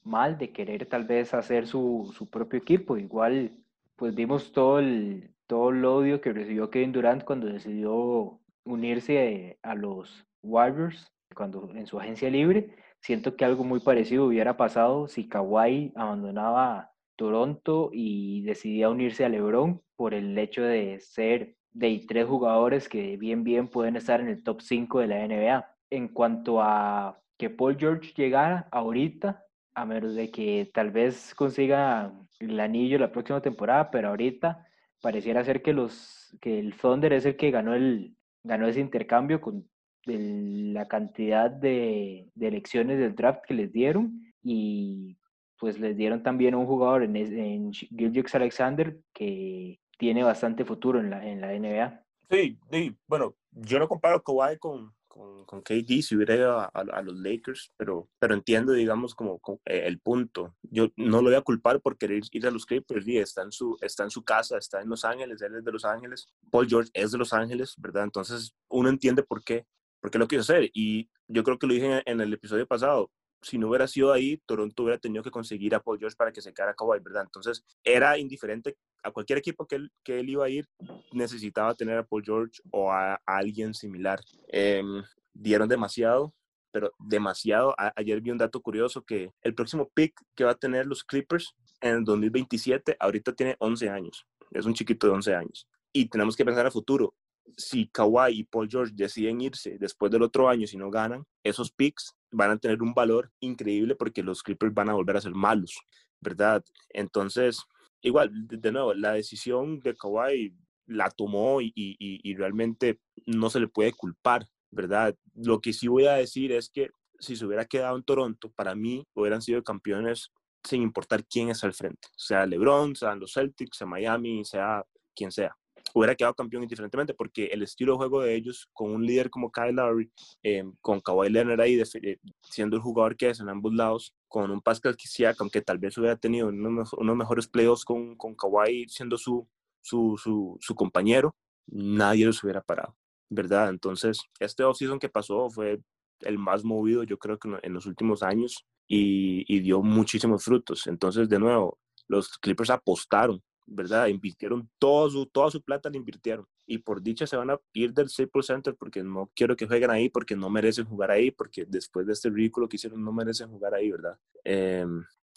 mal 0.04 0.38
de 0.38 0.52
querer 0.52 0.86
tal 0.86 1.06
vez 1.06 1.34
hacer 1.34 1.66
su, 1.68 2.14
su 2.16 2.30
propio 2.30 2.60
equipo. 2.60 2.98
Igual, 2.98 3.52
pues 3.96 4.14
vimos 4.14 4.52
todo 4.52 4.80
el, 4.80 5.32
todo 5.48 5.70
el 5.70 5.84
odio 5.86 6.20
que 6.20 6.34
recibió 6.34 6.70
Kevin 6.70 6.92
Durant 6.92 7.24
cuando 7.24 7.48
decidió 7.48 8.40
unirse 8.66 9.58
a 9.62 9.76
los 9.76 10.26
Warriors 10.42 11.12
cuando 11.34 11.72
en 11.74 11.88
su 11.88 12.00
agencia 12.00 12.30
libre. 12.30 12.76
Siento 13.02 13.36
que 13.36 13.46
algo 13.46 13.64
muy 13.64 13.80
parecido 13.80 14.26
hubiera 14.26 14.56
pasado 14.56 15.08
si 15.08 15.28
Kawhi 15.28 15.92
abandonaba 15.96 16.93
Toronto 17.16 17.90
y 17.94 18.42
decidía 18.44 18.90
unirse 18.90 19.26
a 19.26 19.30
LeBron 19.30 19.82
por 19.96 20.14
el 20.14 20.38
hecho 20.38 20.64
de 20.64 21.00
ser 21.00 21.56
de 21.72 22.04
tres 22.08 22.26
jugadores 22.28 22.88
que 22.88 23.18
bien 23.18 23.44
bien 23.44 23.68
pueden 23.68 23.96
estar 23.96 24.22
en 24.22 24.28
el 24.28 24.44
top 24.44 24.62
5 24.62 25.00
de 25.00 25.08
la 25.08 25.28
NBA. 25.28 25.68
En 25.90 26.08
cuanto 26.08 26.62
a 26.62 27.20
que 27.38 27.50
Paul 27.50 27.78
George 27.78 28.14
llegara 28.16 28.68
ahorita, 28.72 29.44
a 29.76 29.86
menos 29.86 30.16
de 30.16 30.30
que 30.32 30.70
tal 30.74 30.92
vez 30.92 31.34
consiga 31.36 32.14
el 32.40 32.60
anillo 32.60 33.00
la 33.00 33.12
próxima 33.12 33.42
temporada, 33.42 33.90
pero 33.92 34.10
ahorita 34.10 34.68
pareciera 35.02 35.44
ser 35.44 35.62
que 35.62 35.74
los 35.74 36.36
que 36.42 36.60
el 36.60 36.76
Thunder 36.76 37.14
es 37.14 37.26
el 37.26 37.36
que 37.36 37.52
ganó 37.52 37.74
el 37.74 38.16
ganó 38.44 38.68
ese 38.68 38.82
intercambio 38.82 39.40
con 39.40 39.68
la 40.06 40.88
cantidad 40.88 41.50
de, 41.50 42.30
de 42.36 42.48
elecciones 42.48 43.00
del 43.00 43.16
draft 43.16 43.42
que 43.48 43.54
les 43.54 43.72
dieron 43.72 44.34
y 44.44 45.18
pues 45.64 45.80
les 45.80 45.96
dieron 45.96 46.22
también 46.24 46.56
un 46.56 46.66
jugador 46.66 47.04
en, 47.04 47.16
en 47.16 47.72
Gilgix 47.72 48.36
Alexander 48.36 49.00
que 49.14 49.80
tiene 49.98 50.22
bastante 50.22 50.66
futuro 50.66 51.00
en 51.00 51.10
la, 51.10 51.26
en 51.26 51.40
la 51.40 51.58
NBA. 51.58 52.04
Sí, 52.30 52.60
sí, 52.70 52.98
bueno, 53.08 53.38
yo 53.50 53.80
no 53.80 53.88
comparo 53.88 54.22
Kawhi 54.22 54.58
con, 54.58 54.94
con, 55.08 55.46
con 55.46 55.62
KD 55.62 56.02
si 56.02 56.18
hubiera 56.18 56.36
ido 56.36 56.60
a, 56.60 56.66
a, 56.66 57.02
los 57.02 57.18
Lakers, 57.18 57.72
pero, 57.78 58.10
pero 58.20 58.34
entiendo, 58.34 58.74
digamos, 58.74 59.16
como, 59.16 59.40
eh, 59.64 59.84
el 59.86 60.02
punto. 60.02 60.54
Yo 60.64 60.90
no 60.98 61.22
lo 61.22 61.30
voy 61.30 61.36
a 61.36 61.42
culpar 61.42 61.80
por 61.80 61.98
querer 61.98 62.24
ir 62.34 62.46
a 62.46 62.52
los 62.52 62.66
Clippers, 62.66 63.08
y 63.08 63.18
está 63.18 63.44
en, 63.44 63.54
su, 63.54 63.78
está 63.80 64.04
en 64.04 64.10
su 64.10 64.22
casa, 64.22 64.58
está 64.58 64.82
en 64.82 64.90
Los 64.90 65.06
Ángeles, 65.06 65.42
él 65.42 65.56
es 65.56 65.64
de 65.64 65.72
Los 65.72 65.86
Ángeles, 65.86 66.28
Paul 66.52 66.68
George 66.68 66.92
es 66.94 67.14
de 67.14 67.18
Los 67.18 67.32
Ángeles, 67.32 67.76
¿verdad? 67.78 68.04
Entonces 68.04 68.54
uno 68.68 68.90
entiende 68.90 69.24
por 69.24 69.42
qué, 69.46 69.66
por 70.02 70.12
qué 70.12 70.20
lo 70.20 70.28
quiso 70.28 70.42
hacer. 70.42 70.70
Y 70.74 71.10
yo 71.30 71.42
creo 71.46 71.58
que 71.58 71.68
lo 71.68 71.74
dije 71.74 72.04
en 72.06 72.20
el 72.20 72.34
episodio 72.34 72.68
pasado, 72.68 73.10
si 73.44 73.58
no 73.58 73.70
hubiera 73.70 73.88
sido 73.88 74.12
ahí, 74.12 74.42
Toronto 74.46 74.84
hubiera 74.84 74.98
tenido 74.98 75.24
que 75.24 75.32
conseguir 75.32 75.76
a 75.76 75.82
Paul 75.82 76.00
George 76.00 76.16
para 76.16 76.32
que 76.32 76.42
se 76.42 76.54
quedara 76.54 76.74
Kawhi, 76.74 77.00
¿verdad? 77.00 77.24
Entonces, 77.24 77.64
era 77.84 78.18
indiferente 78.18 78.78
a 79.04 79.12
cualquier 79.12 79.40
equipo 79.40 79.68
que 79.68 79.76
él, 79.76 79.92
que 80.04 80.20
él 80.20 80.30
iba 80.30 80.46
a 80.46 80.50
ir, 80.50 80.68
necesitaba 81.12 81.76
tener 81.76 81.98
a 81.98 82.04
Paul 82.04 82.24
George 82.24 82.62
o 82.72 82.92
a, 82.92 83.22
alguien 83.26 83.74
similar. 83.74 84.20
Em, 84.48 85.04
dieron 85.34 85.68
demasiado, 85.68 86.34
pero 86.72 86.92
demasiado. 87.00 87.76
ayer 87.96 88.22
vi 88.22 88.32
un 88.32 88.38
dato 88.38 88.62
curioso 88.62 89.04
que 89.04 89.32
el 89.42 89.54
próximo 89.54 89.90
pick 89.94 90.20
que 90.36 90.44
va 90.44 90.52
a 90.52 90.56
tener 90.56 90.86
los 90.86 91.04
Clippers 91.04 91.54
en 91.82 91.98
el 91.98 92.04
2027, 92.04 92.96
ahorita 93.00 93.34
tiene 93.34 93.56
11 93.60 93.90
años. 93.90 94.26
Es 94.52 94.66
un 94.66 94.74
chiquito 94.74 95.08
de 95.08 95.14
11 95.14 95.36
años. 95.36 95.68
Y 95.92 96.08
tenemos 96.08 96.36
que 96.36 96.46
pensar 96.46 96.66
a 96.66 96.72
futuro 96.72 97.14
si 97.58 97.88
Kawhi 97.88 98.40
y 98.40 98.44
Paul 98.44 98.70
George 98.70 98.94
deciden 98.96 99.42
irse 99.42 99.78
después 99.80 100.12
del 100.12 100.24
otro 100.24 100.50
año 100.50 100.68
si 100.68 100.78
no 100.78 100.90
ganan, 100.90 101.26
esos 101.44 101.72
picks 101.72 102.16
van 102.32 102.52
a 102.52 102.58
tener 102.58 102.82
un 102.82 102.94
valor 102.94 103.32
increíble 103.40 103.96
porque 103.96 104.24
los 104.24 104.44
Clippers 104.44 104.74
van 104.74 104.90
a 104.90 104.94
volver 104.94 105.18
a 105.18 105.22
ser 105.22 105.34
malos, 105.34 105.78
¿verdad? 106.20 106.64
Entonces, 106.90 107.62
igual, 108.02 108.32
de 108.34 108.72
nuevo, 108.72 108.94
la 108.94 109.14
decisión 109.14 109.80
de 109.80 109.96
Kawhi 109.96 110.56
la 110.88 111.10
tomó 111.10 111.62
y, 111.62 111.72
y, 111.76 112.36
realmente 112.36 113.00
no 113.26 113.50
se 113.50 113.60
le 113.60 113.68
puede 113.68 113.94
culpar, 113.94 114.48
¿verdad? 114.70 115.16
Lo 115.34 115.62
que 115.62 115.72
sí 115.72 115.88
voy 115.88 116.08
a 116.08 116.14
decir 116.14 116.52
es 116.52 116.70
que 116.70 116.90
si 117.20 117.36
se 117.36 117.46
hubiera 117.46 117.66
quedado 117.66 117.96
en 117.96 118.04
Toronto, 118.04 118.52
para 118.52 118.76
mí 118.76 119.08
hubieran 119.14 119.42
sido 119.42 119.64
campeones 119.64 120.32
sin 120.64 120.82
importar 120.82 121.26
quién 121.26 121.50
es 121.50 121.64
al 121.64 121.74
frente, 121.74 122.08
sea 122.18 122.46
LeBron, 122.46 122.96
sean 122.96 123.20
los 123.20 123.34
Celtics, 123.34 123.78
sea 123.78 123.88
Miami, 123.88 124.44
sea 124.44 124.84
quien 125.16 125.32
sea 125.32 125.56
hubiera 125.94 126.16
quedado 126.16 126.34
campeón 126.34 126.64
indiferentemente, 126.64 127.14
porque 127.14 127.46
el 127.46 127.64
estilo 127.64 127.94
de 127.94 127.98
juego 127.98 128.22
de 128.22 128.36
ellos, 128.36 128.68
con 128.74 128.92
un 128.92 129.06
líder 129.06 129.30
como 129.30 129.52
Kyle 129.52 129.76
Lowry, 129.76 130.12
eh, 130.44 130.64
con 130.82 131.00
Kawhi 131.00 131.30
Leonard 131.30 131.62
ahí 131.62 131.80
eh, 131.80 132.18
siendo 132.42 132.76
el 132.76 132.82
jugador 132.82 133.16
que 133.16 133.30
es 133.30 133.40
en 133.40 133.50
ambos 133.50 133.74
lados, 133.74 134.14
con 134.28 134.52
un 134.52 134.62
Pascal 134.62 134.96
Siakam 134.98 135.50
que 135.50 135.62
tal 135.62 135.78
vez 135.78 135.98
hubiera 135.98 136.18
tenido 136.18 136.48
unos, 136.48 136.94
unos 136.94 137.16
mejores 137.16 137.48
playoffs 137.48 137.86
con, 137.86 138.16
con 138.16 138.36
Kawhi 138.36 138.88
siendo 138.90 139.18
su, 139.18 139.48
su, 139.82 140.20
su, 140.22 140.58
su 140.60 140.76
compañero, 140.76 141.36
nadie 141.68 142.26
los 142.26 142.44
hubiera 142.44 142.62
parado, 142.62 142.96
¿verdad? 143.30 143.70
Entonces, 143.70 144.20
este 144.40 144.64
offseason 144.64 145.00
que 145.00 145.10
pasó 145.10 145.50
fue 145.50 145.80
el 146.22 146.38
más 146.40 146.64
movido, 146.64 147.04
yo 147.04 147.18
creo 147.18 147.38
que 147.38 147.50
en 147.62 147.74
los 147.74 147.86
últimos 147.86 148.24
años, 148.24 148.66
y, 148.88 149.46
y 149.48 149.60
dio 149.60 149.82
muchísimos 149.82 150.44
frutos. 150.44 150.88
Entonces, 150.88 151.30
de 151.30 151.40
nuevo, 151.40 151.80
los 152.08 152.38
Clippers 152.38 152.70
apostaron 152.70 153.42
¿verdad? 153.66 154.08
Invirtieron 154.08 154.70
todo 154.78 155.10
su, 155.10 155.26
toda 155.26 155.50
su 155.52 155.62
plata, 155.62 155.90
la 155.90 155.98
invirtieron. 155.98 156.46
Y 156.66 156.80
por 156.80 157.02
dicha 157.02 157.28
se 157.28 157.36
van 157.36 157.50
a 157.52 157.60
ir 157.74 157.94
del 157.94 158.10
Staples 158.10 158.48
Center 158.48 158.76
porque 158.76 159.04
no 159.04 159.32
quiero 159.36 159.56
que 159.56 159.68
jueguen 159.68 159.92
ahí, 159.92 160.10
porque 160.10 160.36
no 160.36 160.50
merecen 160.50 160.86
jugar 160.86 161.12
ahí, 161.12 161.32
porque 161.32 161.66
después 161.66 162.06
de 162.08 162.14
este 162.14 162.30
ridículo 162.30 162.68
que 162.70 162.78
hicieron 162.78 163.04
no 163.04 163.12
merecen 163.12 163.50
jugar 163.50 163.74
ahí, 163.74 163.92
¿verdad? 163.92 164.18
Eh, 164.44 164.86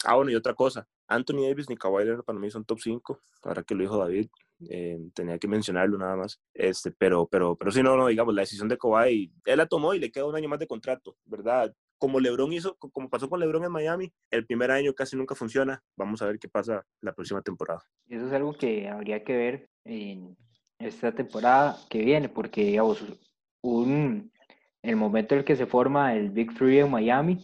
ah, 0.05 0.15
bueno, 0.15 0.31
y 0.31 0.35
otra 0.35 0.53
cosa. 0.53 0.87
Anthony 1.07 1.47
Davis 1.47 1.69
ni 1.69 1.77
Kawhi 1.77 2.05
Leonard 2.05 2.25
para 2.25 2.39
mí 2.39 2.49
son 2.49 2.65
top 2.65 2.79
5, 2.79 3.19
ahora 3.43 3.63
que 3.63 3.75
lo 3.75 3.81
dijo 3.81 3.97
David. 3.97 4.27
Eh, 4.69 4.99
tenía 5.13 5.37
que 5.37 5.47
mencionarlo 5.47 5.97
nada 5.97 6.15
más. 6.15 6.39
Este, 6.53 6.91
pero, 6.91 7.27
pero, 7.27 7.55
pero 7.55 7.71
sí, 7.71 7.83
no, 7.83 7.95
no, 7.95 8.07
digamos, 8.07 8.33
la 8.33 8.41
decisión 8.41 8.67
de 8.67 8.77
Kawhi, 8.77 9.31
él 9.45 9.57
la 9.57 9.67
tomó 9.67 9.93
y 9.93 9.99
le 9.99 10.11
queda 10.11 10.25
un 10.25 10.35
año 10.35 10.49
más 10.49 10.59
de 10.59 10.67
contrato, 10.67 11.15
¿verdad? 11.25 11.73
Como 11.97 12.19
LeBron 12.19 12.53
hizo, 12.53 12.75
como 12.75 13.09
pasó 13.09 13.29
con 13.29 13.39
LeBron 13.39 13.65
en 13.65 13.71
Miami, 13.71 14.13
el 14.31 14.45
primer 14.45 14.71
año 14.71 14.93
casi 14.93 15.15
nunca 15.15 15.35
funciona. 15.35 15.81
Vamos 15.95 16.21
a 16.21 16.27
ver 16.27 16.39
qué 16.39 16.47
pasa 16.47 16.85
la 17.01 17.13
próxima 17.13 17.41
temporada. 17.41 17.81
Eso 18.07 18.27
es 18.27 18.33
algo 18.33 18.53
que 18.53 18.89
habría 18.89 19.23
que 19.23 19.35
ver 19.35 19.69
en 19.83 20.37
esta 20.79 21.11
temporada 21.11 21.77
que 21.89 21.99
viene, 21.99 22.29
porque 22.29 22.65
digamos, 22.65 23.03
un, 23.61 24.31
el 24.81 24.95
momento 24.95 25.33
en 25.33 25.39
el 25.39 25.45
que 25.45 25.55
se 25.55 25.65
forma 25.65 26.13
el 26.13 26.29
Big 26.29 26.53
Three 26.55 26.79
en 26.79 26.91
Miami, 26.91 27.39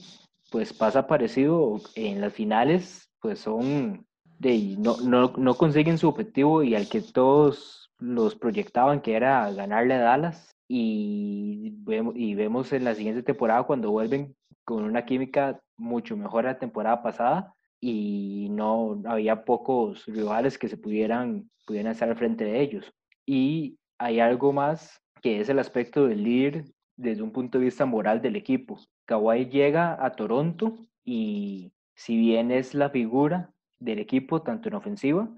pues 0.52 0.72
pasa 0.72 1.08
parecido 1.08 1.82
en 1.96 2.22
las 2.22 2.34
finales, 2.34 3.10
pues 3.20 3.40
son 3.40 4.06
de 4.40 4.76
no, 4.78 4.98
no, 4.98 5.34
no 5.38 5.56
consiguen 5.56 5.98
su 5.98 6.08
objetivo 6.10 6.64
y 6.64 6.76
al 6.76 6.90
que 6.90 7.02
todos 7.02 7.92
los 7.98 8.36
proyectaban 8.36 9.02
que 9.02 9.16
era 9.16 9.52
ganarle 9.52 9.96
a 9.96 10.00
Dallas 10.00 10.56
y 10.68 11.74
vemos, 11.78 12.14
y 12.16 12.36
vemos 12.36 12.74
en 12.74 12.84
la 12.84 12.96
siguiente 12.96 13.24
temporada 13.24 13.64
cuando 13.64 13.92
vuelven 13.92 14.36
con 14.66 14.84
una 14.84 15.06
química 15.06 15.62
mucho 15.78 16.16
mejor 16.18 16.46
la 16.46 16.60
temporada 16.60 17.02
pasada 17.02 17.56
y 17.80 18.48
no 18.52 19.02
había 19.06 19.44
pocos 19.44 20.06
rivales 20.06 20.58
que 20.58 20.70
se 20.70 20.78
pudieran, 20.78 21.50
pudieran 21.66 21.92
estar 21.92 22.10
al 22.10 22.16
frente 22.16 22.46
de 22.46 22.62
ellos. 22.62 22.94
Y 23.26 23.78
hay 23.98 24.20
algo 24.20 24.54
más 24.54 25.02
que 25.22 25.40
es 25.40 25.50
el 25.50 25.60
aspecto 25.60 26.08
del 26.08 26.24
líder 26.24 26.66
desde 26.96 27.24
un 27.24 27.32
punto 27.32 27.58
de 27.58 27.66
vista 27.66 27.86
moral 27.86 28.22
del 28.22 28.36
equipo. 28.36 28.80
Kawhi 29.06 29.46
llega 29.46 29.98
a 30.04 30.12
Toronto 30.12 30.78
y 31.04 31.74
si 31.96 32.18
bien 32.18 32.52
es 32.52 32.74
la 32.74 32.90
figura 32.90 33.52
del 33.80 34.00
equipo, 34.00 34.42
tanto 34.42 34.70
en 34.70 34.76
ofensiva, 34.76 35.30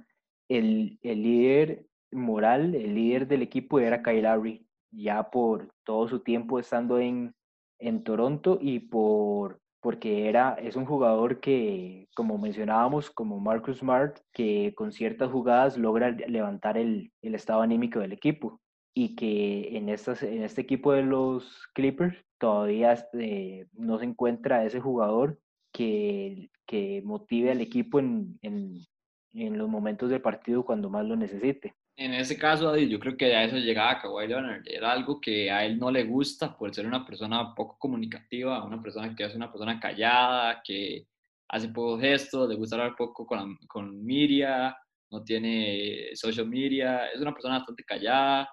el, 0.48 1.00
el 1.02 1.24
líder 1.24 1.86
moral, 2.12 2.76
el 2.76 2.94
líder 2.94 3.28
del 3.28 3.42
equipo 3.42 3.80
era 3.80 4.04
Kyle 4.04 4.24
Lowry, 4.24 4.68
ya 4.92 5.30
por 5.30 5.74
todo 5.84 6.08
su 6.08 6.20
tiempo 6.20 6.60
estando 6.60 7.00
en, 7.00 7.34
en 7.80 8.04
Toronto 8.04 8.58
y 8.62 8.80
por 8.80 9.60
porque 9.86 10.28
era, 10.28 10.56
es 10.56 10.76
un 10.76 10.86
jugador 10.86 11.40
que, 11.40 12.08
como 12.16 12.40
mencionábamos, 12.40 13.12
como 13.12 13.40
Marcus 13.40 13.78
Smart, 13.78 14.18
que 14.34 14.74
con 14.76 14.92
ciertas 14.92 15.32
jugadas 15.32 15.78
logra 15.78 16.10
levantar 16.10 16.76
el, 16.76 17.12
el 17.22 17.36
estado 17.36 17.62
anímico 17.62 18.00
del 18.00 18.12
equipo 18.12 18.60
y 18.96 19.16
que 19.16 19.78
en, 19.78 19.90
estas, 19.90 20.24
en 20.24 20.42
este 20.42 20.62
equipo 20.62 20.92
de 20.92 21.04
los 21.04 21.68
Clippers 21.76 22.18
todavía 22.40 22.96
eh, 23.14 23.68
no 23.74 24.00
se 24.00 24.06
encuentra 24.06 24.66
ese 24.66 24.80
jugador 24.80 25.38
que, 25.72 26.50
que 26.66 27.04
motive 27.06 27.52
al 27.52 27.62
equipo 27.62 28.00
en, 28.00 28.40
en, 28.42 28.80
en 29.34 29.56
los 29.56 29.70
momentos 29.70 30.10
del 30.10 30.20
partido 30.20 30.66
cuando 30.66 30.90
más 30.90 31.06
lo 31.06 31.16
necesite 31.16 31.76
en 31.98 32.14
ese 32.14 32.38
caso, 32.38 32.76
yo 32.76 33.00
creo 33.00 33.16
que 33.16 33.36
a 33.36 33.44
eso 33.46 33.58
llegaba 33.58 34.00
Kawhi 34.02 34.28
Leonard. 34.28 34.64
Era 34.66 34.92
algo 34.92 35.20
que 35.22 35.50
a 35.50 35.66
él 35.66 35.80
no 35.80 35.90
le 35.92 36.04
gusta 36.04 36.56
por 36.58 36.74
ser 36.74 36.86
una 36.86 37.06
persona 37.06 37.56
poco 37.56 37.78
comunicativa, 37.80 38.64
una 38.64 38.82
persona 38.82 39.16
que 39.16 39.24
es 39.24 39.36
una 39.36 39.52
persona 39.52 39.80
callada, 39.80 40.62
que 40.64 41.08
hace 41.48 41.70
pocos 41.70 42.02
gestos, 42.02 42.50
le 42.50 42.56
gusta 42.56 42.76
hablar 42.76 42.96
poco 42.98 43.26
con, 43.26 43.58
con 43.68 44.04
media, 44.04 44.76
no 45.12 45.24
tiene 45.24 46.10
social 46.16 46.48
media, 46.48 47.08
es 47.08 47.22
una 47.22 47.34
persona 47.34 47.60
bastante 47.60 47.84
callada, 47.84 48.50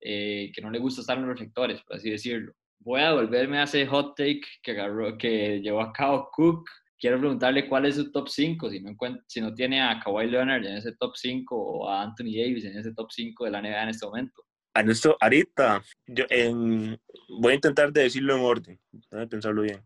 eh, 0.00 0.50
que 0.54 0.62
no 0.62 0.70
le 0.70 0.78
gusta 0.78 1.02
estar 1.02 1.16
en 1.16 1.24
los 1.24 1.32
reflectores, 1.32 1.82
por 1.82 1.96
así 1.96 2.10
decirlo. 2.10 2.54
Voy 2.80 3.00
a 3.00 3.08
devolverme 3.08 3.58
a 3.58 3.64
ese 3.64 3.86
hot 3.86 4.16
take 4.16 4.42
que, 4.62 4.70
agarró, 4.70 5.18
que 5.18 5.60
llevó 5.60 5.82
a 5.82 5.92
cabo 5.92 6.30
Cook 6.32 6.64
quiero 6.98 7.18
preguntarle 7.18 7.68
cuál 7.68 7.86
es 7.86 7.96
su 7.96 8.10
top 8.10 8.28
5, 8.28 8.70
si 9.26 9.40
no, 9.40 9.54
tiene 9.54 9.82
a 9.82 10.00
Kawhi 10.00 10.28
Leonard 10.28 10.64
en 10.64 10.76
ese 10.76 10.92
top 10.92 11.16
5 11.16 11.56
o 11.56 11.88
a 11.88 12.02
Anthony 12.02 12.36
Davis 12.36 12.64
en 12.64 12.78
ese 12.78 12.92
top 12.92 13.10
5 13.10 13.44
de 13.44 13.50
la 13.50 13.62
NBA 13.62 13.82
en 13.82 13.88
este 13.88 14.06
momento. 14.06 14.42
En 14.74 14.90
esto, 14.90 15.16
ahorita, 15.20 15.82
voy 17.28 17.52
a 17.52 17.54
intentar 17.54 17.92
de 17.92 18.02
decirlo 18.02 18.36
en 18.36 18.42
orden, 18.42 18.80
a 19.10 19.26
pensarlo 19.26 19.62
bien. 19.62 19.80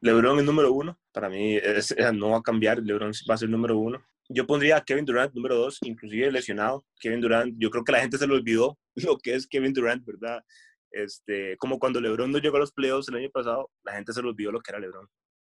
LeBron 0.00 0.38
es 0.38 0.44
número 0.44 0.72
uno, 0.72 0.98
para 1.12 1.28
mí 1.28 1.58
no 2.14 2.30
va 2.30 2.38
a 2.38 2.42
cambiar, 2.42 2.78
LeBron 2.78 3.12
va 3.28 3.34
a 3.34 3.38
ser 3.38 3.48
número 3.48 3.78
uno. 3.78 4.02
Yo 4.30 4.46
pondría 4.46 4.76
a 4.76 4.84
Kevin 4.84 5.06
Durant 5.06 5.32
número 5.32 5.56
dos, 5.56 5.78
inclusive 5.82 6.30
lesionado. 6.30 6.84
Kevin 7.00 7.20
Durant, 7.20 7.54
yo 7.56 7.70
creo 7.70 7.82
que 7.82 7.92
la 7.92 8.00
gente 8.00 8.18
se 8.18 8.26
lo 8.26 8.34
olvidó 8.34 8.78
lo 8.96 9.16
que 9.18 9.34
es 9.34 9.46
Kevin 9.46 9.72
Durant, 9.72 10.04
¿verdad? 10.04 10.42
Este, 10.90 11.56
como 11.58 11.78
cuando 11.78 12.00
LeBron 12.00 12.30
no 12.30 12.38
llegó 12.38 12.56
a 12.56 12.60
los 12.60 12.72
playoffs 12.72 13.08
el 13.08 13.16
año 13.16 13.30
pasado, 13.30 13.70
la 13.84 13.92
gente 13.94 14.12
se 14.12 14.22
lo 14.22 14.28
olvidó 14.28 14.52
lo 14.52 14.60
que 14.60 14.70
era 14.70 14.80
LeBron. 14.80 15.08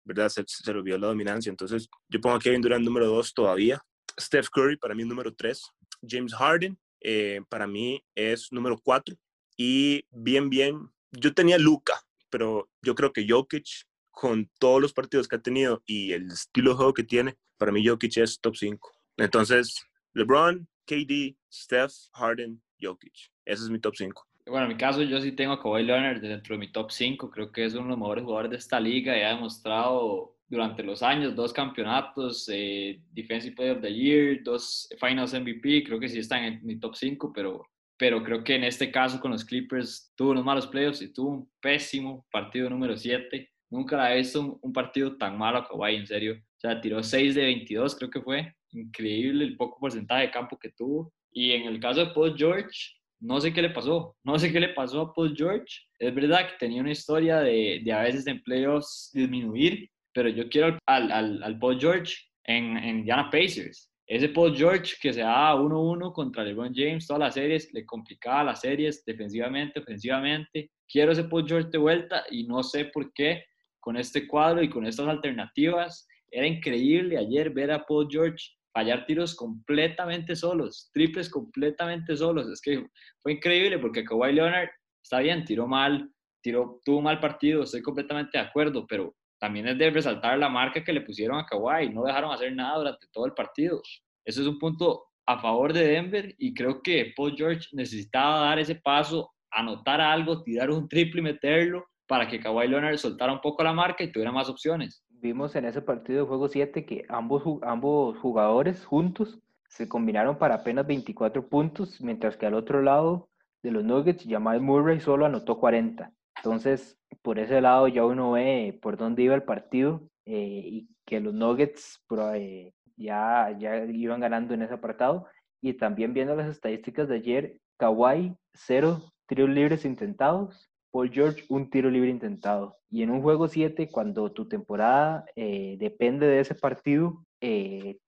¿Verdad? 0.07 0.28
Se, 0.28 0.44
se 0.46 0.72
lo 0.72 0.82
vio 0.82 0.96
la 0.96 1.09
dominancia. 1.09 1.50
Entonces, 1.50 1.88
yo 2.09 2.20
pongo 2.20 2.36
a 2.36 2.40
Kevin 2.40 2.62
Durant 2.62 2.84
número 2.84 3.07
dos 3.07 3.34
todavía. 3.34 3.82
Steph 4.18 4.48
Curry 4.48 4.78
para 4.78 4.94
mí 4.94 5.02
es 5.02 5.09
número 5.09 5.34
tres. 5.34 5.70
James 6.09 6.34
Harden 6.34 6.78
eh, 7.00 7.42
para 7.48 7.66
mí 7.66 8.02
es 8.14 8.50
número 8.52 8.78
cuatro. 8.82 9.16
Y 9.57 10.07
bien, 10.11 10.48
bien, 10.48 10.90
yo 11.12 11.34
tenía 11.34 11.59
Luca, 11.59 12.00
pero 12.30 12.70
yo 12.82 12.94
creo 12.94 13.12
que 13.12 13.26
Jokic, 13.28 13.66
con 14.11 14.50
todos 14.59 14.80
los 14.80 14.92
partidos 14.92 15.28
que 15.28 15.36
ha 15.36 15.42
tenido 15.42 15.82
y 15.86 16.12
el 16.12 16.30
estilo 16.30 16.70
de 16.70 16.76
juego 16.76 16.94
que 16.94 17.04
tiene, 17.04 17.36
para 17.59 17.72
mí 17.72 17.86
Jokic 17.86 18.18
es 18.18 18.40
top 18.40 18.57
5. 18.57 18.92
Entonces, 19.18 19.86
LeBron, 20.12 20.68
KD, 20.86 21.36
Steph, 21.52 21.92
Harden, 22.12 22.62
Jokic. 22.80 23.14
Ese 23.44 23.64
es 23.64 23.70
mi 23.70 23.78
top 23.78 23.96
5 23.96 24.26
bueno, 24.47 24.66
en 24.66 24.72
mi 24.72 24.76
caso 24.76 25.03
yo 25.03 25.20
sí 25.20 25.32
tengo 25.32 25.53
a 25.53 25.62
Kawhi 25.62 25.82
Leonard 25.82 26.20
dentro 26.20 26.55
de 26.55 26.59
mi 26.61 26.70
top 26.70 26.90
5, 26.90 27.30
creo 27.30 27.51
que 27.51 27.64
es 27.64 27.74
uno 27.74 27.84
de 27.84 27.90
los 27.90 27.99
mejores 27.99 28.24
jugadores 28.24 28.51
de 28.51 28.57
esta 28.57 28.78
liga 28.78 29.16
y 29.16 29.22
ha 29.22 29.34
demostrado 29.34 30.36
durante 30.49 30.82
los 30.82 31.03
años, 31.03 31.34
dos 31.34 31.53
campeonatos, 31.53 32.49
eh, 32.53 33.01
Defensive 33.12 33.57
Player 33.57 33.76
of 33.76 33.82
the 33.82 33.92
Year, 33.92 34.42
dos 34.44 34.88
Finals 35.01 35.34
MVP, 35.34 35.84
creo 35.84 35.99
que 35.99 36.09
sí 36.09 36.18
están 36.18 36.44
en 36.44 36.64
mi 36.64 36.78
top 36.78 36.94
5, 36.94 37.32
pero, 37.34 37.66
pero 37.97 38.22
creo 38.22 38.44
que 38.44 38.55
en 38.55 38.64
este 38.64 38.90
caso 38.90 39.20
con 39.20 39.32
los 39.32 39.44
Clippers 39.44 40.12
tuvo 40.14 40.30
unos 40.30 40.44
malos 40.44 40.66
playoffs 40.68 41.03
y 41.03 41.12
tuvo 41.12 41.30
un 41.30 41.51
pésimo 41.61 42.24
partido 42.30 42.70
número 42.70 42.97
7. 42.97 43.51
Nunca 43.70 44.12
he 44.12 44.18
visto 44.18 44.61
un, 44.62 44.72
partido 44.72 45.16
tan 45.16 45.36
malo 45.36 45.59
a 45.59 45.66
Kawhi, 45.66 45.97
en 45.97 46.07
serio. 46.07 46.34
O 46.34 46.61
sea, 46.61 46.80
tiró 46.80 47.03
6 47.03 47.34
de 47.34 47.42
22, 47.42 47.97
creo 47.97 48.11
que 48.11 48.20
fue. 48.20 48.55
Increíble 48.70 49.44
el 49.44 49.57
poco 49.57 49.80
porcentaje 49.80 50.22
de 50.22 50.30
campo 50.30 50.57
que 50.57 50.70
tuvo. 50.70 51.12
Y 51.32 51.53
en 51.53 51.64
el 51.64 51.80
caso 51.80 52.07
de 52.07 52.12
Paul 52.12 52.36
George, 52.36 52.95
no 53.21 53.41
sé 53.41 53.53
qué 53.53 53.62
le 53.62 53.71
pasó, 53.71 54.17
no 54.25 54.39
sé 54.39 54.53
qué 54.53 54.61
le 54.61 54.71
pasó 54.71 55.01
a 55.01 55.14
Paul 55.14 55.35
George. 55.37 55.67
Es 55.99 56.14
verdad 56.14 56.49
que 56.49 56.59
tenía 56.59 56.81
una 56.81 56.93
historia 56.93 57.41
de, 57.41 57.81
de 57.85 57.93
a 57.93 58.03
veces 58.03 58.27
en 58.27 58.43
playoffs 58.43 59.11
disminuir, 59.14 59.89
pero 60.12 60.29
yo 60.29 60.49
quiero 60.49 60.79
al, 60.87 61.11
al, 61.11 61.43
al 61.43 61.59
Paul 61.59 61.81
George 61.81 62.14
en, 62.45 62.77
en 62.77 62.99
Indiana 63.01 63.31
Pacers. 63.31 63.91
Ese 64.07 64.29
Paul 64.29 64.57
George 64.57 64.95
que 65.01 65.12
se 65.12 65.21
da 65.21 65.55
1-1 65.57 66.12
contra 66.12 66.45
LeBron 66.45 66.73
James, 66.73 67.07
todas 67.07 67.21
las 67.21 67.35
series, 67.35 67.73
le 67.73 67.85
complicaba 67.85 68.45
las 68.45 68.61
series 68.61 69.05
defensivamente, 69.05 69.81
ofensivamente. 69.81 70.71
Quiero 70.89 71.11
ese 71.11 71.25
Paul 71.25 71.47
George 71.47 71.71
de 71.71 71.79
vuelta 71.79 72.25
y 72.31 72.45
no 72.45 72.62
sé 72.62 72.85
por 72.87 73.12
qué 73.12 73.45
con 73.81 73.97
este 73.97 74.29
cuadro 74.29 74.62
y 74.62 74.71
con 74.71 74.87
estas 74.87 75.09
alternativas. 75.09 76.07
Era 76.31 76.47
increíble 76.47 77.19
ayer 77.19 77.51
ver 77.51 77.73
a 77.73 77.85
Paul 77.85 78.07
George 78.09 78.45
fallar 78.77 79.07
tiros 79.07 79.35
completamente 79.35 80.37
solos, 80.37 80.91
triples 80.93 81.31
completamente 81.31 82.14
solos. 82.14 82.47
Es 82.51 82.61
que 82.61 82.87
fue 83.22 83.33
increíble 83.33 83.79
porque 83.79 84.05
Kawhi 84.05 84.35
Leonard 84.35 84.68
está 85.03 85.20
bien, 85.20 85.47
tiró 85.47 85.66
mal, 85.66 86.11
tiró, 86.43 86.83
tuvo 86.85 87.01
mal 87.01 87.18
partido, 87.18 87.62
estoy 87.62 87.81
completamente 87.81 88.37
de 88.37 88.45
acuerdo, 88.45 88.87
pero 88.87 89.16
también 89.41 89.66
es 89.66 89.79
de 89.79 89.89
resaltar 89.89 90.39
la 90.39 90.51
marca 90.51 90.85
que 90.85 90.93
le 90.93 91.01
pusieron 91.01 91.39
a 91.39 91.47
Kawhi, 91.47 91.89
no 91.89 92.05
dejaron 92.05 92.31
hacer 92.35 92.55
nada 92.55 92.77
durante 92.77 93.07
todo 93.11 93.24
el 93.24 93.33
partido. 93.33 93.81
Eso 94.27 94.43
es 94.43 94.47
un 94.47 94.59
punto 94.59 95.07
a 95.24 95.41
favor 95.41 95.72
de 95.72 95.87
Denver 95.87 96.35
y 96.37 96.53
creo 96.53 96.83
que 96.83 97.14
Paul 97.16 97.35
George 97.35 97.68
necesitaba 97.72 98.41
dar 98.41 98.59
ese 98.59 98.74
paso, 98.74 99.33
anotar 99.51 100.03
algo, 100.03 100.43
tirar 100.43 100.70
un 100.70 100.87
triple 100.87 101.20
y 101.20 101.24
meterlo 101.24 101.87
para 102.07 102.29
que 102.29 102.41
Kawhi 102.41 102.68
Leonard 102.68 102.99
soltara 102.99 103.33
un 103.33 103.41
poco 103.41 103.64
la 103.64 103.72
marca 103.72 104.05
y 104.05 104.12
tuviera 104.12 104.33
más 104.33 104.51
opciones. 104.51 105.03
Vimos 105.27 105.57
en 105.57 105.64
ese 105.64 105.83
partido 105.83 106.20
de 106.20 106.29
juego 106.29 106.47
7 106.47 106.87
que 106.87 107.05
ambos, 107.09 107.43
ambos 107.62 108.16
jugadores 108.18 108.85
juntos 108.85 109.41
se 109.66 109.89
combinaron 109.89 110.39
para 110.39 110.55
apenas 110.55 110.87
24 110.87 111.49
puntos, 111.49 112.01
mientras 112.01 112.37
que 112.37 112.47
al 112.47 112.55
otro 112.55 112.81
lado 112.81 113.29
de 113.61 113.72
los 113.72 113.83
Nuggets, 113.83 114.24
Jamal 114.24 114.61
Murray 114.61 115.01
solo 115.01 115.27
anotó 115.27 115.59
40. 115.59 116.12
Entonces, 116.37 116.97
por 117.22 117.41
ese 117.41 117.61
lado 117.61 117.89
ya 117.89 118.05
uno 118.05 118.31
ve 118.31 118.79
por 118.81 118.97
dónde 118.97 119.24
iba 119.24 119.35
el 119.35 119.43
partido 119.43 120.09
eh, 120.27 120.62
y 120.64 120.89
que 121.05 121.18
los 121.18 121.35
Nuggets 121.35 122.01
eh, 122.37 122.72
ya, 122.97 123.51
ya 123.59 123.85
iban 123.85 124.20
ganando 124.20 124.55
en 124.55 124.62
ese 124.62 124.74
apartado. 124.74 125.27
Y 125.61 125.74
también 125.74 126.14
viendo 126.14 126.37
las 126.37 126.49
estadísticas 126.49 127.09
de 127.09 127.16
ayer, 127.16 127.61
Kawhi, 127.79 128.37
cero 128.55 129.03
tiros 129.27 129.51
libres 129.51 129.85
intentados, 129.85 130.70
Paul 130.97 131.11
George, 131.12 131.44
un 131.51 131.68
tiro 131.68 131.90
libre 131.90 132.09
intentado. 132.09 132.78
Y 132.88 133.03
en 133.03 133.11
un 133.11 133.20
juego 133.20 133.49
7, 133.49 133.90
cuando 133.92 134.32
tu 134.32 134.49
temporada 134.49 135.26
eh, 135.36 135.76
depende 135.78 136.26
de 136.26 136.40
ese 136.40 136.55
partido, 136.55 137.22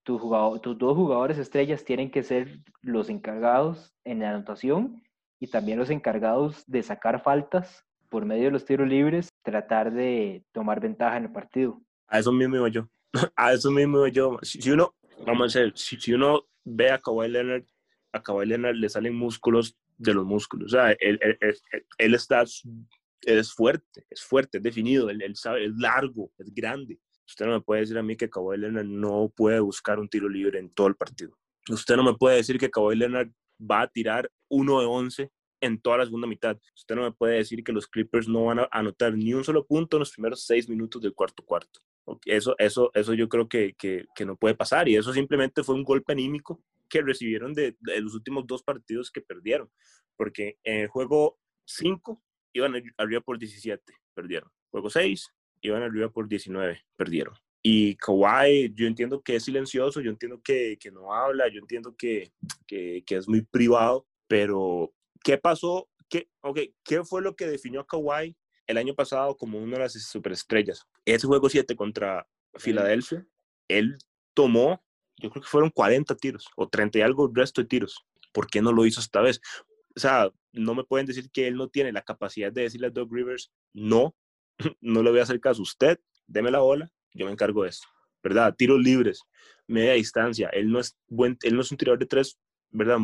tus, 0.04 0.22
tus 0.62 0.78
dos 0.78 0.96
jugadores 0.96 1.36
estrellas 1.36 1.84
tienen 1.84 2.10
que 2.10 2.22
ser 2.22 2.60
los 2.80 3.10
encargados 3.10 3.92
en 4.04 4.20
la 4.20 4.30
anotación 4.30 5.02
y 5.38 5.48
también 5.48 5.78
los 5.78 5.90
encargados 5.90 6.64
de 6.66 6.82
sacar 6.82 7.22
faltas 7.22 7.84
por 8.08 8.24
medio 8.24 8.44
de 8.44 8.52
los 8.52 8.64
tiros 8.64 8.88
libres, 8.88 9.28
tratar 9.42 9.92
de 9.92 10.42
tomar 10.52 10.80
ventaja 10.80 11.18
en 11.18 11.24
el 11.24 11.32
partido. 11.32 11.82
A 12.06 12.20
eso 12.20 12.32
mismo 12.32 12.68
yo. 12.68 12.88
A 13.36 13.52
eso 13.52 13.70
mismo 13.70 14.06
yo. 14.06 14.38
Si, 14.40 14.70
uno, 14.70 14.94
vamos 15.26 15.54
a 15.54 15.60
decir, 15.60 16.00
si, 16.00 16.14
uno 16.14 16.46
ve 16.64 16.90
a 16.90 16.98
Kawhi 16.98 17.28
Leonard, 17.28 17.64
a 18.14 18.22
Kawhi 18.22 18.46
Leonard 18.46 18.76
le 18.76 18.88
salen 18.88 19.14
músculos 19.14 19.76
de 19.98 20.14
los 20.14 20.24
músculos. 20.24 20.72
O 20.72 20.76
sea, 20.76 20.92
él, 20.92 21.18
él, 21.20 21.38
él, 21.98 22.14
está, 22.14 22.44
es 23.22 23.52
fuerte, 23.52 24.06
es 24.08 24.22
fuerte, 24.22 24.58
es 24.58 24.62
definido, 24.62 25.10
él, 25.10 25.36
sabe, 25.36 25.66
es 25.66 25.72
largo, 25.76 26.32
es 26.38 26.54
grande. 26.54 26.98
Usted 27.26 27.46
no 27.46 27.52
me 27.52 27.60
puede 27.60 27.82
decir 27.82 27.98
a 27.98 28.02
mí 28.02 28.16
que 28.16 28.30
Kawhi 28.30 28.56
Leonard 28.56 28.86
no 28.86 29.30
puede 29.36 29.60
buscar 29.60 29.98
un 29.98 30.08
tiro 30.08 30.28
libre 30.28 30.58
en 30.58 30.70
todo 30.70 30.86
el 30.86 30.94
partido. 30.94 31.36
Usted 31.68 31.96
no 31.96 32.04
me 32.04 32.14
puede 32.14 32.36
decir 32.36 32.58
que 32.58 32.70
Kawhi 32.70 32.96
Leonard 32.96 33.28
va 33.60 33.82
a 33.82 33.88
tirar 33.88 34.30
uno 34.48 34.80
de 34.80 34.86
11 34.86 35.30
en 35.60 35.80
toda 35.80 35.98
la 35.98 36.04
segunda 36.04 36.26
mitad. 36.26 36.56
Usted 36.74 36.94
no 36.94 37.02
me 37.02 37.12
puede 37.12 37.36
decir 37.36 37.62
que 37.62 37.72
los 37.72 37.86
Clippers 37.86 38.28
no 38.28 38.46
van 38.46 38.60
a 38.60 38.68
anotar 38.70 39.12
ni 39.14 39.34
un 39.34 39.44
solo 39.44 39.66
punto 39.66 39.96
en 39.96 40.00
los 40.00 40.12
primeros 40.12 40.46
seis 40.46 40.68
minutos 40.68 41.02
del 41.02 41.12
cuarto 41.12 41.44
cuarto. 41.44 41.80
Eso, 42.24 42.54
eso, 42.56 42.90
eso 42.94 43.12
yo 43.12 43.28
creo 43.28 43.48
que, 43.48 43.74
que, 43.74 44.06
que 44.14 44.24
no 44.24 44.36
puede 44.36 44.54
pasar 44.54 44.88
y 44.88 44.96
eso 44.96 45.12
simplemente 45.12 45.62
fue 45.62 45.74
un 45.74 45.84
golpe 45.84 46.12
anímico 46.12 46.62
que 46.88 47.02
recibieron 47.02 47.54
de, 47.54 47.76
los 48.00 48.14
últimos 48.14 48.46
dos 48.46 48.62
partidos 48.62 49.10
que 49.10 49.20
perdieron, 49.20 49.70
porque 50.16 50.58
en 50.64 50.82
el 50.82 50.88
juego 50.88 51.38
5 51.66 52.22
iban 52.54 52.74
arriba 52.96 53.20
por 53.20 53.38
17, 53.38 53.92
perdieron. 54.14 54.50
Juego 54.70 54.90
6 54.90 55.28
iban 55.62 55.82
arriba 55.82 56.08
por 56.10 56.28
19, 56.28 56.80
perdieron. 56.96 57.34
Y 57.62 57.96
Kawhi, 57.96 58.72
yo 58.74 58.86
entiendo 58.86 59.20
que 59.20 59.36
es 59.36 59.44
silencioso, 59.44 60.00
yo 60.00 60.10
entiendo 60.10 60.40
que, 60.42 60.78
que 60.80 60.90
no 60.90 61.12
habla, 61.12 61.48
yo 61.48 61.60
entiendo 61.60 61.94
que, 61.96 62.32
que, 62.66 63.02
que, 63.04 63.16
es 63.16 63.28
muy 63.28 63.42
privado, 63.42 64.06
pero 64.28 64.94
¿qué 65.22 65.38
pasó? 65.38 65.88
¿Qué, 66.08 66.28
okay, 66.40 66.74
¿Qué 66.84 67.04
fue 67.04 67.20
lo 67.20 67.34
que 67.34 67.46
definió 67.46 67.80
a 67.80 67.86
Kawhi 67.86 68.36
el 68.66 68.76
año 68.78 68.94
pasado 68.94 69.36
como 69.36 69.58
una 69.58 69.76
de 69.76 69.82
las 69.84 69.92
superestrellas? 69.92 70.86
Ese 71.04 71.26
juego 71.26 71.48
7 71.48 71.74
contra 71.74 72.26
Filadelfia, 72.54 73.26
él 73.66 73.98
tomó, 74.34 74.82
yo 75.20 75.30
creo 75.30 75.42
que 75.42 75.48
fueron 75.48 75.70
40 75.70 76.14
tiros 76.16 76.48
o 76.56 76.68
30 76.68 76.98
y 76.98 77.02
algo 77.02 77.30
resto 77.32 77.60
de 77.60 77.68
tiros. 77.68 78.04
¿Por 78.32 78.46
qué 78.46 78.62
no 78.62 78.72
lo 78.72 78.86
hizo 78.86 79.00
esta 79.00 79.20
vez? 79.20 79.40
O 79.96 80.00
sea, 80.00 80.30
no 80.52 80.74
me 80.74 80.84
pueden 80.84 81.06
decir 81.06 81.30
que 81.30 81.46
él 81.48 81.56
no 81.56 81.68
tiene 81.68 81.92
la 81.92 82.02
capacidad 82.02 82.52
de 82.52 82.62
decirle 82.62 82.88
a 82.88 82.90
Doug 82.90 83.12
Rivers, 83.12 83.50
no, 83.72 84.14
no 84.80 85.02
le 85.02 85.10
voy 85.10 85.20
a 85.20 85.24
hacer 85.24 85.40
caso 85.40 85.60
a 85.60 85.64
usted, 85.64 86.00
deme 86.26 86.50
la 86.50 86.60
bola, 86.60 86.90
yo 87.12 87.26
me 87.26 87.32
encargo 87.32 87.64
de 87.64 87.70
esto, 87.70 87.88
¿verdad? 88.22 88.54
Tiros 88.56 88.80
libres, 88.80 89.22
media 89.66 89.92
distancia, 89.92 90.48
él 90.50 90.70
no 90.70 90.78
es, 90.78 90.96
buen, 91.08 91.36
él 91.42 91.54
no 91.54 91.62
es 91.62 91.70
un 91.70 91.78
tirador 91.78 91.98
de 91.98 92.06
tres, 92.06 92.38
¿verdad? 92.70 92.98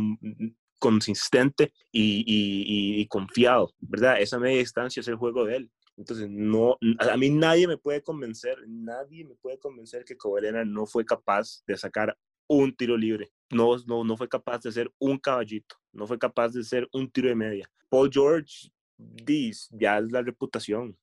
consistente 0.84 1.72
y, 1.90 3.06
confiado, 3.08 3.72
¿verdad? 3.80 4.20
Esa 4.20 4.38
media 4.38 4.58
distancia 4.58 5.00
es 5.00 5.08
el 5.08 5.16
juego 5.16 5.46
de 5.46 5.56
él. 5.56 5.70
Entonces, 5.96 6.28
no, 6.28 6.76
a 6.98 7.16
mí 7.16 7.30
nadie 7.30 7.68
me 7.68 7.76
puede 7.76 8.02
convencer, 8.02 8.58
nadie 8.66 9.24
me 9.24 9.34
puede 9.36 9.58
convencer 9.58 10.04
que 10.04 10.16
Covalena 10.16 10.64
no 10.64 10.86
fue 10.86 11.04
capaz 11.04 11.62
de 11.66 11.76
sacar 11.76 12.16
un 12.48 12.74
tiro 12.74 12.96
libre. 12.96 13.30
No, 13.50 13.76
no, 13.86 14.02
no 14.02 14.16
fue 14.16 14.28
capaz 14.28 14.62
de 14.62 14.70
hacer 14.70 14.92
un 14.98 15.18
caballito, 15.18 15.76
no 15.92 16.06
fue 16.06 16.18
capaz 16.18 16.48
de 16.50 16.60
hacer 16.60 16.88
un 16.92 17.08
tiro 17.10 17.28
de 17.28 17.36
media. 17.36 17.70
Paul 17.88 18.10
George, 18.12 18.70
dice, 18.96 19.68
ya 19.70 19.98
es 19.98 20.10
la 20.10 20.22
reputación. 20.22 20.96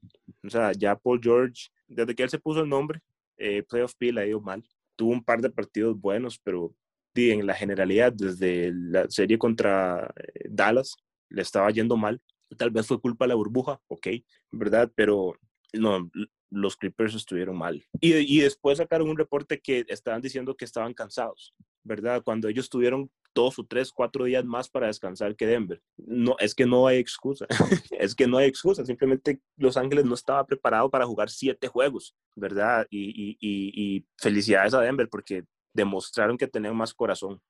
O 0.43 0.49
sea, 0.49 0.71
ya 0.73 0.95
Paul 0.95 1.21
George, 1.23 1.69
desde 1.87 2.13
que 2.13 2.23
él 2.23 2.29
se 2.29 2.39
puso 2.39 2.61
el 2.61 2.69
nombre, 2.69 3.01
eh, 3.37 3.63
Playoff 3.63 3.95
P 3.95 4.11
le 4.11 4.21
ha 4.21 4.27
ido 4.27 4.41
mal. 4.41 4.63
Tuvo 4.97 5.11
un 5.11 5.23
par 5.23 5.41
de 5.41 5.49
partidos 5.49 5.99
buenos, 5.99 6.37
pero 6.37 6.75
en 7.15 7.45
la 7.45 7.53
generalidad, 7.53 8.13
desde 8.13 8.71
la 8.73 9.09
serie 9.09 9.37
contra 9.37 10.13
eh, 10.15 10.47
Dallas, 10.49 10.95
le 11.29 11.41
estaba 11.41 11.69
yendo 11.71 11.97
mal. 11.97 12.21
Tal 12.57 12.71
vez 12.71 12.87
fue 12.87 12.99
culpa 12.99 13.25
de 13.25 13.29
la 13.29 13.35
burbuja, 13.35 13.81
ok, 13.87 14.07
¿verdad? 14.51 14.91
Pero 14.95 15.35
no, 15.73 16.09
los 16.51 16.75
Clippers 16.75 17.15
estuvieron 17.15 17.57
mal. 17.57 17.83
Y, 17.99 18.39
después 18.41 18.77
sacaron 18.77 19.09
un 19.09 19.17
reporte 19.17 19.59
que 19.59 19.85
estaban 19.87 20.21
diciendo 20.21 20.55
que 20.55 20.65
estaban 20.65 20.93
cansados, 20.93 21.53
¿verdad? 21.83 22.21
Cuando 22.23 22.47
ellos 22.47 22.69
tuvieron 22.69 23.09
dos 23.33 23.57
o 23.57 23.65
tres, 23.65 23.91
cuatro 23.91 24.25
días 24.25 24.43
más 24.43 24.69
para 24.69 24.87
descansar 24.87 25.35
que 25.37 25.47
Denver. 25.47 25.81
No, 25.97 26.35
es 26.39 26.53
que 26.53 26.65
no 26.65 26.85
hay 26.85 26.97
excusa, 26.97 27.45
es 27.97 28.13
que 28.13 28.27
no 28.27 28.37
hay 28.37 28.47
excusa, 28.47 28.85
simplemente 28.85 29.39
Los 29.55 29.77
Ángeles 29.77 30.03
no 30.03 30.15
estaba 30.15 30.45
preparado 30.45 30.89
para 30.89 31.05
jugar 31.05 31.29
siete 31.29 31.69
juegos, 31.69 32.13
¿verdad? 32.35 32.85
Y, 32.89 33.09
y, 33.09 33.37
y 33.39 34.05
felicidades 34.17 34.73
a 34.73 34.81
Denver 34.81 35.07
porque 35.09 35.45
demostraron 35.73 36.37
que 36.37 36.47
tenían 36.47 36.75
más 36.75 36.93
corazón. 36.93 37.41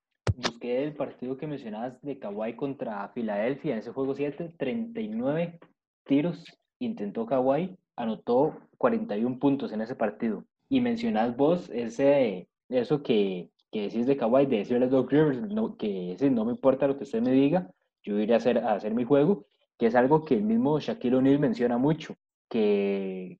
Busqué 0.43 0.83
el 0.83 0.95
partido 0.95 1.37
que 1.37 1.47
mencionabas 1.47 2.01
de 2.01 2.17
Kawhi 2.17 2.55
contra 2.55 3.07
Filadelfia 3.09 3.73
en 3.73 3.79
ese 3.79 3.91
juego 3.91 4.15
7, 4.15 4.53
39 4.57 5.59
tiros 6.05 6.43
intentó 6.79 7.25
Kawhi, 7.25 7.77
anotó 7.95 8.57
41 8.77 9.37
puntos 9.37 9.71
en 9.71 9.81
ese 9.81 9.95
partido. 9.95 10.43
Y 10.67 10.81
mencionás 10.81 11.35
vos 11.37 11.69
ese, 11.69 12.47
eso 12.69 13.03
que, 13.03 13.49
que 13.71 13.83
decís 13.83 14.07
de 14.07 14.17
Kawhi, 14.17 14.47
de 14.47 14.57
decirle 14.57 14.85
a 14.85 14.89
Doc 14.89 15.11
Rivers 15.11 15.41
no, 15.41 15.77
que 15.77 16.17
no 16.31 16.45
me 16.45 16.51
importa 16.51 16.87
lo 16.87 16.97
que 16.97 17.03
usted 17.03 17.21
me 17.21 17.31
diga, 17.31 17.69
yo 18.03 18.19
iré 18.19 18.33
a 18.33 18.37
hacer, 18.37 18.57
a 18.57 18.73
hacer 18.73 18.93
mi 18.93 19.03
juego, 19.03 19.45
que 19.77 19.87
es 19.87 19.95
algo 19.95 20.25
que 20.25 20.35
el 20.35 20.43
mismo 20.43 20.79
Shaquille 20.79 21.17
O'Neal 21.17 21.39
menciona 21.39 21.77
mucho, 21.77 22.15
que 22.49 23.39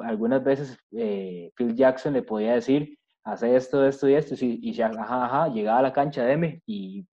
algunas 0.00 0.42
veces 0.42 0.78
eh, 0.92 1.50
Phil 1.56 1.74
Jackson 1.74 2.14
le 2.14 2.22
podía 2.22 2.54
decir, 2.54 2.98
hace 3.24 3.56
esto, 3.56 3.86
esto 3.86 4.08
y 4.08 4.14
esto, 4.14 4.34
y, 4.40 4.72
ya, 4.72 4.86
ajá, 4.86 5.24
ajá, 5.24 5.48
llegaba 5.48 5.78
a 5.78 5.82
la 5.82 5.92
cancha 5.92 6.24
de 6.24 6.32
M 6.32 6.62
y, 6.66 7.06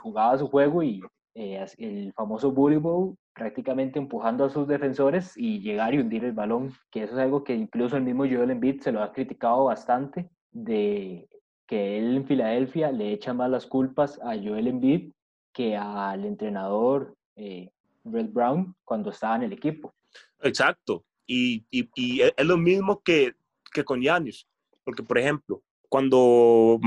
jugaba 0.00 0.36
su 0.36 0.48
juego 0.48 0.82
y 0.82 1.00
eh, 1.34 1.64
el 1.78 2.12
famoso 2.12 2.50
Bully 2.50 2.76
Bowl 2.76 3.16
prácticamente 3.32 4.00
empujando 4.00 4.44
a 4.44 4.50
sus 4.50 4.66
defensores 4.66 5.36
y 5.36 5.60
llegar 5.60 5.94
y 5.94 6.00
hundir 6.00 6.24
el 6.24 6.32
balón, 6.32 6.72
que 6.90 7.04
eso 7.04 7.12
es 7.12 7.20
algo 7.20 7.44
que 7.44 7.54
incluso 7.54 7.96
el 7.96 8.02
mismo 8.02 8.24
Joel 8.24 8.50
Embiid 8.50 8.80
se 8.80 8.90
lo 8.90 9.02
ha 9.02 9.12
criticado 9.12 9.66
bastante, 9.66 10.28
de 10.50 11.28
que 11.68 11.98
él 11.98 12.16
en 12.16 12.26
Filadelfia 12.26 12.90
le 12.90 13.12
echa 13.12 13.32
más 13.34 13.50
las 13.50 13.66
culpas 13.66 14.18
a 14.22 14.34
Joel 14.34 14.68
Embiid 14.68 15.12
que 15.52 15.76
al 15.76 16.24
entrenador 16.24 17.14
eh, 17.36 17.70
Red 18.04 18.30
Brown 18.30 18.74
cuando 18.84 19.10
estaba 19.10 19.36
en 19.36 19.44
el 19.44 19.52
equipo. 19.52 19.94
Exacto, 20.40 21.04
y, 21.26 21.64
y, 21.70 21.88
y 21.94 22.22
es 22.22 22.44
lo 22.44 22.56
mismo 22.56 23.02
que, 23.02 23.34
que 23.72 23.84
con 23.84 24.00
Giannis, 24.00 24.46
porque 24.86 25.02
por 25.02 25.18
ejemplo, 25.18 25.64
cuando 25.88 26.78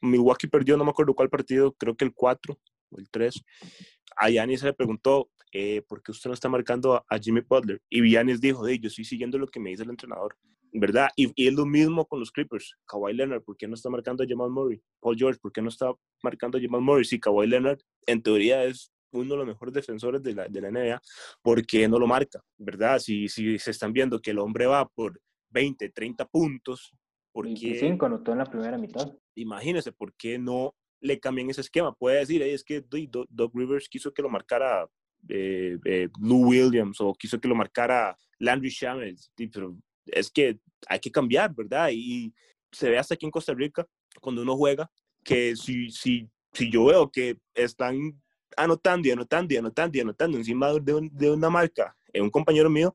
Milwaukee 0.00 0.48
perdió, 0.48 0.78
no 0.78 0.84
me 0.84 0.90
acuerdo 0.90 1.14
cuál 1.14 1.28
partido, 1.28 1.72
creo 1.74 1.94
que 1.94 2.06
el 2.06 2.14
4 2.14 2.58
o 2.90 2.98
el 2.98 3.10
3, 3.10 3.44
a 4.16 4.28
se 4.28 4.64
le 4.64 4.72
preguntó, 4.72 5.30
eh, 5.52 5.82
¿por 5.86 6.02
qué 6.02 6.12
usted 6.12 6.30
no 6.30 6.34
está 6.34 6.48
marcando 6.48 7.04
a, 7.06 7.18
Jimmy 7.18 7.42
Butler? 7.46 7.82
Y 7.90 8.02
Giannis 8.02 8.40
dijo, 8.40 8.66
yo 8.66 8.88
estoy 8.88 9.04
siguiendo 9.04 9.36
lo 9.36 9.46
que 9.48 9.60
me 9.60 9.68
dice 9.68 9.82
el 9.82 9.90
entrenador, 9.90 10.34
¿verdad? 10.72 11.10
Y, 11.14 11.30
y, 11.34 11.48
es 11.48 11.52
lo 11.54 11.66
mismo 11.66 12.06
con 12.06 12.20
los 12.20 12.32
Clippers. 12.32 12.74
Kawhi 12.86 13.12
Leonard, 13.12 13.42
¿por 13.42 13.58
qué 13.58 13.68
no 13.68 13.74
está 13.74 13.90
marcando 13.90 14.24
a 14.24 14.26
Jamal 14.26 14.50
Murray? 14.50 14.80
Paul 14.98 15.16
George, 15.18 15.38
¿por 15.38 15.52
qué 15.52 15.60
no 15.60 15.68
está 15.68 15.92
marcando 16.22 16.56
a 16.56 16.60
Jamal 16.60 16.80
Murray? 16.80 17.04
Si 17.04 17.20
Kawhi 17.20 17.46
Leonard, 17.46 17.80
en 18.06 18.22
teoría, 18.22 18.64
es 18.64 18.90
uno 19.12 19.34
de 19.34 19.36
los 19.36 19.46
mejores 19.46 19.74
defensores 19.74 20.22
de 20.22 20.34
la, 20.34 20.48
de 20.48 20.60
la 20.62 20.70
NBA, 20.70 21.02
¿por 21.42 21.66
qué 21.66 21.86
no 21.86 21.98
lo 21.98 22.06
marca? 22.06 22.42
¿Verdad? 22.56 22.98
Si, 22.98 23.28
si 23.28 23.58
se 23.58 23.72
están 23.72 23.92
viendo 23.92 24.22
que 24.22 24.30
el 24.30 24.38
hombre 24.38 24.66
va 24.66 24.88
por 24.88 25.20
20, 25.50 25.90
30 25.90 26.26
puntos, 26.26 26.92
¿por 27.32 27.46
qué? 27.46 27.50
25 27.52 28.06
anotó 28.06 28.32
en 28.32 28.38
la 28.38 28.44
primera 28.44 28.78
mitad. 28.78 29.12
Imagínese, 29.34 29.92
¿por 29.92 30.14
qué 30.14 30.38
no 30.38 30.74
le 31.00 31.18
cambian 31.18 31.50
ese 31.50 31.62
esquema? 31.62 31.94
Puede 31.94 32.18
decir, 32.18 32.42
es 32.42 32.64
que 32.64 32.84
Doug 33.28 33.52
Rivers 33.54 33.88
quiso 33.88 34.12
que 34.12 34.22
lo 34.22 34.28
marcara 34.28 34.88
eh, 35.28 35.78
eh, 35.84 36.08
Lou 36.20 36.48
Williams 36.48 37.00
o 37.00 37.12
quiso 37.14 37.40
que 37.40 37.48
lo 37.48 37.54
marcara 37.54 38.16
Landry 38.38 38.70
Shames, 38.70 39.30
pero 39.52 39.76
es 40.06 40.30
que 40.30 40.58
hay 40.88 40.98
que 40.98 41.10
cambiar, 41.10 41.54
¿verdad? 41.54 41.90
Y 41.92 42.32
se 42.72 42.88
ve 42.88 42.98
hasta 42.98 43.14
aquí 43.14 43.26
en 43.26 43.32
Costa 43.32 43.52
Rica, 43.54 43.86
cuando 44.20 44.42
uno 44.42 44.56
juega, 44.56 44.90
que 45.24 45.54
si, 45.56 45.90
si, 45.90 46.28
si 46.52 46.70
yo 46.70 46.86
veo 46.86 47.10
que 47.10 47.36
están 47.54 48.20
anotando 48.56 49.08
y 49.08 49.10
anotando 49.10 49.54
y 49.54 49.56
anotando 49.58 49.98
y 49.98 50.00
anotando 50.00 50.38
encima 50.38 50.72
de, 50.72 51.08
de 51.12 51.30
una 51.30 51.50
marca 51.50 51.96
en 52.12 52.24
un 52.24 52.30
compañero 52.30 52.70
mío, 52.70 52.94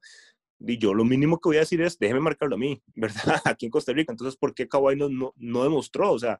y 0.60 0.78
yo 0.78 0.94
lo 0.94 1.04
mínimo 1.04 1.40
que 1.40 1.50
voy 1.50 1.58
a 1.58 1.62
decir 1.62 1.82
es, 1.82 1.98
déjeme 2.00 2.20
marcarlo 2.20 2.56
a 2.56 2.60
mí, 2.60 2.82
¿verdad? 2.96 3.42
Aquí 3.46 3.66
en 3.66 3.72
Costa 3.72 3.94
Rica. 3.94 4.12
Entonces, 4.12 4.38
¿por 4.38 4.54
qué 4.54 4.68
Kawhi 4.68 4.96
no, 4.96 5.10
no, 5.10 5.34
no 5.36 5.64
demostró? 5.64 6.12
O 6.12 6.20
sea, 6.20 6.40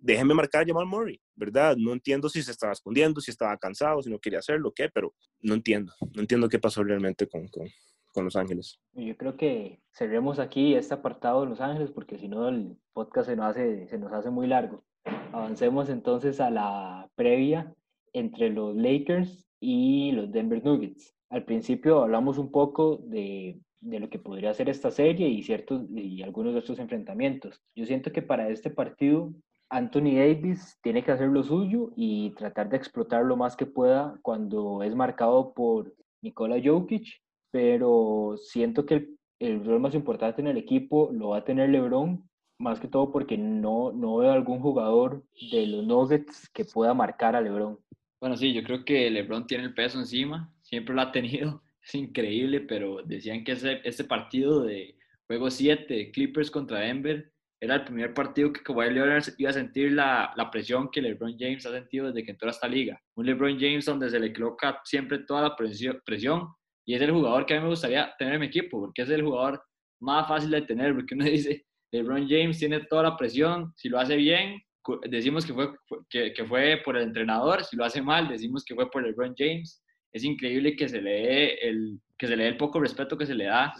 déjeme 0.00 0.34
marcar 0.34 0.62
a 0.62 0.66
Jamal 0.66 0.86
Murray, 0.86 1.20
¿verdad? 1.34 1.76
No 1.76 1.92
entiendo 1.92 2.28
si 2.28 2.42
se 2.42 2.50
estaba 2.50 2.72
escondiendo, 2.72 3.20
si 3.20 3.30
estaba 3.30 3.56
cansado, 3.56 4.02
si 4.02 4.10
no 4.10 4.18
quería 4.18 4.38
hacerlo, 4.38 4.72
qué, 4.74 4.88
pero 4.88 5.14
no 5.40 5.54
entiendo. 5.54 5.92
No 6.14 6.20
entiendo 6.20 6.48
qué 6.48 6.58
pasó 6.58 6.82
realmente 6.82 7.28
con, 7.28 7.48
con, 7.48 8.24
Los 8.24 8.36
Ángeles. 8.36 8.80
Yo 8.92 9.16
creo 9.16 9.36
que 9.36 9.80
cerremos 9.92 10.38
aquí 10.38 10.74
este 10.74 10.94
apartado 10.94 11.42
de 11.42 11.50
Los 11.50 11.60
Ángeles 11.60 11.90
porque 11.90 12.18
si 12.18 12.28
no 12.28 12.48
el 12.48 12.76
podcast 12.92 13.28
se 13.28 13.36
nos, 13.36 13.46
hace, 13.46 13.88
se 13.88 13.98
nos 13.98 14.12
hace 14.12 14.30
muy 14.30 14.46
largo. 14.46 14.84
Avancemos 15.32 15.88
entonces 15.88 16.40
a 16.40 16.50
la 16.50 17.10
previa 17.14 17.74
entre 18.12 18.50
los 18.50 18.76
Lakers 18.76 19.48
y 19.60 20.12
los 20.12 20.30
Denver 20.30 20.62
Nuggets. 20.62 21.14
Al 21.32 21.44
principio 21.44 22.02
hablamos 22.02 22.36
un 22.36 22.50
poco 22.50 22.98
de, 23.06 23.58
de 23.80 24.00
lo 24.00 24.10
que 24.10 24.18
podría 24.18 24.52
ser 24.52 24.68
esta 24.68 24.90
serie 24.90 25.28
y, 25.28 25.42
ciertos, 25.42 25.82
y 25.90 26.22
algunos 26.22 26.52
de 26.52 26.60
estos 26.60 26.78
enfrentamientos. 26.78 27.58
Yo 27.74 27.86
siento 27.86 28.12
que 28.12 28.20
para 28.20 28.50
este 28.50 28.68
partido 28.68 29.32
Anthony 29.70 30.14
Davis 30.14 30.78
tiene 30.82 31.02
que 31.02 31.10
hacer 31.10 31.28
lo 31.28 31.42
suyo 31.42 31.90
y 31.96 32.30
tratar 32.32 32.68
de 32.68 32.76
explotar 32.76 33.24
lo 33.24 33.38
más 33.38 33.56
que 33.56 33.64
pueda 33.64 34.18
cuando 34.20 34.82
es 34.82 34.94
marcado 34.94 35.54
por 35.54 35.94
Nikola 36.20 36.60
Jokic, 36.62 37.22
pero 37.50 38.36
siento 38.36 38.84
que 38.84 38.94
el, 38.94 39.18
el 39.38 39.64
rol 39.64 39.80
más 39.80 39.94
importante 39.94 40.42
en 40.42 40.48
el 40.48 40.58
equipo 40.58 41.10
lo 41.12 41.30
va 41.30 41.38
a 41.38 41.44
tener 41.44 41.70
LeBron, 41.70 42.22
más 42.58 42.78
que 42.78 42.88
todo 42.88 43.10
porque 43.10 43.38
no, 43.38 43.90
no 43.92 44.16
veo 44.18 44.32
algún 44.32 44.60
jugador 44.60 45.24
de 45.50 45.66
los 45.66 45.86
Nuggets 45.86 46.50
que 46.50 46.66
pueda 46.66 46.92
marcar 46.92 47.34
a 47.34 47.40
LeBron. 47.40 47.78
Bueno, 48.20 48.36
sí, 48.36 48.52
yo 48.52 48.62
creo 48.62 48.84
que 48.84 49.10
LeBron 49.10 49.46
tiene 49.46 49.64
el 49.64 49.74
peso 49.74 49.98
encima, 49.98 50.51
siempre 50.72 50.94
lo 50.94 51.02
ha 51.02 51.12
tenido, 51.12 51.62
es 51.86 51.94
increíble, 51.94 52.60
pero 52.60 53.02
decían 53.04 53.44
que 53.44 53.52
ese, 53.52 53.82
este 53.84 54.04
partido 54.04 54.62
de 54.62 54.96
juego 55.26 55.50
7 55.50 56.10
Clippers 56.12 56.50
contra 56.50 56.80
Denver 56.80 57.30
era 57.60 57.76
el 57.76 57.84
primer 57.84 58.12
partido 58.14 58.52
que 58.52 58.62
Kawhi 58.62 58.90
Leonard 58.90 59.22
iba 59.38 59.50
a 59.50 59.52
sentir 59.52 59.92
la, 59.92 60.32
la, 60.34 60.50
presión 60.50 60.90
que 60.90 61.00
LeBron 61.00 61.36
James 61.38 61.64
ha 61.66 61.70
sentido 61.70 62.06
desde 62.06 62.24
que 62.24 62.32
entró 62.32 62.48
a 62.48 62.50
esta 62.50 62.66
liga. 62.66 63.00
Un 63.14 63.26
LeBron 63.26 63.56
James 63.60 63.84
donde 63.84 64.10
se 64.10 64.18
le 64.18 64.32
coloca 64.32 64.80
siempre 64.82 65.20
toda 65.20 65.42
la 65.42 65.54
presión 65.54 66.48
y 66.84 66.94
es 66.94 67.00
el 67.02 67.12
jugador 67.12 67.46
que 67.46 67.54
a 67.54 67.58
mí 67.58 67.62
me 67.62 67.68
gustaría 67.68 68.12
tener 68.18 68.34
en 68.34 68.40
mi 68.40 68.46
equipo, 68.46 68.80
porque 68.80 69.02
es 69.02 69.10
el 69.10 69.22
jugador 69.22 69.62
más 70.00 70.26
fácil 70.26 70.50
de 70.50 70.62
tener, 70.62 70.94
porque 70.94 71.14
uno 71.14 71.24
dice, 71.30 71.64
LeBron 71.92 72.26
James 72.28 72.58
tiene 72.58 72.80
toda 72.86 73.04
la 73.04 73.16
presión, 73.16 73.72
si 73.76 73.88
lo 73.88 74.00
hace 74.00 74.16
bien, 74.16 74.60
decimos 75.08 75.46
que 75.46 75.52
fue, 75.52 75.70
que, 76.10 76.32
que 76.32 76.44
fue 76.44 76.80
por 76.84 76.96
el 76.96 77.04
entrenador, 77.04 77.62
si 77.62 77.76
lo 77.76 77.84
hace 77.84 78.02
mal, 78.02 78.26
decimos 78.26 78.64
que 78.64 78.74
fue 78.74 78.90
por 78.90 79.04
LeBron 79.04 79.34
James. 79.36 79.81
Es 80.12 80.24
increíble 80.24 80.76
que 80.76 80.88
se 80.88 81.00
le 81.00 81.10
dé 81.10 81.54
el, 81.68 82.00
que 82.18 82.26
se 82.26 82.36
le 82.36 82.44
dé 82.44 82.50
el 82.50 82.56
poco 82.56 82.80
respeto 82.80 83.16
que 83.16 83.26
se 83.26 83.34
le 83.34 83.44
da 83.44 83.72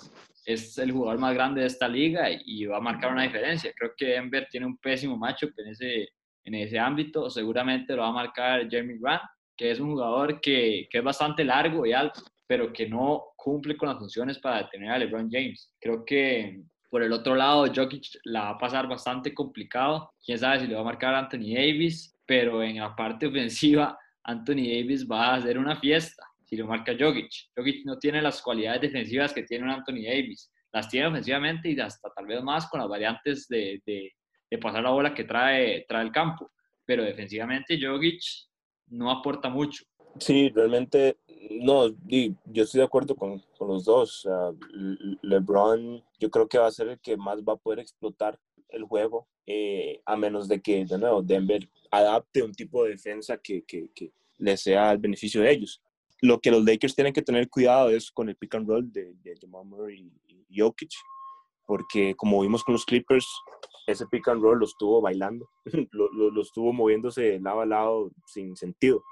es 0.45 0.76
el 0.78 0.93
jugador 0.93 1.18
más 1.20 1.35
grande 1.35 1.61
de 1.61 1.66
esta 1.66 1.89
liga 1.89 2.28
y 2.30 2.64
va 2.66 2.78
a 2.78 2.80
marcar 2.80 3.12
una 3.12 3.22
diferencia. 3.22 3.72
Creo 3.76 3.93
que 3.97 4.07
Denver 4.07 4.47
tiene 4.51 4.66
un 4.66 4.76
pésimo 4.76 5.16
macho 5.16 5.49
en 5.57 5.68
ese, 5.68 6.09
en 6.45 6.55
ese 6.55 6.78
ámbito. 6.78 7.30
Seguramente 7.30 7.95
lo 7.95 8.03
va 8.03 8.09
a 8.09 8.12
marcar 8.12 8.68
Jeremy 8.68 8.99
Grant, 8.99 9.22
que 9.57 9.70
es 9.70 9.78
un 9.78 9.93
jugador 9.93 10.41
que, 10.41 10.89
que 10.91 10.99
es 10.99 11.05
bastante 11.05 11.45
largo 11.45 11.87
y 11.87 11.93
alto, 11.93 12.22
pero 12.47 12.72
que 12.72 12.89
no 12.89 13.22
cumple 13.37 13.76
con 13.76 13.89
las 13.89 13.99
funciones 13.99 14.39
para 14.39 14.64
detener 14.64 14.91
a 14.91 14.99
LeBron 14.99 15.30
James. 15.30 15.72
Creo 15.80 16.05
que 16.05 16.62
por 16.91 17.03
el 17.03 17.12
otro 17.12 17.35
lado, 17.35 17.72
Jokic 17.74 18.05
la 18.24 18.43
va 18.43 18.51
a 18.51 18.59
pasar 18.59 18.87
bastante 18.87 19.33
complicado. 19.33 20.11
Quién 20.22 20.39
sabe 20.39 20.61
si 20.61 20.66
le 20.66 20.74
va 20.74 20.83
a 20.83 20.85
marcar 20.85 21.14
Anthony 21.14 21.55
Davis, 21.55 22.14
pero 22.26 22.62
en 22.62 22.76
la 22.76 22.95
parte 22.95 23.26
ofensiva, 23.28 23.97
Anthony 24.25 24.68
Davis 24.68 25.07
va 25.09 25.29
a 25.29 25.35
hacer 25.37 25.59
una 25.59 25.77
fiesta 25.77 26.25
si 26.53 26.57
lo 26.57 26.66
marca 26.66 26.93
Jokic. 26.93 27.31
Jokic 27.57 27.87
no 27.87 27.99
tiene 27.99 28.20
las 28.20 28.43
cualidades 28.43 28.83
defensivas 28.83 29.33
que 29.33 29.43
tiene 29.43 29.64
un 29.64 29.70
Anthony 29.70 30.05
Davis. 30.05 30.53
Las 30.70 30.87
tiene 30.89 31.07
ofensivamente 31.07 31.70
y 31.70 31.81
hasta 31.81 32.11
tal 32.14 32.27
vez 32.27 32.43
más 32.43 32.68
con 32.68 32.81
las 32.81 32.91
variantes 32.91 33.49
de, 33.49 33.81
pasar 34.61 34.83
la 34.83 34.91
bola 34.91 35.14
que 35.14 35.25
trae, 35.25 35.87
trae 35.89 36.05
el 36.05 36.12
campo. 36.12 36.51
Pero 36.85 37.05
defensivamente 37.05 37.79
Jokic 37.81 38.20
no 38.89 39.11
aporta 39.11 39.49
mucho. 39.49 39.85
Sí, 40.18 40.51
realmente 40.51 41.16
no, 41.53 41.89
yo 41.89 42.62
estoy 42.62 42.81
de 42.81 42.85
acuerdo 42.85 43.16
con 43.16 43.43
los 43.61 43.85
dos. 43.85 44.29
LeBron, 45.23 46.05
yo 46.18 46.31
creo 46.31 46.49
que 46.49 46.59
va 46.59 46.66
a 46.66 46.73
ser 46.73 46.89
el 46.89 47.01
que 47.01 47.16
más 47.16 47.39
va 47.39 47.55
a 47.55 47.57
poder 47.57 47.79
explotar 47.79 48.39
el 48.68 48.85
juego, 48.85 49.27
eh, 49.47 50.01
a 50.07 50.16
menos 50.16 50.49
de 50.49 50.61
que, 50.61 50.84
de 50.84 50.99
nuevo, 50.99 51.22
Denver 51.22 51.68
adapte 51.90 52.43
un 52.43 52.53
tipo 52.53 52.84
de 52.84 52.90
defensa 52.90 53.38
que, 53.38 53.64
que, 53.64 54.12
le 54.38 54.57
sea 54.57 54.90
al 54.90 54.99
beneficio 54.99 55.40
de 55.40 55.53
ellos 55.53 55.80
lo 56.22 56.40
que 56.40 56.51
los 56.53 56.64
Lakers 56.64 56.95
tienen 56.95 57.12
que 57.12 57.20
tener 57.20 57.51
cuidado 57.51 57.90
es 57.90 58.11
con 58.11 58.28
el 58.28 58.36
pick 58.36 58.55
and 58.55 58.68
roll 58.68 58.90
de, 58.90 59.12
de 59.22 59.36
Jamal 59.40 59.66
Murray 59.66 60.11
y, 60.28 60.61
Jokic, 60.61 60.93
porque 61.66 62.14
como 62.14 62.40
vimos 62.43 62.62
con 62.62 62.74
los 62.74 62.84
Clippers, 62.84 63.26
ese 63.86 64.07
pick 64.07 64.28
and 64.28 64.40
roll 64.40 64.59
lo 64.59 64.64
estuvo 64.64 65.01
bailando, 65.01 65.49
lo, 65.90 66.12
lo, 66.12 66.43
estuvo 66.43 66.72
moviéndose 66.72 67.40
lado 67.40 67.61
a 67.62 67.66
lado 67.66 68.11
sin 68.26 68.57
sentido. 68.57 69.03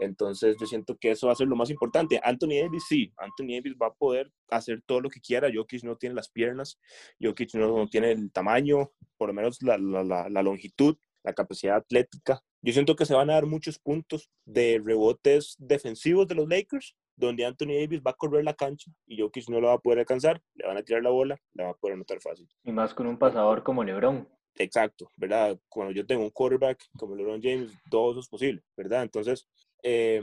Entonces 0.00 0.56
yo 0.60 0.66
siento 0.66 0.96
que 0.96 1.12
eso 1.12 1.26
va 1.26 1.32
a 1.32 1.36
ser 1.36 1.48
lo 1.48 1.56
más 1.56 1.70
importante. 1.70 2.20
Anthony 2.22 2.60
Davis 2.62 2.84
sí, 2.88 3.12
Anthony 3.16 3.54
Davis 3.56 3.74
va 3.80 3.88
a 3.88 3.94
poder 3.94 4.30
hacer 4.50 4.82
todo 4.86 5.00
lo 5.00 5.10
que 5.10 5.20
quiera. 5.20 5.48
Jokic 5.52 5.82
no 5.84 5.96
tiene 5.96 6.14
las 6.14 6.30
piernas, 6.30 6.78
Jokic 7.20 7.54
no, 7.54 7.76
no 7.76 7.88
tiene 7.88 8.12
el 8.12 8.30
tamaño, 8.32 8.90
por 9.16 9.28
lo 9.28 9.34
menos 9.34 9.62
la, 9.62 9.78
la, 9.78 10.28
la 10.28 10.42
longitud, 10.42 10.96
la 11.24 11.32
capacidad 11.32 11.76
atlética 11.76 12.42
yo 12.60 12.72
siento 12.72 12.96
que 12.96 13.06
se 13.06 13.14
van 13.14 13.30
a 13.30 13.34
dar 13.34 13.46
muchos 13.46 13.78
puntos 13.78 14.30
de 14.44 14.80
rebotes 14.84 15.54
defensivos 15.58 16.26
de 16.26 16.34
los 16.34 16.48
Lakers, 16.48 16.96
donde 17.16 17.44
Anthony 17.44 17.74
Davis 17.80 18.00
va 18.04 18.10
a 18.10 18.14
correr 18.14 18.44
la 18.44 18.54
cancha 18.54 18.90
y 19.06 19.20
Jokic 19.20 19.48
no 19.48 19.60
lo 19.60 19.68
va 19.68 19.74
a 19.74 19.78
poder 19.78 20.00
alcanzar, 20.00 20.42
le 20.54 20.66
van 20.66 20.76
a 20.76 20.82
tirar 20.82 21.02
la 21.02 21.10
bola, 21.10 21.36
la 21.52 21.64
va 21.64 21.70
a 21.70 21.74
poder 21.74 21.94
anotar 21.94 22.20
fácil. 22.20 22.48
Y 22.64 22.72
más 22.72 22.94
con 22.94 23.06
un 23.06 23.18
pasador 23.18 23.62
como 23.62 23.84
LeBron. 23.84 24.28
Exacto, 24.56 25.08
¿verdad? 25.16 25.58
Cuando 25.68 25.92
yo 25.92 26.04
tengo 26.04 26.24
un 26.24 26.30
quarterback 26.30 26.84
como 26.96 27.14
LeBron 27.14 27.40
James, 27.40 27.72
todo 27.90 28.10
eso 28.10 28.20
es 28.20 28.28
posible, 28.28 28.62
¿verdad? 28.76 29.02
Entonces, 29.02 29.48
eh, 29.82 30.20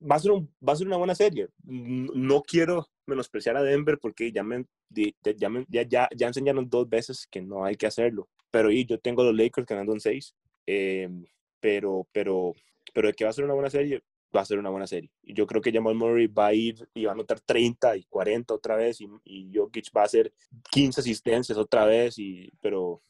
va, 0.00 0.16
a 0.16 0.18
ser 0.18 0.32
un, 0.32 0.52
va 0.66 0.72
a 0.72 0.76
ser 0.76 0.86
una 0.86 0.96
buena 0.96 1.14
serie. 1.14 1.48
No 1.64 2.42
quiero 2.42 2.88
menospreciar 3.06 3.56
a 3.56 3.62
Denver 3.62 3.98
porque 3.98 4.32
ya 4.32 4.42
me, 4.42 4.64
ya, 4.90 5.12
ya, 5.68 5.82
ya, 5.82 6.08
ya 6.14 6.26
enseñaron 6.26 6.68
dos 6.68 6.88
veces 6.88 7.26
que 7.30 7.40
no 7.40 7.64
hay 7.64 7.76
que 7.76 7.86
hacerlo. 7.86 8.28
Pero 8.50 8.70
y 8.70 8.84
yo 8.84 8.98
tengo 8.98 9.24
los 9.24 9.34
Lakers 9.34 9.66
ganando 9.66 9.92
en 9.92 10.00
seis. 10.00 10.34
Eh, 10.66 11.08
pero, 11.60 12.06
pero, 12.12 12.54
pero 12.94 13.08
de 13.08 13.14
que 13.14 13.24
va 13.24 13.30
a 13.30 13.32
ser 13.32 13.44
una 13.44 13.54
buena 13.54 13.70
serie, 13.70 14.02
va 14.34 14.42
a 14.42 14.44
ser 14.44 14.58
una 14.58 14.70
buena 14.70 14.86
serie. 14.86 15.10
Y 15.22 15.34
yo 15.34 15.46
creo 15.46 15.62
que 15.62 15.72
Jamal 15.72 15.94
Murray 15.94 16.26
va 16.26 16.48
a 16.48 16.54
ir 16.54 16.88
y 16.94 17.04
va 17.04 17.12
a 17.12 17.14
anotar 17.14 17.40
30 17.40 17.96
y 17.96 18.04
40 18.04 18.54
otra 18.54 18.76
vez 18.76 19.00
y, 19.00 19.08
y 19.24 19.50
Jokic 19.54 19.90
va 19.96 20.02
a 20.02 20.06
hacer 20.06 20.32
15 20.70 21.00
asistencias 21.00 21.58
otra 21.58 21.86
vez, 21.86 22.18
y, 22.18 22.50
pero 22.60 23.02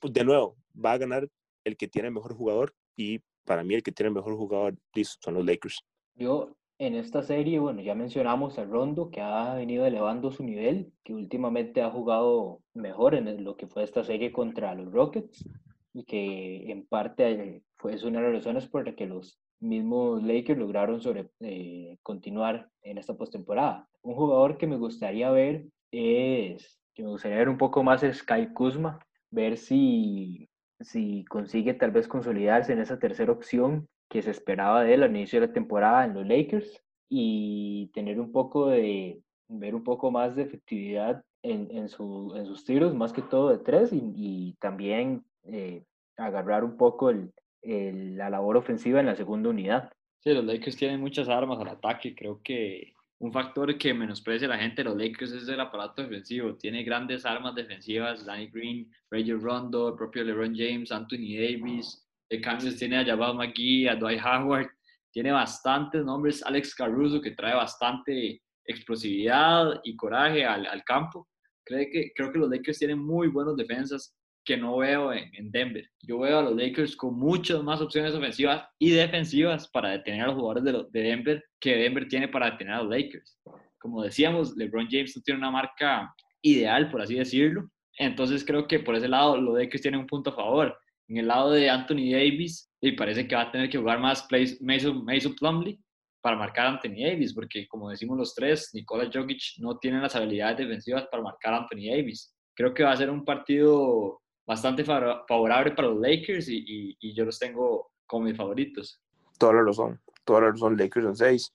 pues, 0.00 0.12
de 0.12 0.24
nuevo, 0.24 0.56
va 0.84 0.92
a 0.92 0.98
ganar 0.98 1.28
el 1.64 1.76
que 1.76 1.88
tiene 1.88 2.08
el 2.08 2.14
mejor 2.14 2.34
jugador 2.34 2.74
y 2.96 3.20
para 3.46 3.64
mí 3.64 3.74
el 3.74 3.82
que 3.82 3.92
tiene 3.92 4.08
el 4.08 4.14
mejor 4.14 4.36
jugador 4.36 4.74
son 5.20 5.34
los 5.34 5.46
Lakers. 5.46 5.82
Yo 6.14 6.50
En 6.78 6.94
esta 6.94 7.22
serie, 7.22 7.58
bueno, 7.58 7.80
ya 7.80 7.94
mencionamos 7.94 8.58
a 8.58 8.64
Rondo, 8.64 9.10
que 9.10 9.22
ha 9.22 9.54
venido 9.54 9.86
elevando 9.86 10.30
su 10.30 10.44
nivel, 10.44 10.92
que 11.04 11.14
últimamente 11.14 11.80
ha 11.80 11.90
jugado 11.90 12.60
mejor 12.74 13.14
en 13.14 13.44
lo 13.44 13.56
que 13.56 13.66
fue 13.66 13.82
esta 13.82 14.04
serie 14.04 14.30
contra 14.30 14.74
los 14.74 14.92
Rockets, 14.92 15.48
y 15.94 16.04
que 16.04 16.70
en 16.70 16.86
parte 16.86 17.62
fue 17.78 17.94
es 17.94 18.04
una 18.04 18.20
de 18.20 18.26
las 18.26 18.44
razones 18.44 18.68
por 18.68 18.84
las 18.84 18.94
que 18.94 19.06
los 19.06 19.40
mismos 19.58 20.22
Lakers 20.22 20.58
lograron 20.58 21.00
sobre, 21.00 21.30
eh, 21.40 21.96
continuar 22.02 22.68
en 22.82 22.98
esta 22.98 23.14
postemporada. 23.16 23.88
Un 24.02 24.14
jugador 24.14 24.58
que 24.58 24.66
me 24.66 24.76
gustaría 24.76 25.30
ver 25.30 25.64
es, 25.90 26.78
que 26.94 27.02
me 27.02 27.08
gustaría 27.08 27.38
ver 27.38 27.48
un 27.48 27.56
poco 27.56 27.82
más 27.82 28.02
es 28.02 28.22
Kyle 28.22 28.52
Kuzma, 28.52 28.98
ver 29.30 29.56
si, 29.56 30.50
si 30.80 31.24
consigue 31.24 31.74
tal 31.74 31.90
vez 31.90 32.08
consolidarse 32.08 32.72
en 32.72 32.80
esa 32.80 32.98
tercera 32.98 33.32
opción 33.32 33.88
que 34.08 34.22
se 34.22 34.30
esperaba 34.30 34.84
de 34.84 34.94
él 34.94 35.02
al 35.02 35.10
inicio 35.16 35.40
de 35.40 35.48
la 35.48 35.52
temporada 35.52 36.04
en 36.04 36.14
los 36.14 36.26
Lakers 36.26 36.82
y 37.08 37.90
tener 37.94 38.20
un 38.20 38.32
poco 38.32 38.68
de, 38.68 39.20
ver 39.48 39.74
un 39.74 39.84
poco 39.84 40.10
más 40.10 40.36
de 40.36 40.42
efectividad 40.42 41.22
en, 41.42 41.68
en, 41.70 41.88
su, 41.88 42.32
en 42.36 42.46
sus 42.46 42.64
tiros, 42.64 42.94
más 42.94 43.12
que 43.12 43.22
todo 43.22 43.50
de 43.50 43.58
tres, 43.58 43.92
y, 43.92 44.12
y 44.14 44.56
también 44.60 45.24
eh, 45.44 45.84
agarrar 46.16 46.64
un 46.64 46.76
poco 46.76 47.10
el, 47.10 47.32
el, 47.62 48.16
la 48.16 48.30
labor 48.30 48.56
ofensiva 48.56 49.00
en 49.00 49.06
la 49.06 49.16
segunda 49.16 49.50
unidad. 49.50 49.92
Sí, 50.20 50.32
los 50.32 50.44
Lakers 50.44 50.76
tienen 50.76 51.00
muchas 51.00 51.28
armas 51.28 51.60
al 51.60 51.68
ataque, 51.68 52.14
creo 52.14 52.40
que 52.42 52.94
un 53.18 53.32
factor 53.32 53.76
que 53.78 53.94
menosprecia 53.94 54.46
a 54.46 54.50
la 54.50 54.58
gente 54.58 54.82
de 54.82 54.90
los 54.90 54.96
Lakers 54.96 55.32
es 55.32 55.48
el 55.48 55.60
aparato 55.60 56.02
defensivo. 56.02 56.54
Tiene 56.56 56.84
grandes 56.84 57.24
armas 57.24 57.54
defensivas, 57.54 58.24
Danny 58.24 58.48
Green, 58.48 58.90
Rajon 59.10 59.40
Rondo, 59.40 59.88
el 59.88 59.94
propio 59.94 60.24
LeBron 60.24 60.54
James, 60.54 60.92
Anthony 60.92 61.36
Davis, 61.36 62.06
de 62.28 62.40
cambios 62.40 62.76
tiene 62.76 62.98
a 62.98 63.04
Jabal 63.04 63.36
McGee, 63.36 63.88
a 63.88 63.96
Dwight 63.96 64.20
Howard, 64.22 64.68
tiene 65.12 65.30
bastantes 65.30 66.04
nombres, 66.04 66.42
Alex 66.42 66.74
Caruso 66.74 67.20
que 67.20 67.30
trae 67.30 67.54
bastante 67.54 68.42
explosividad 68.64 69.80
y 69.84 69.96
coraje 69.96 70.44
al, 70.44 70.66
al 70.66 70.82
campo. 70.84 71.28
Creo 71.64 71.86
que, 71.90 72.12
creo 72.14 72.32
que 72.32 72.38
los 72.38 72.50
Lakers 72.50 72.78
tienen 72.78 72.98
muy 72.98 73.28
buenas 73.28 73.56
defensas 73.56 74.15
que 74.46 74.56
no 74.56 74.78
veo 74.78 75.12
en, 75.12 75.28
en, 75.34 75.50
Denver. 75.50 75.86
Yo 76.02 76.20
veo 76.20 76.38
a 76.38 76.42
los 76.42 76.56
Lakers 76.56 76.96
con 76.96 77.18
muchas 77.18 77.62
más 77.62 77.80
opciones 77.80 78.14
ofensivas 78.14 78.64
y 78.78 78.90
defensivas 78.90 79.68
para 79.68 79.90
detener 79.90 80.22
a 80.22 80.26
los 80.28 80.36
jugadores 80.36 80.64
de, 80.64 80.84
de 80.90 81.08
Denver 81.08 81.44
que 81.60 81.76
Denver 81.76 82.06
tiene 82.08 82.28
para 82.28 82.52
detener 82.52 82.74
a 82.74 82.82
los 82.82 82.90
Lakers. 82.90 83.38
Como 83.78 84.02
decíamos, 84.02 84.56
LeBron 84.56 84.88
James 84.88 85.16
no 85.16 85.22
tiene 85.22 85.38
una 85.38 85.50
marca 85.50 86.14
ideal, 86.42 86.88
por 86.90 87.02
así 87.02 87.16
decirlo. 87.16 87.68
Entonces 87.98 88.44
creo 88.44 88.68
que 88.68 88.78
por 88.78 88.94
ese 88.94 89.08
lado 89.08 89.36
los 89.36 89.58
Lakers 89.58 89.82
tienen 89.82 90.00
un 90.00 90.06
punto 90.06 90.30
a 90.30 90.36
favor. 90.36 90.78
En 91.08 91.18
el 91.18 91.26
lado 91.26 91.50
de 91.50 91.68
Anthony 91.68 92.12
Davis, 92.12 92.70
y 92.80 92.92
parece 92.92 93.26
que 93.26 93.34
va 93.34 93.42
a 93.42 93.50
tener 93.50 93.68
que 93.68 93.78
jugar 93.78 93.98
más 93.98 94.22
plays, 94.24 94.60
Mason, 94.62 95.04
Mason 95.04 95.34
Plumlee 95.34 95.78
para 96.20 96.36
marcar 96.36 96.66
a 96.66 96.68
Anthony 96.70 97.02
Davis, 97.04 97.34
porque 97.34 97.66
como 97.66 97.90
decimos 97.90 98.16
los 98.16 98.34
tres, 98.34 98.70
Nikola 98.74 99.10
Jokic 99.12 99.58
no 99.58 99.78
tiene 99.78 100.00
las 100.00 100.14
habilidades 100.14 100.58
defensivas 100.58 101.06
para 101.10 101.22
marcar 101.22 101.54
a 101.54 101.58
Anthony 101.58 101.90
Davis. 101.90 102.32
Creo 102.54 102.74
que 102.74 102.84
va 102.84 102.92
a 102.92 102.96
ser 102.96 103.10
un 103.10 103.24
partido 103.24 104.20
bastante 104.46 104.84
favorable 104.84 105.72
para 105.72 105.88
los 105.88 106.00
Lakers 106.00 106.48
y, 106.48 106.58
y, 106.58 106.96
y, 107.00 107.14
yo 107.14 107.24
los 107.24 107.38
tengo 107.38 107.90
como 108.06 108.26
mis 108.26 108.36
favoritos. 108.36 109.00
Toda 109.38 109.54
la 109.54 109.62
razón, 109.62 110.00
toda 110.24 110.42
la 110.42 110.50
razón, 110.52 110.76
Lakers 110.76 111.06
en 111.06 111.16
6. 111.16 111.52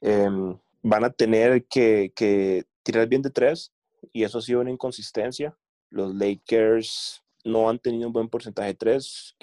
Eh, 0.00 0.28
van 0.82 1.04
a 1.04 1.10
tener 1.10 1.66
que, 1.66 2.12
que, 2.14 2.64
tirar 2.82 3.06
bien 3.06 3.22
de 3.22 3.30
tres 3.30 3.72
y 4.12 4.24
eso 4.24 4.38
ha 4.38 4.42
sido 4.42 4.60
una 4.60 4.70
inconsistencia. 4.70 5.54
Los 5.90 6.14
Lakers 6.14 7.22
no 7.44 7.68
han 7.68 7.78
tenido 7.78 8.06
un 8.06 8.12
buen 8.12 8.28
porcentaje 8.28 8.68
de 8.68 8.74
tres, 8.74 9.36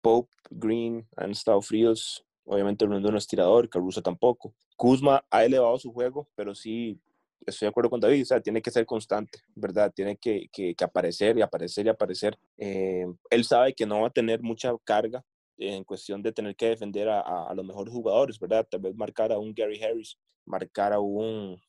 Pope, 0.00 0.30
Green 0.50 1.06
han 1.16 1.30
estado 1.30 1.60
fríos, 1.60 2.24
obviamente 2.44 2.86
Rondo 2.86 3.10
no 3.10 3.18
es 3.18 3.26
tirador, 3.26 3.68
Caruso 3.68 4.02
tampoco. 4.02 4.54
Kuzma 4.76 5.24
ha 5.30 5.44
elevado 5.44 5.78
su 5.78 5.92
juego, 5.92 6.28
pero 6.34 6.54
sí 6.54 7.00
estoy 7.46 7.66
de 7.66 7.70
acuerdo 7.70 7.90
con 7.90 8.00
David, 8.00 8.22
o 8.22 8.26
sea, 8.26 8.40
tiene 8.40 8.62
que 8.62 8.70
ser 8.70 8.86
constante, 8.86 9.40
¿verdad? 9.54 9.92
Tiene 9.94 10.16
que, 10.16 10.48
que, 10.52 10.74
que 10.74 10.84
aparecer 10.84 11.38
y 11.38 11.42
aparecer 11.42 11.86
y 11.86 11.88
aparecer. 11.88 12.38
Eh, 12.56 13.06
él 13.30 13.44
sabe 13.44 13.74
que 13.74 13.86
no 13.86 14.02
va 14.02 14.08
a 14.08 14.12
tener 14.12 14.42
mucha 14.42 14.72
carga 14.84 15.24
en 15.58 15.84
cuestión 15.84 16.22
de 16.22 16.32
tener 16.32 16.54
que 16.56 16.68
defender 16.68 17.08
a, 17.08 17.20
a, 17.20 17.50
a, 17.50 17.54
los 17.54 17.64
mejores 17.64 17.92
jugadores, 17.92 18.38
¿verdad? 18.38 18.66
Tal 18.70 18.80
vez 18.80 18.94
marcar 18.94 19.32
a 19.32 19.38
un 19.38 19.54
Gary 19.54 19.82
Harris, 19.82 20.16
marcar 20.46 20.92
a 20.92 21.00
un, 21.00 21.60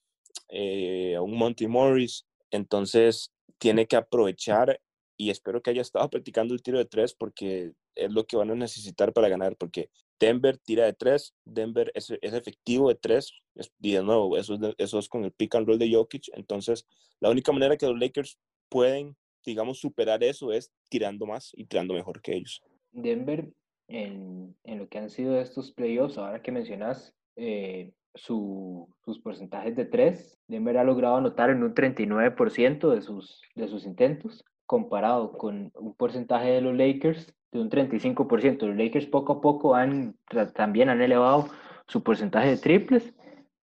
eh, 0.50 1.16
a 1.16 1.22
un 1.22 1.36
Monty 1.36 1.68
Morris. 1.68 2.26
Entonces, 2.52 3.32
tiene 3.58 3.88
que 3.88 3.96
aprovechar 3.96 4.80
y 5.18 5.30
espero 5.30 5.62
que 5.62 5.72
haya 5.72 5.82
estado 5.82 6.10
practicando 6.10 6.54
el 6.54 6.62
tiro 6.62 6.78
de 6.78 6.86
tres 6.86 7.14
porque 7.14 7.74
es 7.96 8.12
lo 8.12 8.26
que 8.26 8.38
van 8.38 8.52
a 8.52 8.56
necesitar 8.56 9.14
para 9.14 9.30
ganar, 9.30 9.56
porque 9.58 9.90
Denver 10.20 10.58
tira 10.58 10.86
de 10.86 10.94
tres, 10.94 11.34
Denver 11.46 11.92
es, 11.96 12.10
es 12.22 12.34
efectivo 12.34 12.90
de 12.90 12.96
tres, 12.96 13.34
y 13.80 13.94
de 13.94 14.04
nuevo, 14.04 14.38
eso 14.38 14.56
es, 14.56 14.76
eso 14.78 15.00
es 15.00 15.08
con 15.08 15.24
el 15.24 15.32
pick 15.32 15.56
and 15.56 15.68
roll 15.68 15.80
de 15.80 15.92
Jokic, 15.94 16.30
entonces 16.34 16.86
la 17.20 17.30
única 17.30 17.52
manera 17.52 17.78
que 17.78 17.88
los 17.88 18.00
Lakers 18.00 18.40
pueden, 18.70 19.16
digamos, 19.46 19.80
superar 19.80 20.24
eso 20.24 20.52
es 20.52 20.72
tirando 20.90 21.26
más 21.26 21.52
y 21.56 21.66
tirando 21.66 21.94
mejor 21.94 22.22
que 22.22 22.36
ellos. 22.36 22.62
Denver, 22.92 23.50
en, 23.88 24.56
en 24.64 24.78
lo 24.78 24.88
que 24.88 24.98
han 24.98 25.10
sido 25.10 25.40
estos 25.40 25.72
playoffs, 25.72 26.18
ahora 26.18 26.42
que 26.42 26.52
mencionas 26.52 27.14
eh, 27.36 27.94
su, 28.16 28.88
sus 29.06 29.20
porcentajes 29.20 29.76
de 29.76 29.86
tres, 29.86 30.38
Denver 30.48 30.78
ha 30.78 30.84
logrado 30.84 31.18
anotar 31.18 31.50
en 31.50 31.64
un 31.64 31.74
39% 31.74 32.90
de 32.90 33.02
sus, 33.02 33.42
de 33.56 33.68
sus 33.68 33.86
intentos, 33.86 34.44
comparado 34.66 35.32
con 35.32 35.72
un 35.76 35.96
porcentaje 35.96 36.50
de 36.50 36.62
los 36.62 36.76
Lakers 36.76 37.34
de 37.52 37.60
un 37.60 37.70
35%. 37.70 38.68
Los 38.68 38.78
Lakers 38.78 39.08
poco 39.08 39.34
a 39.34 39.42
poco 39.42 39.76
han, 39.76 40.16
también 40.54 40.90
han 40.90 41.02
elevado 41.02 41.50
su 41.88 42.04
porcentaje 42.04 42.50
de 42.50 42.58
triples, 42.58 43.14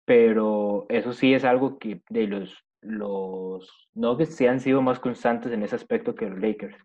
pero 0.05 0.85
eso 0.89 1.13
sí 1.13 1.33
es 1.33 1.43
algo 1.43 1.77
que 1.77 2.01
de 2.09 2.27
los, 2.27 2.65
los 2.81 3.89
Nuggets 3.93 4.35
sí 4.35 4.45
han 4.47 4.59
sido 4.59 4.81
más 4.81 4.99
constantes 4.99 5.51
en 5.51 5.63
ese 5.63 5.75
aspecto 5.75 6.15
que 6.15 6.29
los 6.29 6.39
Lakers. 6.39 6.75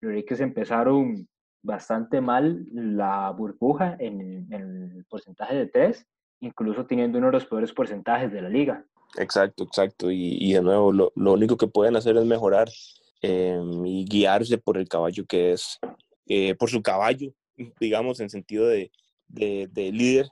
Los 0.00 0.14
Lakers 0.14 0.40
empezaron 0.40 1.28
bastante 1.62 2.20
mal 2.20 2.64
la 2.72 3.30
burbuja 3.30 3.96
en, 3.98 4.46
el 4.52 5.04
porcentaje 5.08 5.56
de 5.56 5.66
tres, 5.66 6.06
incluso 6.40 6.86
teniendo 6.86 7.18
uno 7.18 7.28
de 7.28 7.34
los 7.34 7.46
peores 7.46 7.72
porcentajes 7.72 8.32
de 8.32 8.42
la 8.42 8.48
liga. 8.48 8.84
Exacto, 9.16 9.64
exacto. 9.64 10.10
Y, 10.10 10.36
y 10.40 10.52
de 10.52 10.62
nuevo, 10.62 10.92
lo, 10.92 11.12
lo, 11.16 11.32
único 11.32 11.56
que 11.56 11.66
pueden 11.66 11.96
hacer 11.96 12.16
es 12.16 12.24
mejorar 12.24 12.68
eh, 13.22 13.60
y 13.84 14.04
guiarse 14.04 14.58
por 14.58 14.78
el 14.78 14.88
caballo 14.88 15.24
que 15.26 15.52
es, 15.52 15.78
eh, 16.28 16.54
por 16.54 16.70
su 16.70 16.82
caballo, 16.82 17.32
digamos, 17.80 18.20
en 18.20 18.30
sentido 18.30 18.66
de, 18.66 18.90
de, 19.26 19.68
de 19.72 19.92
líder, 19.92 20.28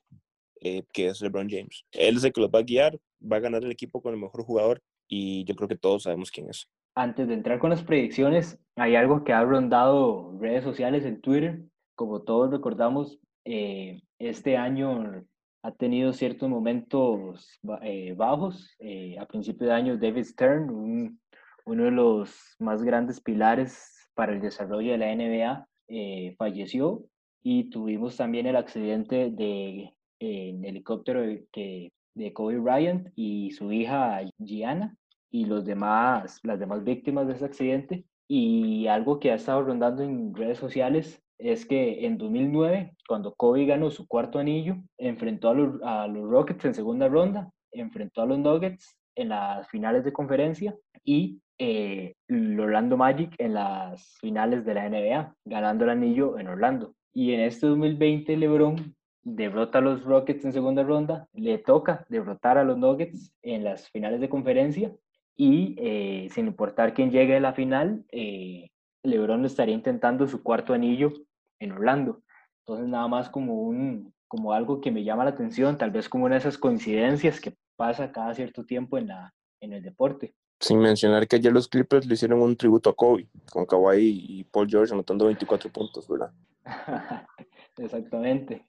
eh, 0.61 0.85
que 0.93 1.09
es 1.09 1.21
LeBron 1.21 1.49
James. 1.49 1.85
Él 1.93 2.17
es 2.17 2.25
el 2.25 2.33
que 2.33 2.41
los 2.41 2.51
va 2.51 2.61
a 2.61 2.63
guiar, 2.63 2.99
va 3.21 3.37
a 3.37 3.41
ganar 3.41 3.65
el 3.65 3.71
equipo 3.71 4.01
con 4.01 4.15
el 4.15 4.21
mejor 4.21 4.45
jugador 4.45 4.83
y 5.09 5.45
yo 5.45 5.55
creo 5.55 5.69
que 5.69 5.77
todos 5.77 6.05
sabemos 6.05 6.31
quién 6.31 6.49
es. 6.49 6.69
Antes 6.95 7.29
de 7.29 7.35
entrar 7.35 7.59
con 7.59 7.71
las 7.71 7.83
predicciones, 7.83 8.59
hay 8.75 8.97
algo 8.97 9.23
que 9.23 9.33
ha 9.33 9.45
rondado 9.45 10.37
redes 10.41 10.65
sociales 10.65 11.05
en 11.05 11.21
Twitter. 11.21 11.63
Como 11.95 12.23
todos 12.23 12.51
recordamos, 12.51 13.19
eh, 13.45 14.01
este 14.19 14.57
año 14.57 15.25
ha 15.63 15.73
tenido 15.73 16.13
ciertos 16.13 16.49
momentos 16.49 17.61
eh, 17.83 18.15
bajos. 18.17 18.75
Eh, 18.79 19.19
a 19.19 19.27
principio 19.27 19.67
de 19.67 19.75
año, 19.75 19.99
David 19.99 20.25
Stern, 20.25 20.71
un, 20.71 21.21
uno 21.65 21.85
de 21.85 21.91
los 21.91 22.57
más 22.59 22.83
grandes 22.83 23.21
pilares 23.21 24.09
para 24.15 24.33
el 24.33 24.41
desarrollo 24.41 24.93
de 24.93 24.99
la 24.99 25.15
NBA, 25.15 25.69
eh, 25.89 26.35
falleció. 26.39 27.05
Y 27.43 27.71
tuvimos 27.71 28.17
también 28.17 28.47
el 28.47 28.57
accidente 28.57 29.31
de 29.31 29.93
en 30.19 30.65
helicóptero 30.65 31.23
que, 31.53 31.93
de 32.15 32.33
Kobe 32.33 32.59
Bryant 32.59 33.09
y 33.15 33.51
su 33.53 33.71
hija 33.73 34.21
Gianna 34.39 34.97
y 35.31 35.45
los 35.45 35.65
demás, 35.65 36.41
las 36.43 36.59
demás 36.59 36.83
víctimas 36.85 37.27
de 37.27 37.35
ese 37.35 37.45
accidente. 37.45 38.05
Y 38.29 38.87
algo 38.87 39.21
que 39.21 39.31
ha 39.31 39.35
estado 39.35 39.63
rondando 39.63 40.03
en 40.03 40.35
redes 40.35 40.59
sociales 40.59 41.23
es 41.39 41.67
que 41.67 42.07
en 42.07 42.17
2009, 42.17 42.97
cuando 43.07 43.35
Kobe 43.35 43.67
ganó 43.67 43.91
su 43.91 44.09
cuarto 44.09 44.39
anillo, 44.39 44.77
enfrentó 44.99 45.51
a 45.51 45.55
los, 45.55 45.83
a 45.83 46.07
los, 46.07 46.29
Rockets 46.29 46.65
en 46.65 46.75
segunda 46.75 47.09
ronda, 47.09 47.51
enfrentó 47.73 48.23
a 48.23 48.27
los 48.27 48.39
Nuggets 48.39 48.97
en 49.17 49.31
las 49.31 49.69
finales 49.69 50.05
de 50.05 50.13
conferencia 50.13 50.77
y 51.05 51.41
eh, 51.59 52.15
el 52.29 52.61
Orlando 52.61 52.97
Magic 52.97 53.35
en 53.39 53.55
las 53.55 54.17
finales 54.21 54.65
de 54.65 54.75
la 54.75 54.89
NBA, 54.89 55.35
ganando 55.45 55.85
el 55.85 55.91
anillo 55.91 56.39
en 56.39 56.49
Orlando. 56.49 56.95
Y 57.13 57.33
en 57.33 57.41
este 57.41 57.67
2020 57.67 58.37
LeBron 58.37 58.95
derrota 59.23 59.79
a 59.79 59.81
los 59.81 60.05
Rockets 60.05 60.45
en 60.45 60.53
segunda 60.53 60.85
ronda, 60.85 61.27
le 61.33 61.59
toca 61.59 62.07
derrotar 62.09 62.59
a 62.59 62.65
los 62.65 62.79
Nuggets 62.79 63.33
en 63.43 63.65
las 63.65 63.89
finales 63.91 64.21
de 64.21 64.29
conferencia 64.29 64.93
y 65.35 65.75
eh, 65.79 66.29
sin 66.31 66.47
importar 66.47 66.95
quién 66.95 67.11
llegue 67.11 67.37
a 67.37 67.41
la 67.41 67.53
final, 67.53 68.05
eh, 68.13 68.69
LeBron 69.03 69.45
estaría 69.45 69.75
intentando 69.75 70.29
su 70.29 70.43
cuarto 70.43 70.75
anillo 70.75 71.13
en 71.59 71.73
Orlando. 71.73 72.23
Entonces 72.61 72.87
nada 72.89 73.09
más 73.09 73.29
como 73.29 73.63
un 73.63 74.15
como 74.29 74.53
algo 74.53 74.81
que 74.81 74.91
me 74.91 75.05
llama 75.05 75.25
la 75.25 75.31
atención, 75.31 75.79
tal 75.79 75.93
vez 75.93 76.09
como 76.09 76.25
una 76.25 76.35
de 76.35 76.41
esas 76.41 76.59
coincidencias 76.59 77.41
que 77.41 77.55
pasa 77.77 78.13
cada 78.13 78.35
cierto 78.35 78.65
tiempo 78.65 78.99
en 78.99 79.09
la 79.09 79.35
en 79.61 79.73
el 79.73 79.83
deporte. 79.83 80.35
Sin 80.61 80.79
mencionar 80.79 81.29
que 81.29 81.37
ayer 81.37 81.53
los 81.53 81.69
Clippers 81.69 82.07
le 82.07 82.15
hicieron 82.15 82.41
un 82.41 82.57
tributo 82.57 82.91
a 82.91 82.97
Kobe, 82.97 83.29
con 83.51 83.67
Kawhi 83.67 84.25
y 84.29 84.45
Paul 84.45 84.69
George 84.69 84.93
anotando 84.93 85.27
24 85.27 85.71
puntos, 85.71 86.09
¿verdad? 86.09 86.33
Exactamente. 87.77 88.67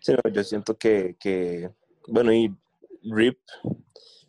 Sí, 0.00 0.12
no, 0.12 0.30
yo 0.30 0.42
siento 0.42 0.76
que, 0.76 1.16
que 1.18 1.70
Bueno, 2.06 2.32
y 2.32 2.54
RIP, 3.02 3.38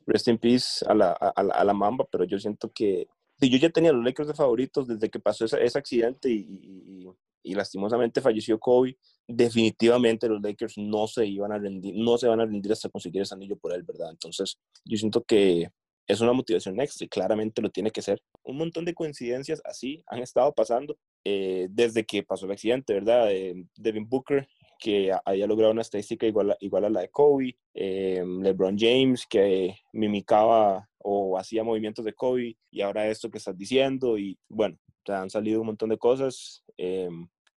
rest 0.06 0.28
in 0.28 0.38
peace 0.38 0.86
a 0.86 0.94
la, 0.94 1.12
a, 1.12 1.30
a 1.30 1.64
la 1.64 1.74
Mamba, 1.74 2.06
pero 2.12 2.26
yo 2.26 2.38
siento 2.38 2.72
que 2.72 3.08
yo 3.48 3.58
ya 3.58 3.70
tenía 3.70 3.94
los 3.94 4.04
Lakers 4.04 4.28
de 4.28 4.34
favoritos 4.34 4.88
desde 4.88 5.10
que 5.10 5.20
pasó 5.20 5.46
ese, 5.46 5.64
ese 5.64 5.78
accidente 5.78 6.30
y, 6.30 6.40
y, 6.40 7.08
y, 7.44 7.54
lastimosamente 7.56 8.20
falleció 8.20 8.60
Kobe. 8.60 8.98
Definitivamente 9.32 10.28
los 10.28 10.42
Lakers 10.42 10.80
no 10.80 11.06
se 11.06 11.24
iban 11.28 11.52
a 11.52 11.60
rendir, 11.60 11.94
no 11.96 12.18
se 12.18 12.28
van 12.28 12.40
a 12.40 12.46
rendir 12.46 12.72
hasta 12.72 12.90
conseguir 12.90 13.22
ese 13.22 13.36
anillo 13.36 13.58
por 13.58 13.72
él, 13.74 13.84
¿verdad? 13.84 14.10
Entonces, 14.10 14.58
yo 14.84 14.98
siento 14.98 15.24
que 15.24 15.70
es 16.08 16.20
una 16.20 16.34
motivación 16.34 16.82
extra 16.82 17.06
y 17.06 17.10
claramente 17.10 17.62
lo 17.62 17.70
tiene 17.70 17.92
que 17.92 18.02
ser. 18.02 18.20
Un 18.42 18.58
montón 18.58 18.86
de 18.86 18.96
coincidencias 18.96 19.62
así 19.64 20.04
han 20.08 20.24
estado 20.24 20.52
pasando 20.52 20.98
eh, 21.24 21.68
desde 21.70 22.04
que 22.04 22.24
pasó 22.24 22.48
el 22.48 22.54
accidente, 22.54 22.96
¿verdad? 22.96 23.32
Eh, 23.32 23.54
Devin 23.76 24.10
Booker, 24.10 24.48
que 24.80 25.12
había 25.24 25.46
logrado 25.46 25.74
una 25.74 25.84
estadística 25.84 26.26
igual 26.26 26.52
a, 26.52 26.58
igual 26.62 26.86
a 26.86 26.90
la 26.90 27.02
de 27.02 27.10
Kobe, 27.10 27.56
eh, 27.76 28.24
LeBron 28.26 28.80
James, 28.80 29.28
que 29.30 29.76
mimicaba 29.94 30.90
o 30.98 31.38
hacía 31.38 31.64
movimientos 31.64 32.04
de 32.04 32.14
Kobe, 32.14 32.58
y 32.72 32.82
ahora 32.82 33.08
esto 33.08 33.30
que 33.30 33.38
estás 33.38 33.56
diciendo, 33.56 34.18
y 34.18 34.40
bueno, 34.50 34.80
han 35.08 35.30
salido 35.30 35.62
un 35.62 35.68
montón 35.68 35.90
de 35.90 36.00
cosas. 36.00 36.64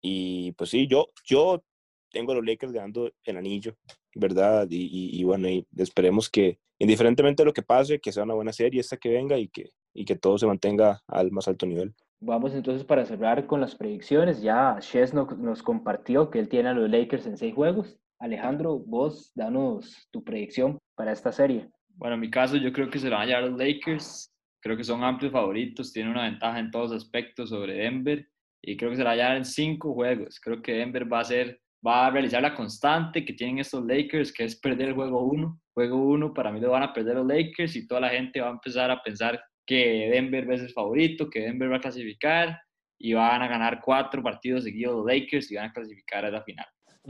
Y 0.03 0.53
pues 0.53 0.70
sí, 0.70 0.88
yo, 0.88 1.11
yo 1.24 1.62
tengo 2.11 2.32
a 2.32 2.34
los 2.34 2.44
Lakers 2.44 2.72
ganando 2.72 3.11
el 3.24 3.36
anillo, 3.36 3.76
¿verdad? 4.14 4.66
Y, 4.68 5.18
y, 5.18 5.24
bueno, 5.24 5.48
y 5.48 5.66
esperemos 5.76 6.28
que, 6.28 6.59
indiferentemente 6.78 7.42
de 7.42 7.46
lo 7.46 7.53
que 7.53 7.62
pase, 7.62 8.00
que 8.00 8.12
sea 8.12 8.24
una 8.24 8.34
buena 8.34 8.53
serie 8.53 8.80
esta 8.80 8.96
que 8.96 9.09
venga 9.09 9.38
y 9.38 9.48
que, 9.48 9.70
y 9.94 10.05
que 10.05 10.16
todo 10.16 10.36
se 10.38 10.46
mantenga 10.46 11.00
al 11.07 11.30
más 11.30 11.48
alto 11.48 11.66
nivel. 11.66 11.94
Vamos 12.20 12.55
entonces 12.55 12.84
para 12.84 13.05
cerrar 13.05 13.46
con 13.46 13.61
las 13.61 13.74
predicciones. 13.74 14.42
Ya 14.42 14.76
Shes 14.80 15.14
nos, 15.14 15.36
nos 15.38 15.62
compartió 15.62 16.30
que 16.30 16.38
él 16.38 16.48
tiene 16.48 16.68
a 16.68 16.74
los 16.74 16.90
Lakers 16.90 17.26
en 17.26 17.36
seis 17.36 17.55
juegos. 17.55 17.96
Alejandro, 18.18 18.78
vos 18.78 19.32
danos 19.34 20.09
tu 20.12 20.22
predicción 20.22 20.78
para 20.94 21.12
esta 21.12 21.32
serie. 21.32 21.68
Bueno, 21.96 22.14
en 22.14 22.20
mi 22.20 22.30
caso 22.30 22.57
yo 22.57 22.72
creo 22.72 22.90
que 22.90 22.98
se 22.98 23.09
lo 23.09 23.16
van 23.16 23.22
a 23.22 23.26
llevar 23.26 23.50
los 23.50 23.59
Lakers. 23.59 24.32
Creo 24.61 24.76
que 24.76 24.84
son 24.84 25.03
amplios 25.03 25.32
favoritos, 25.32 25.92
tienen 25.92 26.12
una 26.12 26.22
ventaja 26.22 26.61
en 26.61 26.70
todos 26.70 26.92
aspectos 26.92 27.48
sobre 27.48 27.74
Denver 27.74 28.28
y 28.62 28.76
creo 28.76 28.90
que 28.90 28.96
se 28.96 29.04
la 29.04 29.10
van 29.10 29.18
a 29.18 29.22
llevar 29.22 29.36
en 29.38 29.44
cinco 29.44 29.92
juegos. 29.92 30.40
Creo 30.40 30.62
que 30.62 30.72
Denver 30.72 31.12
va 31.12 31.20
a 31.20 31.24
ser 31.24 31.60
va 31.86 32.06
a 32.06 32.10
realizar 32.10 32.40
la 32.40 32.54
constante 32.54 33.24
que 33.24 33.32
tienen 33.32 33.58
estos 33.58 33.84
Lakers, 33.84 34.32
que 34.32 34.44
es 34.44 34.58
perder 34.58 34.90
el 34.90 34.94
juego 34.94 35.24
1. 35.24 35.60
Juego 35.74 35.96
1 35.96 36.32
para 36.32 36.52
mí 36.52 36.60
lo 36.60 36.70
van 36.70 36.84
a 36.84 36.92
perder 36.92 37.16
los 37.16 37.26
Lakers 37.26 37.74
y 37.76 37.86
toda 37.86 38.02
la 38.02 38.10
gente 38.10 38.40
va 38.40 38.48
a 38.48 38.52
empezar 38.52 38.90
a 38.90 39.02
pensar 39.02 39.42
que 39.66 40.10
Denver 40.12 40.50
es 40.52 40.62
el 40.62 40.70
favorito, 40.70 41.28
que 41.28 41.40
Denver 41.40 41.72
va 41.72 41.76
a 41.76 41.80
clasificar 41.80 42.60
y 42.98 43.14
van 43.14 43.42
a 43.42 43.48
ganar 43.48 43.80
cuatro 43.84 44.22
partidos 44.22 44.64
seguidos 44.64 44.96
los 44.96 45.06
Lakers 45.06 45.50
y 45.50 45.56
van 45.56 45.70
a 45.70 45.72
clasificar 45.72 46.24
a 46.24 46.30
la 46.30 46.42
final. 46.42 46.66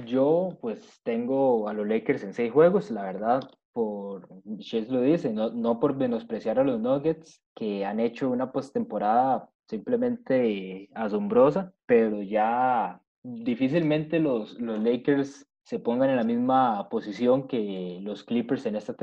Yo 0.07 0.57
pues 0.61 1.01
tengo 1.03 1.69
a 1.69 1.75
los 1.75 1.87
Lakers 1.87 2.23
en 2.25 2.33
seis 2.33 2.51
juegos, 2.51 2.91
la 2.91 3.03
verdad, 3.03 3.43
por, 3.75 4.27
Chess 4.59 4.89
lo 4.89 5.03
dice, 5.03 5.33
no, 5.33 5.51
no 5.51 5.81
por 5.81 5.97
menospreciar 5.97 6.59
a 6.59 6.65
los 6.65 6.81
Nuggets, 6.81 7.43
que 7.55 7.85
han 7.85 8.01
hecho 8.01 8.31
una 8.31 8.53
postemporada 8.53 9.51
simplemente 9.69 10.89
asombrosa, 10.95 11.73
pero 11.87 12.23
ya 12.23 13.01
difícilmente 13.23 14.19
los, 14.19 14.61
los 14.61 14.83
Lakers 14.83 15.47
se 15.65 15.79
pongan 15.79 16.11
en 16.11 16.17
la 16.17 16.25
misma 16.25 16.89
posición 16.89 17.47
que 17.47 18.01
los 18.03 18.25
Clippers 18.25 18.67
en 18.67 18.77
esta 18.77 18.95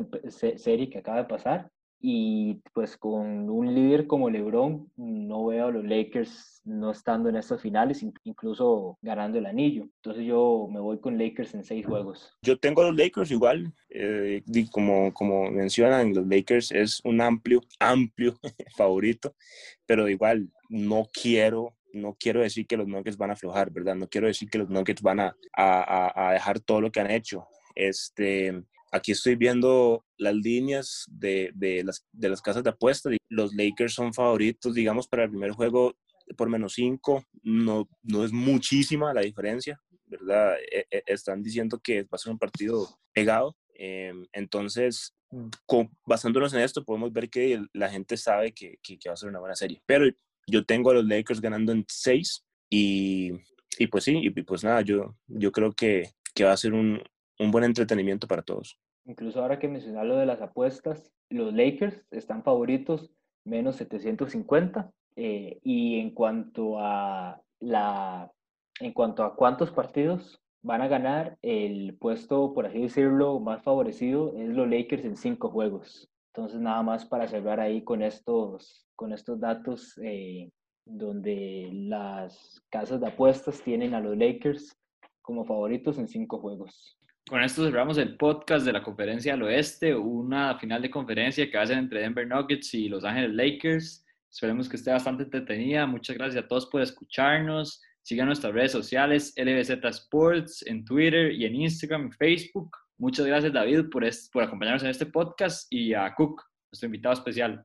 serie 0.57 0.89
que 0.89 0.99
acaba 0.99 1.17
de 1.17 1.25
pasar. 1.25 1.71
Y 2.01 2.61
pues 2.73 2.95
con 2.95 3.49
un 3.49 3.73
líder 3.75 4.07
como 4.07 4.29
LeBron, 4.29 4.89
no 4.95 5.45
veo 5.45 5.67
a 5.67 5.71
los 5.71 5.83
Lakers 5.83 6.61
no 6.63 6.91
estando 6.91 7.27
en 7.27 7.35
estas 7.35 7.61
finales, 7.61 8.05
incluso 8.23 8.97
ganando 9.01 9.37
el 9.37 9.45
anillo. 9.45 9.83
Entonces 9.97 10.25
yo 10.25 10.67
me 10.71 10.79
voy 10.79 10.99
con 10.99 11.17
Lakers 11.17 11.55
en 11.55 11.63
seis 11.63 11.85
juegos. 11.85 12.37
Yo 12.41 12.57
tengo 12.57 12.81
a 12.81 12.87
los 12.87 12.95
Lakers 12.95 13.31
igual, 13.31 13.73
eh, 13.89 14.43
como, 14.71 15.13
como 15.13 15.51
mencionan, 15.51 16.13
los 16.13 16.25
Lakers 16.27 16.71
es 16.71 17.01
un 17.03 17.19
amplio, 17.19 17.61
amplio 17.79 18.39
favorito, 18.77 19.35
pero 19.85 20.07
igual 20.07 20.49
no 20.69 21.07
quiero 21.11 21.75
no 21.91 22.15
quiero 22.19 22.41
decir 22.41 22.67
que 22.67 22.77
los 22.77 22.87
Nuggets 22.87 23.17
van 23.17 23.31
a 23.31 23.33
aflojar, 23.33 23.71
¿verdad? 23.71 23.95
No 23.95 24.07
quiero 24.07 24.27
decir 24.27 24.47
que 24.47 24.59
los 24.59 24.69
Nuggets 24.69 25.01
van 25.01 25.19
a, 25.21 25.35
a, 25.57 26.29
a 26.29 26.33
dejar 26.33 26.59
todo 26.59 26.81
lo 26.81 26.91
que 26.91 26.99
han 26.99 27.09
hecho. 27.09 27.47
Este, 27.73 28.63
aquí 28.91 29.11
estoy 29.11 29.35
viendo 29.35 30.05
las 30.17 30.35
líneas 30.35 31.05
de, 31.09 31.51
de, 31.55 31.83
las, 31.83 32.05
de 32.11 32.29
las 32.29 32.41
casas 32.41 32.63
de 32.63 32.71
apuestas. 32.71 33.15
Los 33.29 33.53
Lakers 33.53 33.93
son 33.93 34.13
favoritos, 34.13 34.73
digamos, 34.73 35.07
para 35.07 35.23
el 35.23 35.29
primer 35.29 35.51
juego 35.51 35.95
por 36.37 36.49
menos 36.49 36.73
5. 36.73 37.23
No, 37.43 37.89
no 38.03 38.23
es 38.23 38.31
muchísima 38.31 39.13
la 39.13 39.21
diferencia, 39.21 39.81
¿verdad? 40.05 40.55
E, 40.71 40.85
e, 40.89 41.03
están 41.07 41.41
diciendo 41.41 41.79
que 41.79 42.03
va 42.03 42.09
a 42.13 42.17
ser 42.17 42.31
un 42.31 42.39
partido 42.39 42.87
pegado. 43.13 43.55
Em, 43.73 44.25
entonces, 44.33 45.15
basándonos 46.05 46.53
en 46.53 46.61
esto, 46.61 46.83
podemos 46.83 47.13
ver 47.13 47.29
que 47.29 47.61
la 47.73 47.89
gente 47.89 48.17
sabe 48.17 48.53
que, 48.53 48.77
que, 48.81 48.97
que 48.97 49.09
va 49.09 49.13
a 49.13 49.17
ser 49.17 49.29
una 49.29 49.39
buena 49.39 49.55
serie. 49.55 49.81
Pero 49.85 50.05
yo 50.47 50.65
tengo 50.65 50.91
a 50.91 50.95
los 50.95 51.05
Lakers 51.05 51.41
ganando 51.41 51.71
en 51.71 51.85
seis 51.87 52.43
y, 52.69 53.31
y 53.77 53.87
pues 53.87 54.03
sí, 54.03 54.19
y 54.21 54.29
pues 54.29 54.63
nada, 54.63 54.81
yo, 54.81 55.15
yo 55.27 55.51
creo 55.51 55.71
que, 55.71 56.09
que 56.33 56.43
va 56.43 56.51
a 56.51 56.57
ser 56.57 56.73
un, 56.73 57.01
un 57.39 57.51
buen 57.51 57.63
entretenimiento 57.63 58.27
para 58.27 58.41
todos. 58.41 58.77
Incluso 59.05 59.41
ahora 59.41 59.59
que 59.59 59.67
mencionar 59.67 60.05
lo 60.05 60.17
de 60.17 60.25
las 60.25 60.41
apuestas, 60.41 61.11
los 61.29 61.53
Lakers 61.53 62.05
están 62.11 62.43
favoritos 62.43 63.09
menos 63.45 63.77
750 63.77 64.91
eh, 65.15 65.59
y 65.63 65.99
en 65.99 66.11
cuanto 66.11 66.79
a 66.79 67.41
la 67.59 68.31
en 68.79 68.93
cuanto 68.93 69.23
a 69.23 69.35
cuántos 69.35 69.71
partidos 69.71 70.41
van 70.61 70.81
a 70.81 70.87
ganar, 70.87 71.37
el 71.41 71.97
puesto, 71.97 72.53
por 72.53 72.65
así 72.65 72.81
decirlo, 72.81 73.39
más 73.39 73.61
favorecido 73.63 74.33
es 74.37 74.49
los 74.49 74.69
Lakers 74.69 75.05
en 75.05 75.15
cinco 75.15 75.49
juegos. 75.49 76.09
Entonces, 76.33 76.59
nada 76.59 76.83
más 76.83 77.05
para 77.05 77.27
cerrar 77.27 77.59
ahí 77.59 77.83
con 77.83 78.01
estos, 78.01 78.87
con 78.95 79.13
estos 79.13 79.39
datos, 79.39 79.99
eh, 80.03 80.49
donde 80.85 81.69
las 81.73 82.61
casas 82.69 82.99
de 82.99 83.07
apuestas 83.07 83.61
tienen 83.61 83.93
a 83.93 83.99
los 83.99 84.17
Lakers 84.17 84.77
como 85.21 85.45
favoritos 85.45 85.97
en 85.97 86.07
cinco 86.07 86.39
juegos. 86.39 86.98
Con 87.29 87.43
esto 87.43 87.63
cerramos 87.63 87.99
el 87.99 88.17
podcast 88.17 88.65
de 88.65 88.73
la 88.73 88.81
Conferencia 88.81 89.33
del 89.33 89.43
Oeste, 89.43 89.93
una 89.93 90.57
final 90.57 90.81
de 90.81 90.89
conferencia 90.89 91.47
que 91.47 91.57
va 91.57 91.63
a 91.63 91.67
ser 91.67 91.77
entre 91.77 91.99
Denver 91.99 92.27
Nuggets 92.27 92.73
y 92.73 92.89
Los 92.89 93.05
Ángeles 93.05 93.35
Lakers. 93.35 94.03
Esperemos 94.31 94.67
que 94.67 94.77
esté 94.77 94.89
bastante 94.89 95.25
entretenida. 95.25 95.85
Muchas 95.85 96.17
gracias 96.17 96.43
a 96.43 96.47
todos 96.47 96.65
por 96.65 96.81
escucharnos. 96.81 97.83
Sigan 98.01 98.25
nuestras 98.25 98.51
redes 98.51 98.71
sociales, 98.71 99.31
LBZ 99.37 99.85
Sports, 99.91 100.65
en 100.65 100.83
Twitter 100.83 101.31
y 101.31 101.45
en 101.45 101.55
Instagram 101.55 102.07
y 102.07 102.11
Facebook. 102.13 102.75
Muchas 102.97 103.27
gracias, 103.27 103.53
David, 103.53 103.89
por, 103.91 104.03
por 104.33 104.43
acompañarnos 104.43 104.81
en 104.81 104.89
este 104.89 105.05
podcast 105.05 105.71
y 105.71 105.93
a 105.93 106.11
Cook, 106.15 106.41
nuestro 106.71 106.87
invitado 106.87 107.13
especial. 107.13 107.63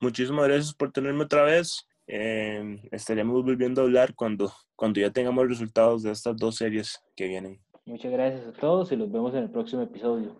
muchísimas 0.00 0.48
gracias 0.48 0.74
por 0.74 0.90
tenerme 0.92 1.24
otra 1.24 1.42
vez. 1.42 1.86
Eh, 2.06 2.80
estaremos 2.90 3.44
volviendo 3.44 3.82
a 3.82 3.84
hablar 3.84 4.14
cuando, 4.14 4.50
cuando 4.74 4.98
ya 4.98 5.10
tengamos 5.10 5.46
resultados 5.46 6.02
de 6.02 6.12
estas 6.12 6.34
dos 6.38 6.56
series 6.56 6.98
que 7.14 7.28
vienen. 7.28 7.60
Muchas 7.86 8.12
gracias 8.12 8.46
a 8.46 8.52
todos 8.58 8.90
y 8.92 8.96
los 8.96 9.12
vemos 9.12 9.34
en 9.34 9.40
el 9.40 9.50
próximo 9.50 9.82
episodio. 9.82 10.30